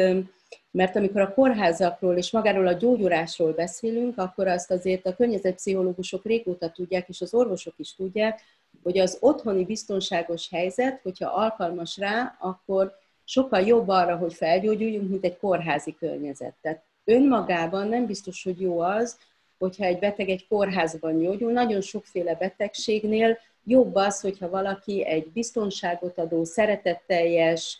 mert 0.71 0.95
amikor 0.95 1.21
a 1.21 1.33
kórházakról 1.33 2.15
és 2.15 2.31
magáról 2.31 2.67
a 2.67 2.73
gyógyulásról 2.73 3.53
beszélünk, 3.53 4.17
akkor 4.17 4.47
azt 4.47 4.71
azért 4.71 5.05
a 5.05 5.15
környezetpszichológusok 5.15 6.25
régóta 6.25 6.69
tudják, 6.69 7.09
és 7.09 7.21
az 7.21 7.33
orvosok 7.33 7.73
is 7.77 7.95
tudják, 7.95 8.41
hogy 8.83 8.97
az 8.97 9.17
otthoni 9.19 9.65
biztonságos 9.65 10.49
helyzet, 10.49 10.99
hogyha 11.03 11.29
alkalmas 11.29 11.97
rá, 11.97 12.37
akkor 12.39 12.93
sokkal 13.23 13.61
jobb 13.61 13.87
arra, 13.87 14.15
hogy 14.15 14.33
felgyógyuljunk, 14.33 15.09
mint 15.09 15.25
egy 15.25 15.37
kórházi 15.37 15.95
környezet. 15.99 16.53
Tehát 16.61 16.83
önmagában 17.05 17.87
nem 17.87 18.05
biztos, 18.05 18.43
hogy 18.43 18.61
jó 18.61 18.79
az, 18.79 19.17
hogyha 19.57 19.85
egy 19.85 19.99
beteg 19.99 20.29
egy 20.29 20.47
kórházban 20.47 21.19
gyógyul. 21.19 21.51
Nagyon 21.51 21.81
sokféle 21.81 22.35
betegségnél 22.35 23.37
jobb 23.63 23.95
az, 23.95 24.21
hogyha 24.21 24.49
valaki 24.49 25.05
egy 25.05 25.31
biztonságot 25.31 26.17
adó, 26.17 26.43
szeretetteljes, 26.43 27.77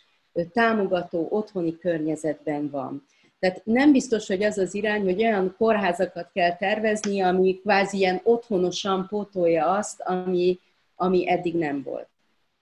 támogató 0.52 1.28
otthoni 1.30 1.78
környezetben 1.78 2.70
van. 2.70 3.06
Tehát 3.40 3.62
nem 3.66 3.92
biztos, 3.92 4.28
hogy 4.28 4.44
az 4.44 4.58
az 4.58 4.74
irány, 4.74 5.04
hogy 5.04 5.24
olyan 5.24 5.56
kórházakat 5.58 6.30
kell 6.34 6.56
tervezni, 6.56 7.22
ami 7.22 7.60
kvázi 7.60 7.98
ilyen 7.98 8.22
otthonosan 8.24 9.08
pótolja 9.08 9.72
azt, 9.72 10.02
ami, 10.02 10.60
ami 10.96 11.30
eddig 11.30 11.56
nem 11.56 11.84
volt. 11.84 12.08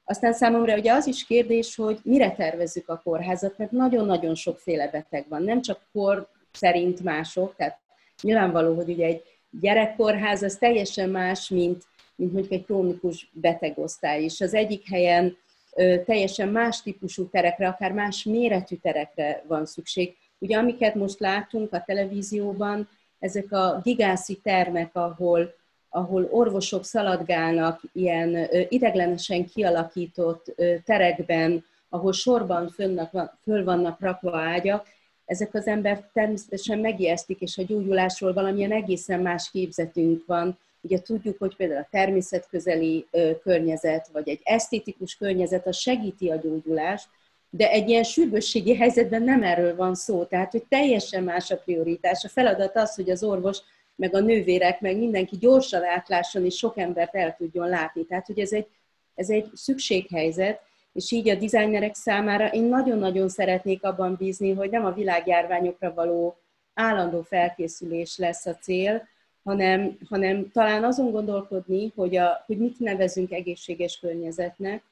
Aztán 0.04 0.34
számomra 0.34 0.78
ugye 0.78 0.94
az 0.94 1.08
is 1.08 1.26
kérdés, 1.26 1.76
hogy 1.76 2.00
mire 2.04 2.32
tervezzük 2.32 2.90
a 2.90 3.02
kórházat, 3.04 3.58
mert 3.58 3.72
nagyon-nagyon 3.72 4.36
sokféle 4.36 4.88
beteg 4.88 5.26
van, 5.30 5.44
nem 5.44 5.62
csak 5.62 5.80
kor 5.92 6.28
szerint 6.52 7.04
mások, 7.04 7.56
tehát 7.56 7.80
nyilvánvaló, 8.22 8.76
hogy 8.76 8.90
ugye 8.90 9.06
egy 9.06 9.24
gyerekkórház 9.50 10.42
az 10.42 10.56
teljesen 10.56 11.10
más, 11.10 11.50
mint, 11.50 11.84
mint 12.16 12.32
mondjuk 12.32 12.54
egy 12.54 12.66
krónikus 12.66 13.30
betegosztály 13.34 14.24
is. 14.24 14.42
Az 14.42 14.54
egyik 14.54 14.90
helyen 14.90 15.38
ö, 15.76 15.96
teljesen 16.06 16.48
más 16.48 16.82
típusú 16.82 17.30
terekre, 17.30 17.68
akár 17.68 17.92
más 17.92 18.24
méretű 18.24 18.76
terekre 18.76 19.44
van 19.48 19.66
szükség. 19.66 20.16
Ugye 20.40 20.58
amiket 20.58 20.96
most 20.96 21.20
látunk 21.20 21.74
a 21.74 21.84
televízióban, 21.86 22.90
ezek 23.20 23.52
a 23.52 23.80
gigászi 23.84 24.40
termek, 24.44 24.96
ahol, 24.96 25.54
ahol 25.90 26.28
orvosok 26.32 26.86
szaladgálnak 26.86 27.82
ilyen 27.94 28.48
ideglenesen 28.70 29.46
kialakított 29.46 30.56
terekben, 30.86 31.66
ahol 31.90 32.14
sorban 32.14 32.70
fönnak, 32.70 33.38
föl 33.42 33.64
vannak 33.64 34.00
rakva 34.00 34.40
ágyak, 34.40 34.88
ezek 35.32 35.54
az 35.54 35.68
ember 35.68 36.10
természetesen 36.14 36.80
megijesztik, 36.80 37.42
és 37.42 37.58
a 37.58 37.64
gyógyulásról 37.64 38.34
valamilyen 38.34 38.72
egészen 38.72 39.20
más 39.20 39.50
képzetünk 39.52 40.26
van. 40.26 40.58
Ugye 40.82 41.02
tudjuk, 41.02 41.38
hogy 41.40 41.56
például 41.56 41.80
a 41.80 41.88
természetközeli 41.92 43.06
környezet, 43.44 44.10
vagy 44.12 44.30
egy 44.30 44.40
esztétikus 44.44 45.16
környezet, 45.16 45.68
az 45.68 45.78
segíti 45.78 46.30
a 46.30 46.36
gyógyulást, 46.36 47.08
de 47.50 47.70
egy 47.70 47.90
ilyen 47.90 48.04
sürgősségi 48.04 48.76
helyzetben 48.76 49.24
nem 49.24 49.44
erről 49.44 49.76
van 49.76 49.96
szó, 49.96 50.24
tehát 50.24 50.52
hogy 50.52 50.64
teljesen 50.70 51.24
más 51.24 51.52
a 51.52 51.58
prioritás. 51.58 52.24
A 52.24 52.30
feladat 52.30 52.76
az, 52.76 52.96
hogy 52.96 53.10
az 53.10 53.24
orvos, 53.24 53.58
meg 53.96 54.16
a 54.16 54.20
nővérek, 54.20 54.82
meg 54.82 54.98
mindenki 54.98 55.38
gyorsan 55.38 55.84
átlásson, 55.84 56.46
és 56.46 56.56
sok 56.56 56.78
embert 56.78 57.16
el 57.16 57.36
tudjon 57.38 57.70
látni. 57.70 58.06
Tehát, 58.06 58.26
hogy 58.26 58.40
ez 58.40 58.52
egy, 58.52 58.68
ez 59.16 59.30
egy 59.30 59.50
szükséghelyzet, 59.54 60.62
és 60.94 61.12
így 61.12 61.30
a 61.30 61.36
dizájnerek 61.36 61.96
számára 61.96 62.48
én 62.48 62.64
nagyon-nagyon 62.64 63.30
szeretnék 63.30 63.84
abban 63.84 64.16
bízni, 64.16 64.54
hogy 64.54 64.70
nem 64.70 64.86
a 64.86 64.94
világjárványokra 64.94 65.94
való 65.94 66.38
állandó 66.74 67.22
felkészülés 67.22 68.18
lesz 68.18 68.46
a 68.46 68.56
cél, 68.56 69.08
hanem, 69.44 69.98
hanem 70.10 70.52
talán 70.52 70.84
azon 70.84 71.12
gondolkodni, 71.12 71.92
hogy, 71.96 72.16
a, 72.16 72.44
hogy 72.46 72.58
mit 72.58 72.80
nevezünk 72.80 73.32
egészséges 73.32 74.00
környezetnek, 74.00 74.84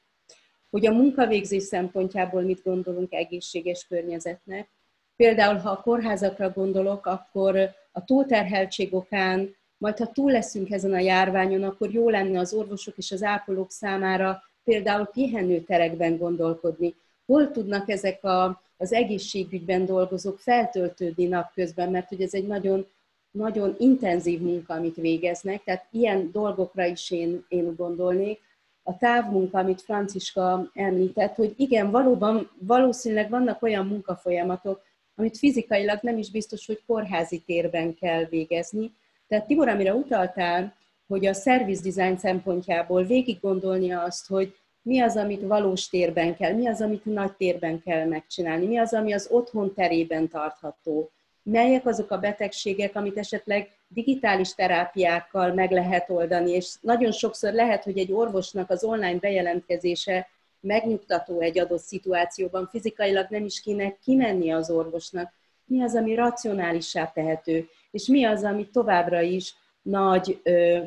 hogy 0.70 0.86
a 0.86 0.92
munkavégzés 0.92 1.62
szempontjából 1.62 2.42
mit 2.42 2.62
gondolunk 2.62 3.12
egészséges 3.12 3.86
környezetnek. 3.86 4.68
Például, 5.16 5.56
ha 5.56 5.70
a 5.70 5.82
kórházakra 5.82 6.50
gondolok, 6.50 7.06
akkor 7.06 7.56
a 7.92 8.04
túlterheltség 8.04 8.94
okán, 8.94 9.56
majd 9.76 9.98
ha 9.98 10.06
túl 10.06 10.30
leszünk 10.30 10.70
ezen 10.70 10.92
a 10.92 10.98
járványon, 10.98 11.62
akkor 11.62 11.92
jó 11.92 12.08
lenne 12.08 12.38
az 12.38 12.52
orvosok 12.52 12.96
és 12.96 13.12
az 13.12 13.22
ápolók 13.22 13.70
számára 13.70 14.42
például 14.64 15.06
pihenőterekben 15.06 16.16
gondolkodni. 16.18 16.94
Hol 17.26 17.50
tudnak 17.50 17.88
ezek 17.88 18.24
a, 18.24 18.62
az 18.76 18.92
egészségügyben 18.92 19.86
dolgozók 19.86 20.38
feltöltődni 20.38 21.26
napközben, 21.26 21.90
mert 21.90 22.08
hogy 22.08 22.20
ez 22.20 22.34
egy 22.34 22.46
nagyon, 22.46 22.86
nagyon 23.30 23.74
intenzív 23.78 24.40
munka, 24.40 24.74
amit 24.74 24.96
végeznek, 24.96 25.62
tehát 25.64 25.86
ilyen 25.90 26.30
dolgokra 26.32 26.84
is 26.84 27.10
én, 27.10 27.44
én 27.48 27.74
gondolnék 27.76 28.40
a 28.82 28.96
távmunka, 28.96 29.58
amit 29.58 29.82
Franciska 29.82 30.70
említett, 30.74 31.34
hogy 31.34 31.54
igen, 31.56 31.90
valóban 31.90 32.50
valószínűleg 32.58 33.30
vannak 33.30 33.62
olyan 33.62 33.86
munkafolyamatok, 33.86 34.82
amit 35.14 35.38
fizikailag 35.38 35.98
nem 36.02 36.18
is 36.18 36.30
biztos, 36.30 36.66
hogy 36.66 36.82
kórházi 36.86 37.38
térben 37.46 37.94
kell 37.94 38.24
végezni. 38.24 38.92
Tehát 39.28 39.46
Tibor, 39.46 39.68
amire 39.68 39.94
utaltál, 39.94 40.76
hogy 41.10 41.26
a 41.26 41.34
service 41.34 41.90
design 41.90 42.16
szempontjából 42.16 43.04
végig 43.04 43.40
gondolni 43.40 43.92
azt, 43.92 44.26
hogy 44.26 44.54
mi 44.82 45.00
az, 45.00 45.16
amit 45.16 45.42
valós 45.42 45.88
térben 45.88 46.36
kell, 46.36 46.52
mi 46.52 46.66
az, 46.66 46.80
amit 46.80 47.04
nagy 47.04 47.32
térben 47.32 47.82
kell 47.82 48.06
megcsinálni, 48.06 48.66
mi 48.66 48.78
az, 48.78 48.94
ami 48.94 49.12
az 49.12 49.28
otthon 49.30 49.74
terében 49.74 50.28
tartható, 50.28 51.10
melyek 51.42 51.86
azok 51.86 52.10
a 52.10 52.18
betegségek, 52.18 52.96
amit 52.96 53.18
esetleg 53.18 53.70
digitális 53.88 54.54
terápiákkal 54.54 55.52
meg 55.52 55.70
lehet 55.70 56.10
oldani, 56.10 56.50
és 56.50 56.74
nagyon 56.80 57.12
sokszor 57.12 57.52
lehet, 57.52 57.84
hogy 57.84 57.98
egy 57.98 58.12
orvosnak 58.12 58.70
az 58.70 58.84
online 58.84 59.18
bejelentkezése 59.18 60.28
megnyugtató 60.60 61.40
egy 61.40 61.58
adott 61.58 61.82
szituációban, 61.82 62.68
fizikailag 62.70 63.26
nem 63.28 63.44
is 63.44 63.60
kéne 63.60 63.96
kimenni 64.04 64.50
az 64.50 64.70
orvosnak. 64.70 65.32
Mi 65.64 65.82
az, 65.82 65.94
ami 65.94 66.14
racionálissá 66.14 67.06
tehető, 67.06 67.68
és 67.90 68.06
mi 68.06 68.24
az, 68.24 68.44
ami 68.44 68.68
továbbra 68.68 69.20
is 69.20 69.54
nagy 69.82 70.42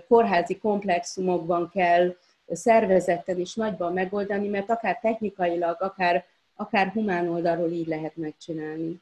kórházi 0.08 0.58
komplexumokban 0.58 1.70
kell 1.70 2.16
szervezetten 2.48 3.39
és 3.39 3.56
nagyban 3.56 3.94
megoldani, 3.94 4.48
mert 4.48 4.70
akár 4.70 5.00
technikailag, 5.00 5.82
akár, 5.82 6.26
akár 6.56 6.88
humán 6.88 7.30
oldalról 7.30 7.72
így 7.72 7.88
lehet 7.88 8.16
megcsinálni. 8.16 9.02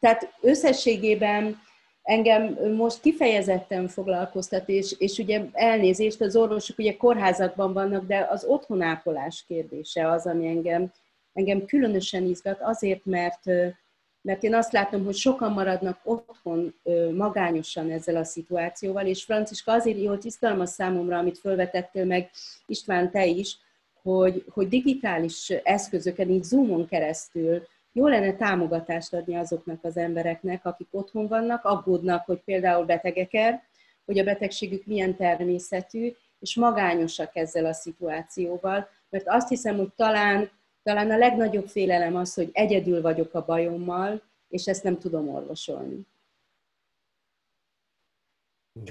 Tehát 0.00 0.34
összességében 0.40 1.62
engem 2.02 2.58
most 2.76 3.00
kifejezetten 3.00 3.88
foglalkoztat, 3.88 4.68
és, 4.68 4.94
és 4.98 5.18
ugye 5.18 5.44
elnézést, 5.52 6.20
az 6.20 6.36
orvosok 6.36 6.78
ugye 6.78 6.96
kórházakban 6.96 7.72
vannak, 7.72 8.06
de 8.06 8.26
az 8.30 8.44
otthonápolás 8.44 9.44
kérdése 9.46 10.10
az, 10.10 10.26
ami 10.26 10.46
engem, 10.46 10.92
engem 11.32 11.64
különösen 11.64 12.24
izgat, 12.24 12.60
azért, 12.60 13.04
mert, 13.04 13.42
mert 14.24 14.42
én 14.42 14.54
azt 14.54 14.72
látom, 14.72 15.04
hogy 15.04 15.14
sokan 15.14 15.52
maradnak 15.52 16.00
otthon 16.04 16.74
magányosan 17.16 17.90
ezzel 17.90 18.16
a 18.16 18.24
szituációval, 18.24 19.06
és 19.06 19.24
Franciska 19.24 19.72
azért 19.72 20.02
jó 20.02 20.12
izgalmas 20.22 20.68
számomra, 20.68 21.18
amit 21.18 21.38
felvetettél 21.38 22.04
meg 22.04 22.30
István 22.66 23.10
te 23.10 23.26
is, 23.26 23.58
hogy, 24.02 24.44
hogy 24.50 24.68
digitális 24.68 25.50
eszközöken, 25.50 26.30
így 26.30 26.42
Zoomon 26.42 26.86
keresztül 26.86 27.62
jó 27.92 28.06
lenne 28.06 28.36
támogatást 28.36 29.14
adni 29.14 29.36
azoknak 29.36 29.84
az 29.84 29.96
embereknek, 29.96 30.64
akik 30.64 30.88
otthon 30.90 31.26
vannak, 31.26 31.64
aggódnak, 31.64 32.24
hogy 32.24 32.40
például 32.44 32.84
betegek 32.84 33.32
hogy 34.06 34.18
a 34.18 34.24
betegségük 34.24 34.86
milyen 34.86 35.16
természetű, 35.16 36.12
és 36.38 36.56
magányosak 36.56 37.36
ezzel 37.36 37.64
a 37.64 37.72
szituációval, 37.72 38.88
mert 39.10 39.28
azt 39.28 39.48
hiszem, 39.48 39.76
hogy 39.76 39.92
talán, 39.96 40.50
talán 40.84 41.10
a 41.10 41.16
legnagyobb 41.16 41.66
félelem 41.66 42.16
az, 42.16 42.34
hogy 42.34 42.50
egyedül 42.52 43.00
vagyok 43.00 43.34
a 43.34 43.44
bajommal, 43.44 44.22
és 44.48 44.66
ezt 44.66 44.82
nem 44.82 44.98
tudom 44.98 45.28
orvosolni. 45.28 46.06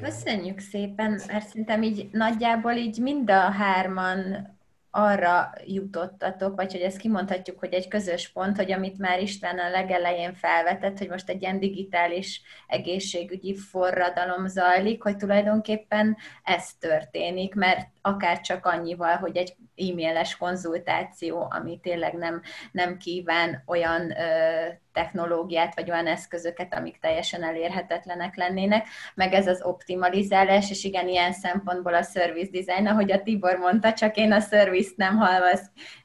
Köszönjük 0.02 0.60
szépen, 0.60 1.22
mert 1.28 1.48
szerintem 1.48 1.84
így 1.84 2.10
nagyjából 2.12 2.72
így 2.72 2.98
mind 2.98 3.30
a 3.30 3.50
hárman 3.50 4.48
arra 4.96 5.54
jutottatok, 5.66 6.56
vagy 6.56 6.72
hogy 6.72 6.82
ezt 6.82 6.98
kimondhatjuk, 6.98 7.60
hogy 7.60 7.74
egy 7.74 7.88
közös 7.88 8.30
pont, 8.30 8.56
hogy 8.56 8.72
amit 8.72 8.98
már 8.98 9.22
István 9.22 9.60
a 9.60 9.70
legelején 9.70 10.34
felvetett, 10.34 10.98
hogy 10.98 11.10
most 11.10 11.30
egy 11.30 11.42
ilyen 11.42 11.60
digitális 11.60 12.42
egészségügyi 12.68 13.56
forradalom 13.56 14.48
zajlik, 14.48 15.04
hogy 15.04 15.18
tulajdonképpen 15.18 16.18
ez 16.44 16.74
történik, 16.80 17.56
mert 17.56 17.88
akár 18.02 18.40
csak 18.42 18.66
annyival, 18.66 19.16
hogy 19.16 19.38
egy 19.38 19.56
e-mailes 19.76 20.38
konzultáció, 20.38 21.48
ami 21.50 21.80
tényleg 21.80 22.14
nem, 22.14 22.42
nem 22.72 22.98
kíván 22.98 23.64
olyan 23.66 24.12
ö, 24.12 24.68
technológiát, 24.94 25.76
vagy 25.76 25.92
olyan 25.92 26.08
eszközöket, 26.08 26.74
amik 26.74 27.00
teljesen 27.00 27.44
elérhetetlenek 27.44 28.36
lennének, 28.36 28.88
meg 29.16 29.34
ez 29.34 29.48
az 29.48 29.62
optimalizálás, 29.64 30.70
és 30.70 30.84
igen, 30.84 31.08
ilyen 31.08 31.34
szempontból 31.34 31.94
a 31.94 32.04
service 32.04 32.52
design, 32.52 32.88
ahogy 32.88 33.12
a 33.12 33.22
Tibor 33.22 33.58
mondta, 33.58 33.94
csak 33.94 34.18
én 34.18 34.32
a 34.32 34.40
service 34.40 34.92
nem 34.96 35.18
halva, 35.18 35.46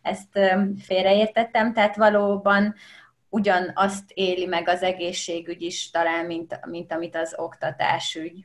ezt, 0.03 0.39
félreértettem, 0.80 1.72
tehát 1.72 1.97
valóban 1.97 2.74
ugyanazt 3.28 4.11
éli 4.14 4.47
meg 4.47 4.68
az 4.68 4.82
egészségügy 4.82 5.62
is 5.62 5.91
talán, 5.91 6.26
mint, 6.26 6.66
mint 6.66 6.93
amit 6.93 7.16
az 7.16 7.34
oktatásügy. 7.36 8.45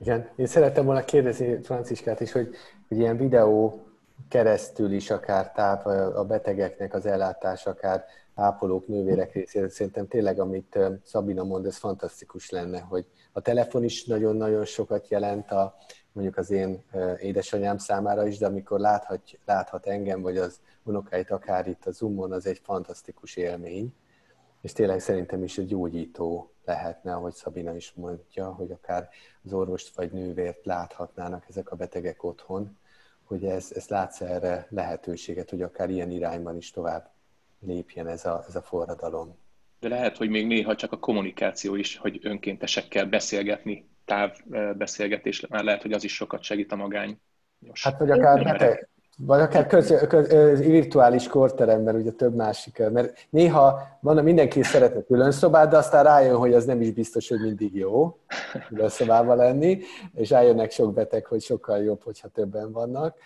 Igen, 0.00 0.28
én 0.36 0.46
szerettem 0.46 0.84
volna 0.84 1.04
kérdezni 1.04 1.62
Franciskát 1.62 2.20
is, 2.20 2.32
hogy, 2.32 2.54
hogy 2.88 2.98
ilyen 2.98 3.16
videó 3.16 3.86
keresztül 4.28 4.92
is 4.92 5.10
akár 5.10 5.52
táv 5.52 5.86
a 6.16 6.24
betegeknek 6.24 6.94
az 6.94 7.06
ellátás, 7.06 7.66
akár 7.66 8.04
ápolók, 8.34 8.86
nővérek 8.86 9.32
részére. 9.32 9.68
Szerintem 9.68 10.08
tényleg, 10.08 10.40
amit 10.40 10.78
Szabina 11.02 11.44
mond, 11.44 11.66
ez 11.66 11.76
fantasztikus 11.76 12.50
lenne, 12.50 12.80
hogy 12.80 13.06
a 13.32 13.40
telefon 13.40 13.84
is 13.84 14.04
nagyon-nagyon 14.04 14.64
sokat 14.64 15.08
jelent 15.08 15.50
a, 15.50 15.76
mondjuk 16.12 16.36
az 16.36 16.50
én 16.50 16.84
édesanyám 17.18 17.78
számára 17.78 18.26
is, 18.26 18.38
de 18.38 18.46
amikor 18.46 18.80
láthat, 18.80 19.20
láthat 19.44 19.86
engem, 19.86 20.20
vagy 20.20 20.36
az 20.36 20.60
unokáit 20.82 21.30
akár 21.30 21.66
itt 21.66 21.84
a 21.86 21.90
Zoomon, 21.90 22.32
az 22.32 22.46
egy 22.46 22.60
fantasztikus 22.62 23.36
élmény. 23.36 23.94
és 24.60 24.72
tényleg 24.72 25.00
szerintem 25.00 25.42
is 25.42 25.58
egy 25.58 25.66
gyógyító 25.66 26.52
lehetne, 26.64 27.14
ahogy 27.14 27.32
Szabina 27.32 27.74
is 27.74 27.92
mondja, 27.92 28.52
hogy 28.52 28.70
akár 28.70 29.08
az 29.44 29.52
orvost 29.52 29.96
vagy 29.96 30.12
nővért 30.12 30.64
láthatnának 30.64 31.44
ezek 31.48 31.70
a 31.70 31.76
betegek 31.76 32.22
otthon, 32.24 32.78
hogy 33.24 33.44
ez, 33.44 33.72
ez 33.74 33.88
látsz 33.88 34.20
erre 34.20 34.66
lehetőséget, 34.70 35.50
hogy 35.50 35.62
akár 35.62 35.90
ilyen 35.90 36.10
irányban 36.10 36.56
is 36.56 36.70
tovább 36.70 37.13
lépjen 37.66 38.08
ez 38.08 38.24
a, 38.24 38.44
ez 38.48 38.56
a 38.56 38.62
forradalom. 38.62 39.36
De 39.80 39.88
lehet, 39.88 40.16
hogy 40.16 40.28
még 40.28 40.46
néha 40.46 40.74
csak 40.74 40.92
a 40.92 40.98
kommunikáció 40.98 41.74
is, 41.74 41.96
hogy 41.96 42.20
önkéntesekkel 42.22 43.06
beszélgetni, 43.06 43.88
távbeszélgetés, 44.04 45.46
már 45.46 45.64
lehet, 45.64 45.82
hogy 45.82 45.92
az 45.92 46.04
is 46.04 46.14
sokat 46.14 46.42
segít 46.42 46.72
a 46.72 46.76
magány. 46.76 47.18
Hát, 47.72 47.98
vagy 47.98 48.10
akár 48.10 48.42
beteg, 48.42 48.88
vagy 49.16 49.40
akár 49.40 49.66
köz, 49.66 50.06
köz, 50.08 50.60
virtuális 50.60 51.26
korteremben 51.26 51.94
ugye 51.94 52.10
több 52.10 52.34
másik, 52.34 52.78
mert 52.90 53.26
néha 53.30 53.80
van, 54.00 54.24
mindenki 54.24 54.62
szeretne 54.62 55.02
külön 55.02 55.30
szobát, 55.30 55.70
de 55.70 55.76
aztán 55.76 56.04
rájön, 56.04 56.36
hogy 56.36 56.54
az 56.54 56.64
nem 56.64 56.80
is 56.80 56.90
biztos, 56.90 57.28
hogy 57.28 57.40
mindig 57.40 57.74
jó 57.74 58.18
külön 58.68 58.88
szobában 58.88 59.36
lenni, 59.36 59.78
és 60.14 60.30
rájönnek 60.30 60.70
sok 60.70 60.94
beteg, 60.94 61.26
hogy 61.26 61.42
sokkal 61.42 61.82
jobb, 61.82 62.02
hogyha 62.02 62.28
többen 62.28 62.72
vannak. 62.72 63.16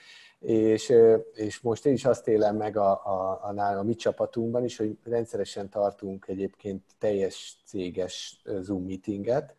És, 0.41 0.93
és 1.33 1.61
most 1.61 1.87
én 1.87 1.93
is 1.93 2.05
azt 2.05 2.29
élem 2.29 2.57
meg 2.57 2.77
a, 2.77 2.91
a, 2.91 3.41
a, 3.43 3.55
a, 3.57 3.79
a 3.79 3.83
mi 3.83 3.95
csapatunkban 3.95 4.65
is, 4.65 4.77
hogy 4.77 4.99
rendszeresen 5.05 5.69
tartunk 5.69 6.27
egyébként 6.29 6.83
teljes 6.99 7.57
céges 7.65 8.43
Zoom 8.61 8.85
meetinget, 8.85 9.55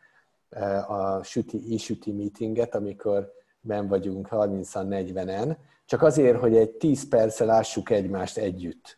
a 0.87 1.23
süti, 1.23 1.75
e-süti 1.75 2.11
meetinget, 2.11 2.75
amikor 2.75 3.33
ben 3.61 3.87
vagyunk 3.87 4.27
30-40-en, 4.31 5.55
csak 5.85 6.01
azért, 6.01 6.39
hogy 6.39 6.55
egy 6.55 6.69
10 6.69 7.07
perccel 7.07 7.47
lássuk 7.47 7.89
egymást 7.89 8.37
együtt. 8.37 8.97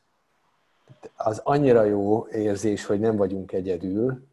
Az 1.15 1.41
annyira 1.43 1.83
jó 1.83 2.27
érzés, 2.27 2.85
hogy 2.85 2.99
nem 2.99 3.15
vagyunk 3.15 3.51
egyedül, 3.51 4.27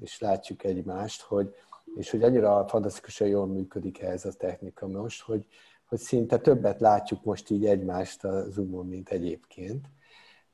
és 0.00 0.20
látjuk 0.20 0.64
egymást, 0.64 1.22
hogy, 1.22 1.54
és 1.96 2.10
hogy 2.10 2.22
annyira 2.22 2.68
fantasztikusan 2.68 3.28
jól 3.28 3.46
működik 3.46 4.00
ez 4.02 4.24
a 4.24 4.32
technika 4.32 4.86
most, 4.86 5.22
hogy, 5.22 5.46
hogy 5.92 6.00
szinte 6.00 6.38
többet 6.38 6.80
látjuk 6.80 7.24
most 7.24 7.50
így 7.50 7.66
egymást 7.66 8.24
a 8.24 8.50
Zoomon, 8.50 8.86
mint 8.86 9.08
egyébként. 9.08 9.86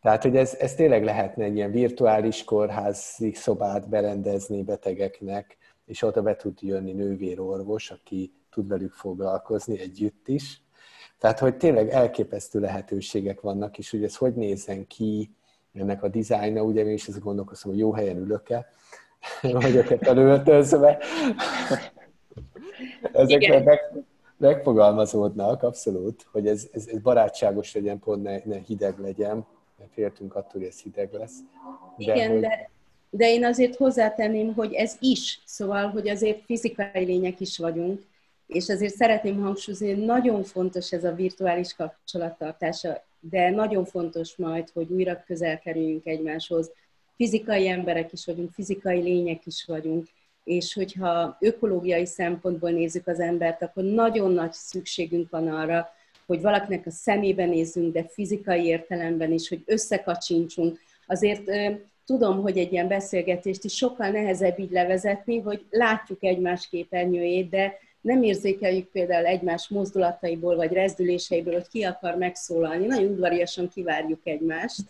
Tehát, 0.01 0.22
hogy 0.22 0.36
ez, 0.36 0.55
ez 0.55 0.74
tényleg 0.74 1.05
lehetne 1.05 1.45
egy 1.45 1.55
ilyen 1.55 1.70
virtuális 1.70 2.45
kórházi 2.45 3.32
szobát 3.32 3.89
berendezni 3.89 4.62
betegeknek, 4.62 5.57
és 5.86 6.03
oda 6.03 6.22
be 6.22 6.36
tud 6.36 6.62
jönni 6.62 6.93
nővérorvos, 6.93 7.91
aki 7.91 8.32
tud 8.51 8.68
velük 8.68 8.93
foglalkozni 8.93 9.80
együtt 9.80 10.28
is. 10.28 10.62
Tehát, 11.18 11.39
hogy 11.39 11.57
tényleg 11.57 11.89
elképesztő 11.89 12.61
lehetőségek 12.61 13.41
vannak, 13.41 13.78
és 13.78 13.91
hogy 13.91 14.05
ez 14.05 14.16
hogy 14.16 14.34
nézzen 14.34 14.86
ki, 14.86 15.30
ennek 15.74 16.03
a 16.03 16.09
dizájna, 16.09 16.62
ugye 16.62 16.84
én 16.84 16.93
is 16.93 17.09
ezt 17.09 17.20
gondolkoztam, 17.20 17.70
hogy 17.70 17.80
jó 17.80 17.93
helyen 17.93 18.16
ülök-e, 18.16 18.66
vagyok-e 19.43 19.99
felöltözve. 19.99 20.99
Ezek 23.12 23.64
meg, 23.64 23.80
megfogalmazódnak 24.39 25.62
abszolút, 25.62 26.26
hogy 26.32 26.47
ez, 26.47 26.68
ez, 26.72 26.86
ez 26.86 27.01
barátságos 27.01 27.74
legyen, 27.74 27.99
pont 27.99 28.22
ne, 28.22 28.41
ne 28.45 28.59
hideg 28.59 28.99
legyen, 28.99 29.47
mert 29.78 29.91
féltünk 29.93 30.34
attól, 30.34 30.61
hogy 30.61 30.62
ez 30.62 30.80
hideg 30.80 31.12
lesz. 31.12 31.39
De 31.97 32.12
Igen, 32.12 32.30
hogy... 32.30 32.41
de, 32.41 32.70
de 33.11 33.30
én 33.30 33.45
azért 33.45 33.76
hozzátenném, 33.76 34.55
hogy 34.55 34.72
ez 34.72 34.97
is, 35.01 35.41
szóval, 35.45 35.91
hogy 35.91 36.09
azért 36.09 36.45
fizikai 36.45 37.05
lények 37.05 37.41
is 37.41 37.59
vagyunk, 37.59 38.03
és 38.47 38.68
azért 38.68 38.95
szeretném 38.95 39.41
hangsúlyozni, 39.41 39.95
hogy 39.95 40.05
nagyon 40.05 40.43
fontos 40.43 40.93
ez 40.93 41.05
a 41.05 41.14
virtuális 41.14 41.74
kapcsolattartása, 41.74 43.05
de 43.20 43.51
nagyon 43.51 43.84
fontos 43.84 44.36
majd, 44.36 44.70
hogy 44.70 44.91
újra 44.91 45.22
közel 45.26 45.59
kerüljünk 45.59 46.07
egymáshoz. 46.07 46.70
Fizikai 47.16 47.68
emberek 47.68 48.12
is 48.12 48.26
vagyunk, 48.26 48.51
fizikai 48.53 49.01
lények 49.01 49.47
is 49.47 49.64
vagyunk, 49.64 50.07
és 50.49 50.74
hogyha 50.74 51.36
ökológiai 51.40 52.07
szempontból 52.07 52.70
nézzük 52.70 53.07
az 53.07 53.20
embert, 53.20 53.62
akkor 53.62 53.84
nagyon 53.84 54.32
nagy 54.32 54.53
szükségünk 54.53 55.30
van 55.30 55.49
arra, 55.49 55.88
hogy 56.26 56.40
valakinek 56.40 56.86
a 56.86 56.90
szemébe 56.90 57.44
nézzünk, 57.46 57.92
de 57.92 58.05
fizikai 58.09 58.64
értelemben 58.64 59.32
is, 59.32 59.49
hogy 59.49 59.62
összekacsincsunk. 59.66 60.78
Azért 61.07 61.42
tudom, 62.05 62.40
hogy 62.40 62.59
egy 62.59 62.72
ilyen 62.72 62.88
beszélgetést 62.88 63.64
is 63.64 63.74
sokkal 63.76 64.11
nehezebb 64.11 64.59
így 64.59 64.70
levezetni, 64.70 65.38
hogy 65.38 65.64
látjuk 65.70 66.24
egymás 66.24 66.68
képernyőjét, 66.68 67.49
de 67.49 67.72
nem 68.01 68.22
érzékeljük 68.22 68.90
például 68.90 69.26
egymás 69.26 69.68
mozdulataiból 69.68 70.57
vagy 70.57 70.72
rezdüléseiből, 70.72 71.53
hogy 71.53 71.68
ki 71.68 71.82
akar 71.82 72.16
megszólalni. 72.16 72.86
Nagyon 72.86 73.11
udvariasan 73.11 73.68
kivárjuk 73.68 74.20
egymást, 74.24 74.80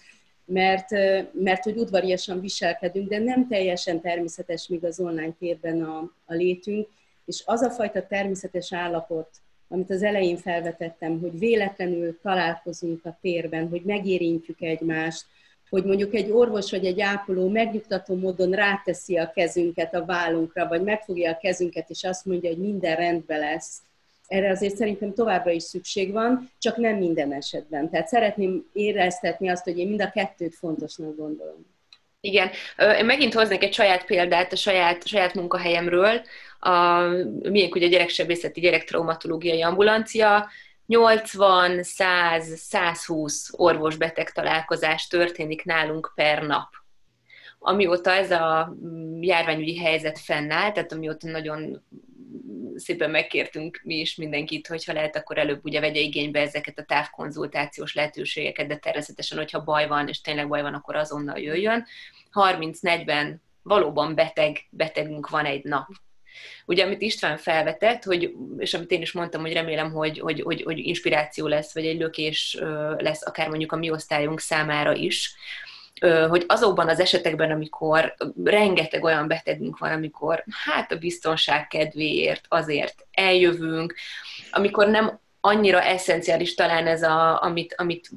mert, 0.48 0.90
mert 1.32 1.64
hogy 1.64 1.76
udvariasan 1.76 2.40
viselkedünk, 2.40 3.08
de 3.08 3.18
nem 3.18 3.48
teljesen 3.48 4.00
természetes 4.00 4.66
még 4.68 4.84
az 4.84 5.00
online 5.00 5.32
térben 5.38 5.82
a, 5.82 5.98
a 6.24 6.34
létünk, 6.34 6.88
és 7.24 7.42
az 7.46 7.62
a 7.62 7.70
fajta 7.70 8.06
természetes 8.06 8.72
állapot, 8.72 9.28
amit 9.68 9.90
az 9.90 10.02
elején 10.02 10.36
felvetettem, 10.36 11.20
hogy 11.20 11.38
véletlenül 11.38 12.18
találkozunk 12.22 13.04
a 13.04 13.18
térben, 13.20 13.68
hogy 13.68 13.82
megérintjük 13.82 14.60
egymást, 14.60 15.24
hogy 15.70 15.84
mondjuk 15.84 16.14
egy 16.14 16.30
orvos 16.30 16.70
vagy 16.70 16.86
egy 16.86 17.00
ápoló 17.00 17.48
megnyugtató 17.48 18.14
módon 18.14 18.50
ráteszi 18.50 19.16
a 19.16 19.30
kezünket 19.30 19.94
a 19.94 20.04
vállunkra, 20.04 20.68
vagy 20.68 20.82
megfogja 20.82 21.30
a 21.30 21.38
kezünket, 21.38 21.90
és 21.90 22.04
azt 22.04 22.24
mondja, 22.24 22.48
hogy 22.48 22.58
minden 22.58 22.96
rendben 22.96 23.38
lesz. 23.38 23.82
Erre 24.28 24.50
azért 24.50 24.76
szerintem 24.76 25.14
továbbra 25.14 25.50
is 25.50 25.62
szükség 25.62 26.12
van, 26.12 26.50
csak 26.58 26.76
nem 26.76 26.96
minden 26.96 27.32
esetben. 27.32 27.90
Tehát 27.90 28.08
szeretném 28.08 28.68
éreztetni 28.72 29.48
azt, 29.48 29.64
hogy 29.64 29.78
én 29.78 29.88
mind 29.88 30.00
a 30.00 30.10
kettőt 30.10 30.54
fontosnak 30.54 31.16
gondolom. 31.16 31.66
Igen, 32.20 32.50
én 32.98 33.04
megint 33.04 33.34
hoznék 33.34 33.62
egy 33.62 33.72
saját 33.72 34.04
példát 34.04 34.52
a 34.52 34.56
saját, 34.56 35.06
saját 35.06 35.34
munkahelyemről. 35.34 36.20
A, 36.58 37.00
miénk 37.42 37.74
ugye 37.74 37.86
gyereksebészeti 37.86 38.60
gyerektraumatológiai 38.60 39.62
ambulancia, 39.62 40.48
80, 40.86 41.82
100, 41.82 42.58
120 42.58 43.50
orvos-beteg 43.52 44.30
találkozás 44.30 45.06
történik 45.06 45.64
nálunk 45.64 46.12
per 46.14 46.42
nap. 46.42 46.68
Amióta 47.58 48.10
ez 48.10 48.30
a 48.30 48.76
járványügyi 49.20 49.78
helyzet 49.78 50.18
fennáll, 50.18 50.72
tehát 50.72 50.92
amióta 50.92 51.28
nagyon 51.28 51.82
szépen 52.78 53.10
megkértünk 53.10 53.80
mi 53.84 53.94
is 53.94 54.14
mindenkit, 54.16 54.66
hogyha 54.66 54.92
lehet, 54.92 55.16
akkor 55.16 55.38
előbb 55.38 55.64
ugye 55.64 55.80
vegye 55.80 56.00
igénybe 56.00 56.40
ezeket 56.40 56.78
a 56.78 56.84
távkonzultációs 56.84 57.94
lehetőségeket, 57.94 58.66
de 58.66 58.76
természetesen, 58.76 59.38
hogyha 59.38 59.64
baj 59.64 59.86
van, 59.88 60.08
és 60.08 60.20
tényleg 60.20 60.48
baj 60.48 60.62
van, 60.62 60.74
akkor 60.74 60.96
azonnal 60.96 61.38
jöjjön. 61.38 61.86
30-40 62.32 63.34
valóban 63.62 64.14
beteg, 64.14 64.66
betegünk 64.70 65.28
van 65.28 65.44
egy 65.44 65.64
nap. 65.64 65.86
Ugye, 66.66 66.84
amit 66.84 67.02
István 67.02 67.36
felvetett, 67.36 68.04
hogy, 68.04 68.34
és 68.58 68.74
amit 68.74 68.90
én 68.90 69.00
is 69.00 69.12
mondtam, 69.12 69.40
hogy 69.40 69.52
remélem, 69.52 69.92
hogy, 69.92 70.18
hogy, 70.18 70.40
hogy, 70.40 70.62
hogy 70.62 70.78
inspiráció 70.78 71.46
lesz, 71.46 71.74
vagy 71.74 71.86
egy 71.86 71.98
lökés 71.98 72.56
lesz 72.96 73.26
akár 73.26 73.48
mondjuk 73.48 73.72
a 73.72 73.76
mi 73.76 73.90
osztályunk 73.90 74.40
számára 74.40 74.94
is, 74.94 75.34
hogy 76.28 76.44
azokban 76.46 76.88
az 76.88 77.00
esetekben, 77.00 77.50
amikor 77.50 78.14
rengeteg 78.44 79.04
olyan 79.04 79.28
betegünk 79.28 79.78
van, 79.78 79.92
amikor 79.92 80.44
hát 80.64 80.92
a 80.92 80.98
biztonság 80.98 81.66
kedvéért 81.66 82.44
azért 82.48 83.06
eljövünk, 83.12 83.94
amikor 84.50 84.88
nem 84.88 85.20
annyira 85.40 85.82
eszenciális 85.82 86.54
talán 86.54 86.86
ez, 86.86 87.02
a, 87.02 87.42
amit, 87.42 87.74
amit 87.76 88.10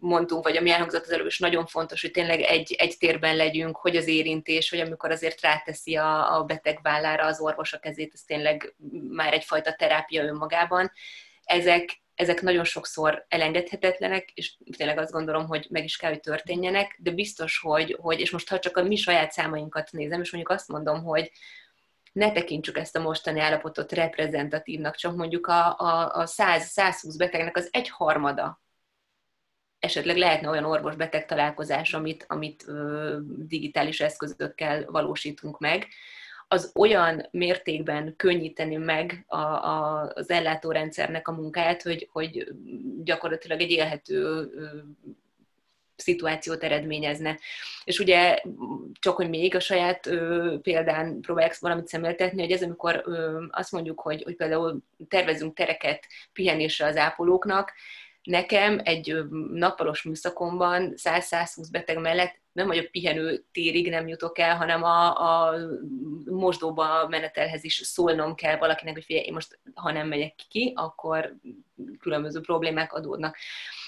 mondtunk, 0.00 0.44
vagy 0.44 0.56
ami 0.56 0.70
elhangzott 0.70 1.04
az 1.04 1.10
előbb, 1.10 1.26
is 1.26 1.38
nagyon 1.38 1.66
fontos, 1.66 2.00
hogy 2.00 2.10
tényleg 2.10 2.40
egy, 2.40 2.72
egy 2.78 2.96
térben 2.98 3.36
legyünk, 3.36 3.76
hogy 3.76 3.96
az 3.96 4.06
érintés, 4.06 4.70
hogy 4.70 4.80
amikor 4.80 5.10
azért 5.10 5.40
ráteszi 5.40 5.96
a, 5.96 6.36
a 6.36 6.44
beteg 6.44 6.78
vállára 6.82 7.26
az 7.26 7.40
orvos 7.40 7.72
a 7.72 7.78
kezét, 7.78 8.10
ez 8.14 8.22
tényleg 8.22 8.74
már 9.10 9.32
egyfajta 9.32 9.72
terápia 9.72 10.24
önmagában. 10.24 10.92
Ezek, 11.44 12.00
ezek 12.20 12.42
nagyon 12.42 12.64
sokszor 12.64 13.24
elengedhetetlenek, 13.28 14.30
és 14.34 14.56
tényleg 14.76 14.98
azt 14.98 15.12
gondolom, 15.12 15.46
hogy 15.46 15.66
meg 15.70 15.84
is 15.84 15.96
kell, 15.96 16.10
hogy 16.10 16.20
történjenek, 16.20 16.96
de 16.98 17.10
biztos, 17.10 17.58
hogy, 17.58 17.96
hogy 18.00 18.20
és 18.20 18.30
most 18.30 18.48
ha 18.48 18.58
csak 18.58 18.76
a 18.76 18.82
mi 18.82 18.96
saját 18.96 19.32
számainkat 19.32 19.92
nézem, 19.92 20.20
és 20.20 20.32
mondjuk 20.32 20.52
azt 20.52 20.68
mondom, 20.68 21.02
hogy 21.02 21.30
ne 22.12 22.32
tekintsük 22.32 22.78
ezt 22.78 22.96
a 22.96 23.00
mostani 23.00 23.40
állapotot 23.40 23.92
reprezentatívnak, 23.92 24.96
csak 24.96 25.16
mondjuk 25.16 25.46
a, 25.46 25.78
a, 25.78 26.14
a 26.14 26.26
100-120 26.26 27.14
betegnek 27.16 27.56
az 27.56 27.68
egy 27.70 27.88
harmada 27.88 28.60
esetleg 29.78 30.16
lehetne 30.16 30.48
olyan 30.48 30.64
orvos-beteg 30.64 31.26
találkozás, 31.26 31.94
amit, 31.94 32.24
amit 32.28 32.64
ö, 32.66 33.16
digitális 33.22 34.00
eszközökkel 34.00 34.84
valósítunk 34.84 35.58
meg, 35.58 35.86
az 36.52 36.70
olyan 36.74 37.28
mértékben 37.30 38.14
könnyíteni 38.16 38.76
meg 38.76 39.24
a, 39.26 39.36
a, 39.36 40.10
az 40.14 40.30
ellátórendszernek 40.30 41.28
a 41.28 41.32
munkáját, 41.32 41.82
hogy, 41.82 42.08
hogy 42.12 42.52
gyakorlatilag 43.04 43.60
egy 43.60 43.70
élhető 43.70 44.50
szituációt 45.96 46.64
eredményezne. 46.64 47.38
És 47.84 47.98
ugye 47.98 48.42
csak, 48.92 49.16
hogy 49.16 49.28
még 49.28 49.54
a 49.54 49.60
saját 49.60 50.06
ö, 50.06 50.54
példán 50.62 51.20
próbálják 51.20 51.58
valamit 51.58 51.88
szemléltetni, 51.88 52.42
hogy 52.42 52.52
ez 52.52 52.62
amikor 52.62 53.02
ö, 53.04 53.44
azt 53.50 53.72
mondjuk, 53.72 54.00
hogy, 54.00 54.22
hogy 54.22 54.36
például 54.36 54.82
tervezünk 55.08 55.54
tereket 55.54 56.06
pihenésre 56.32 56.86
az 56.86 56.96
ápolóknak, 56.96 57.72
nekem 58.22 58.80
egy 58.84 59.16
nappalos 59.52 60.02
műszakomban 60.02 60.92
100-120 60.96 61.66
beteg 61.70 61.98
mellett 61.98 62.40
nem 62.60 62.68
vagyok 62.68 62.90
pihenő 62.90 63.44
térig 63.52 63.90
nem 63.90 64.08
jutok 64.08 64.38
el, 64.38 64.56
hanem 64.56 64.82
a, 64.82 65.20
a 65.48 65.56
mosdóba 66.24 67.08
menetelhez 67.08 67.64
is 67.64 67.74
szólnom 67.74 68.34
kell 68.34 68.56
valakinek, 68.56 68.94
hogy 68.94 69.04
figyelj, 69.04 69.24
én 69.24 69.32
most 69.32 69.58
ha 69.74 69.92
nem 69.92 70.08
megyek 70.08 70.34
ki, 70.48 70.72
akkor 70.76 71.36
különböző 72.00 72.40
problémák 72.40 72.92
adódnak. 72.92 73.36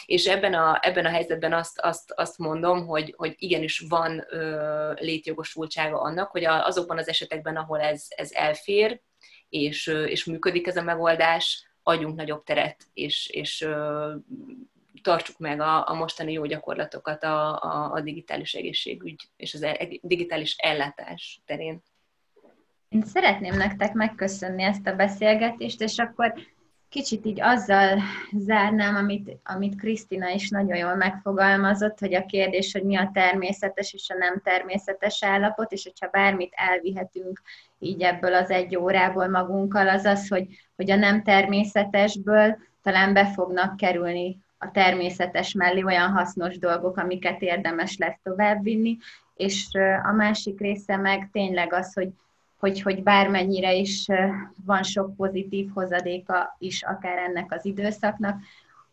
És 0.07 0.27
ebben 0.27 0.55
a, 0.55 0.79
ebben 0.83 1.05
a 1.05 1.09
helyzetben 1.09 1.53
azt, 1.53 1.81
azt, 1.81 2.13
azt 2.17 2.39
mondom, 2.39 2.87
hogy, 2.87 3.15
hogy 3.17 3.35
igenis 3.37 3.85
van 3.89 4.25
ö, 4.31 4.93
létjogosultsága 4.95 6.01
annak, 6.01 6.31
hogy 6.31 6.45
a, 6.45 6.67
azokban 6.67 6.99
az 6.99 7.09
esetekben, 7.09 7.57
ahol 7.57 7.81
ez, 7.81 8.07
ez 8.09 8.33
elfér, 8.33 9.01
és, 9.49 9.87
és 9.87 10.25
működik 10.25 10.67
ez 10.67 10.77
a 10.77 10.83
megoldás, 10.83 11.67
adjunk 11.83 12.17
nagyobb 12.17 12.45
teret, 12.45 12.87
és, 12.93 13.27
és 13.27 13.69
tartsuk 15.03 15.39
meg 15.39 15.61
a, 15.61 15.89
a 15.89 15.95
mostani 15.95 16.33
jó 16.33 16.45
gyakorlatokat 16.45 17.25
a, 17.25 17.63
a, 17.63 17.93
a 17.93 18.01
digitális 18.01 18.55
egészségügy 18.55 19.29
és 19.37 19.55
az 19.55 19.63
e, 19.63 19.89
digitális 20.03 20.57
ellátás 20.59 21.41
terén. 21.47 21.83
Én 22.89 23.03
szeretném 23.03 23.57
nektek 23.57 23.93
megköszönni 23.93 24.63
ezt 24.63 24.87
a 24.87 24.97
beszélgetést, 24.97 25.81
és 25.81 25.99
akkor 25.99 26.35
kicsit 26.93 27.27
így 27.27 27.41
azzal 27.41 27.99
zárnám, 28.39 28.95
amit, 28.95 29.39
amit 29.45 29.77
Krisztina 29.77 30.29
is 30.29 30.49
nagyon 30.49 30.77
jól 30.77 30.95
megfogalmazott, 30.95 31.99
hogy 31.99 32.15
a 32.15 32.27
kérdés, 32.27 32.73
hogy 32.73 32.83
mi 32.83 32.97
a 32.97 33.11
természetes 33.13 33.93
és 33.93 34.11
a 34.11 34.15
nem 34.19 34.41
természetes 34.45 35.25
állapot, 35.25 35.73
és 35.73 35.83
hogyha 35.83 36.09
bármit 36.09 36.53
elvihetünk 36.57 37.43
így 37.79 38.03
ebből 38.03 38.35
az 38.35 38.51
egy 38.51 38.77
órából 38.77 39.29
magunkkal, 39.29 39.89
az 39.89 40.05
az, 40.05 40.29
hogy, 40.29 40.47
hogy 40.77 40.91
a 40.91 40.97
nem 40.97 41.23
természetesből 41.23 42.59
talán 42.83 43.13
be 43.13 43.27
fognak 43.27 43.77
kerülni 43.77 44.39
a 44.63 44.71
természetes 44.71 45.53
mellé 45.53 45.83
olyan 45.83 46.11
hasznos 46.11 46.59
dolgok, 46.59 46.97
amiket 46.97 47.43
érdemes 47.43 47.97
lesz 47.97 48.19
továbbvinni, 48.23 48.99
és 49.35 49.67
a 50.03 50.13
másik 50.13 50.61
része 50.61 50.97
meg 50.97 51.29
tényleg 51.33 51.73
az, 51.73 51.93
hogy, 51.95 52.09
hogy, 52.59 52.83
hogy 52.83 53.03
bármennyire 53.03 53.75
is 53.75 54.07
van 54.65 54.83
sok 54.83 55.17
pozitív 55.17 55.71
hozadéka 55.75 56.57
is 56.59 56.83
akár 56.83 57.19
ennek 57.19 57.53
az 57.53 57.65
időszaknak, 57.65 58.41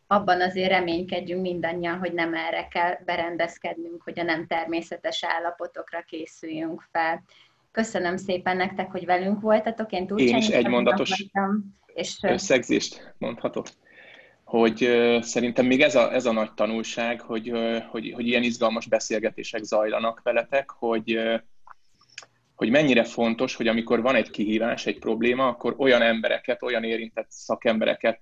abban 0.08 0.42
azért 0.42 0.70
reménykedjünk 0.70 1.42
mindannyian, 1.42 1.98
hogy 1.98 2.14
nem 2.14 2.34
erre 2.34 2.68
kell 2.68 2.98
berendezkednünk, 3.06 4.02
hogy 4.04 4.20
a 4.20 4.24
nem 4.24 4.48
természetes 4.48 5.24
állapotokra 5.24 6.02
készüljünk 6.02 6.86
fel. 6.92 7.24
Köszönöm 7.72 8.18
szépen 8.18 8.58
nektek, 8.58 8.92
hogy 8.92 9.06
velünk 9.06 9.42
voltatok. 9.42 9.92
Én, 9.92 10.08
Én 10.16 10.36
is 10.36 10.48
egy 10.48 10.68
mondatos 10.68 11.26
és... 11.94 12.18
összegzést 12.22 13.14
mondhatok 13.18 13.66
hogy 14.50 14.90
szerintem 15.22 15.66
még 15.66 15.82
ez 15.82 15.96
a, 15.96 16.14
ez 16.14 16.26
a 16.26 16.32
nagy 16.32 16.54
tanulság, 16.54 17.22
hogy, 17.22 17.52
hogy, 17.90 18.12
hogy 18.16 18.28
ilyen 18.28 18.44
izgalmas 18.44 18.88
beszélgetések 18.88 19.64
zajlanak 19.64 20.22
veletek, 20.24 20.70
hogy, 20.70 21.20
hogy 22.56 22.70
mennyire 22.70 23.04
fontos, 23.04 23.56
hogy 23.56 23.68
amikor 23.68 24.02
van 24.02 24.16
egy 24.16 24.30
kihívás, 24.30 24.86
egy 24.86 25.00
probléma, 25.00 25.48
akkor 25.48 25.76
olyan 25.78 26.02
embereket, 26.02 26.64
olyan 26.64 26.84
érintett 26.84 27.32
szakembereket 27.32 28.20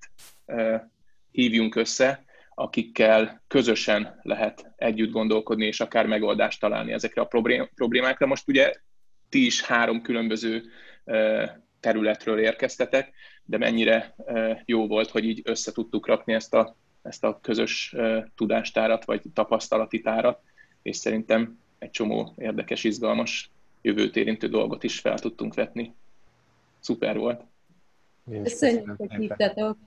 hívjunk 1.31 1.75
össze, 1.75 2.25
akikkel 2.55 3.43
közösen 3.47 4.19
lehet 4.21 4.71
együtt 4.75 5.11
gondolkodni, 5.11 5.65
és 5.65 5.79
akár 5.79 6.05
megoldást 6.05 6.59
találni 6.59 6.91
ezekre 6.91 7.21
a 7.21 7.29
problémákra. 7.75 8.27
Most 8.27 8.47
ugye 8.47 8.73
ti 9.29 9.45
is 9.45 9.61
három 9.61 10.01
különböző 10.01 10.63
területről 11.79 12.39
érkeztetek, 12.39 13.13
de 13.49 13.57
mennyire 13.57 14.15
jó 14.65 14.87
volt, 14.87 15.09
hogy 15.09 15.23
így 15.25 15.41
össze 15.43 15.71
tudtuk 15.71 16.07
rakni 16.07 16.33
ezt 16.33 16.53
a, 16.53 16.75
ezt 17.01 17.23
a 17.23 17.39
közös 17.41 17.95
tudástárat, 18.35 19.05
vagy 19.05 19.21
tapasztalati 19.33 20.01
tárat, 20.01 20.41
és 20.81 20.97
szerintem 20.97 21.59
egy 21.79 21.91
csomó 21.91 22.33
érdekes, 22.37 22.83
izgalmas, 22.83 23.49
jövőt 23.81 24.15
érintő 24.15 24.47
dolgot 24.47 24.83
is 24.83 24.99
fel 24.99 25.19
tudtunk 25.19 25.53
vetni. 25.53 25.93
Szuper 26.79 27.17
volt. 27.17 27.41
Köszönjük, 28.43 28.93
hogy 28.97 29.11
hívtatok. 29.13 29.77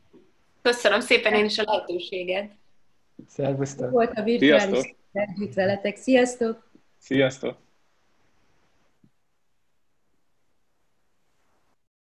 Köszönöm 0.62 1.00
szépen 1.00 1.34
én 1.34 1.44
is 1.44 1.58
a 1.58 1.62
lehetőséget. 1.66 2.50
Szervusztok. 3.28 3.90
Volt 3.90 4.18
a 4.18 4.22
virtuális 4.22 4.94
együtt 5.12 5.54
veletek. 5.54 5.96
Sziasztok! 5.96 6.70
Sziasztok! 6.98 7.56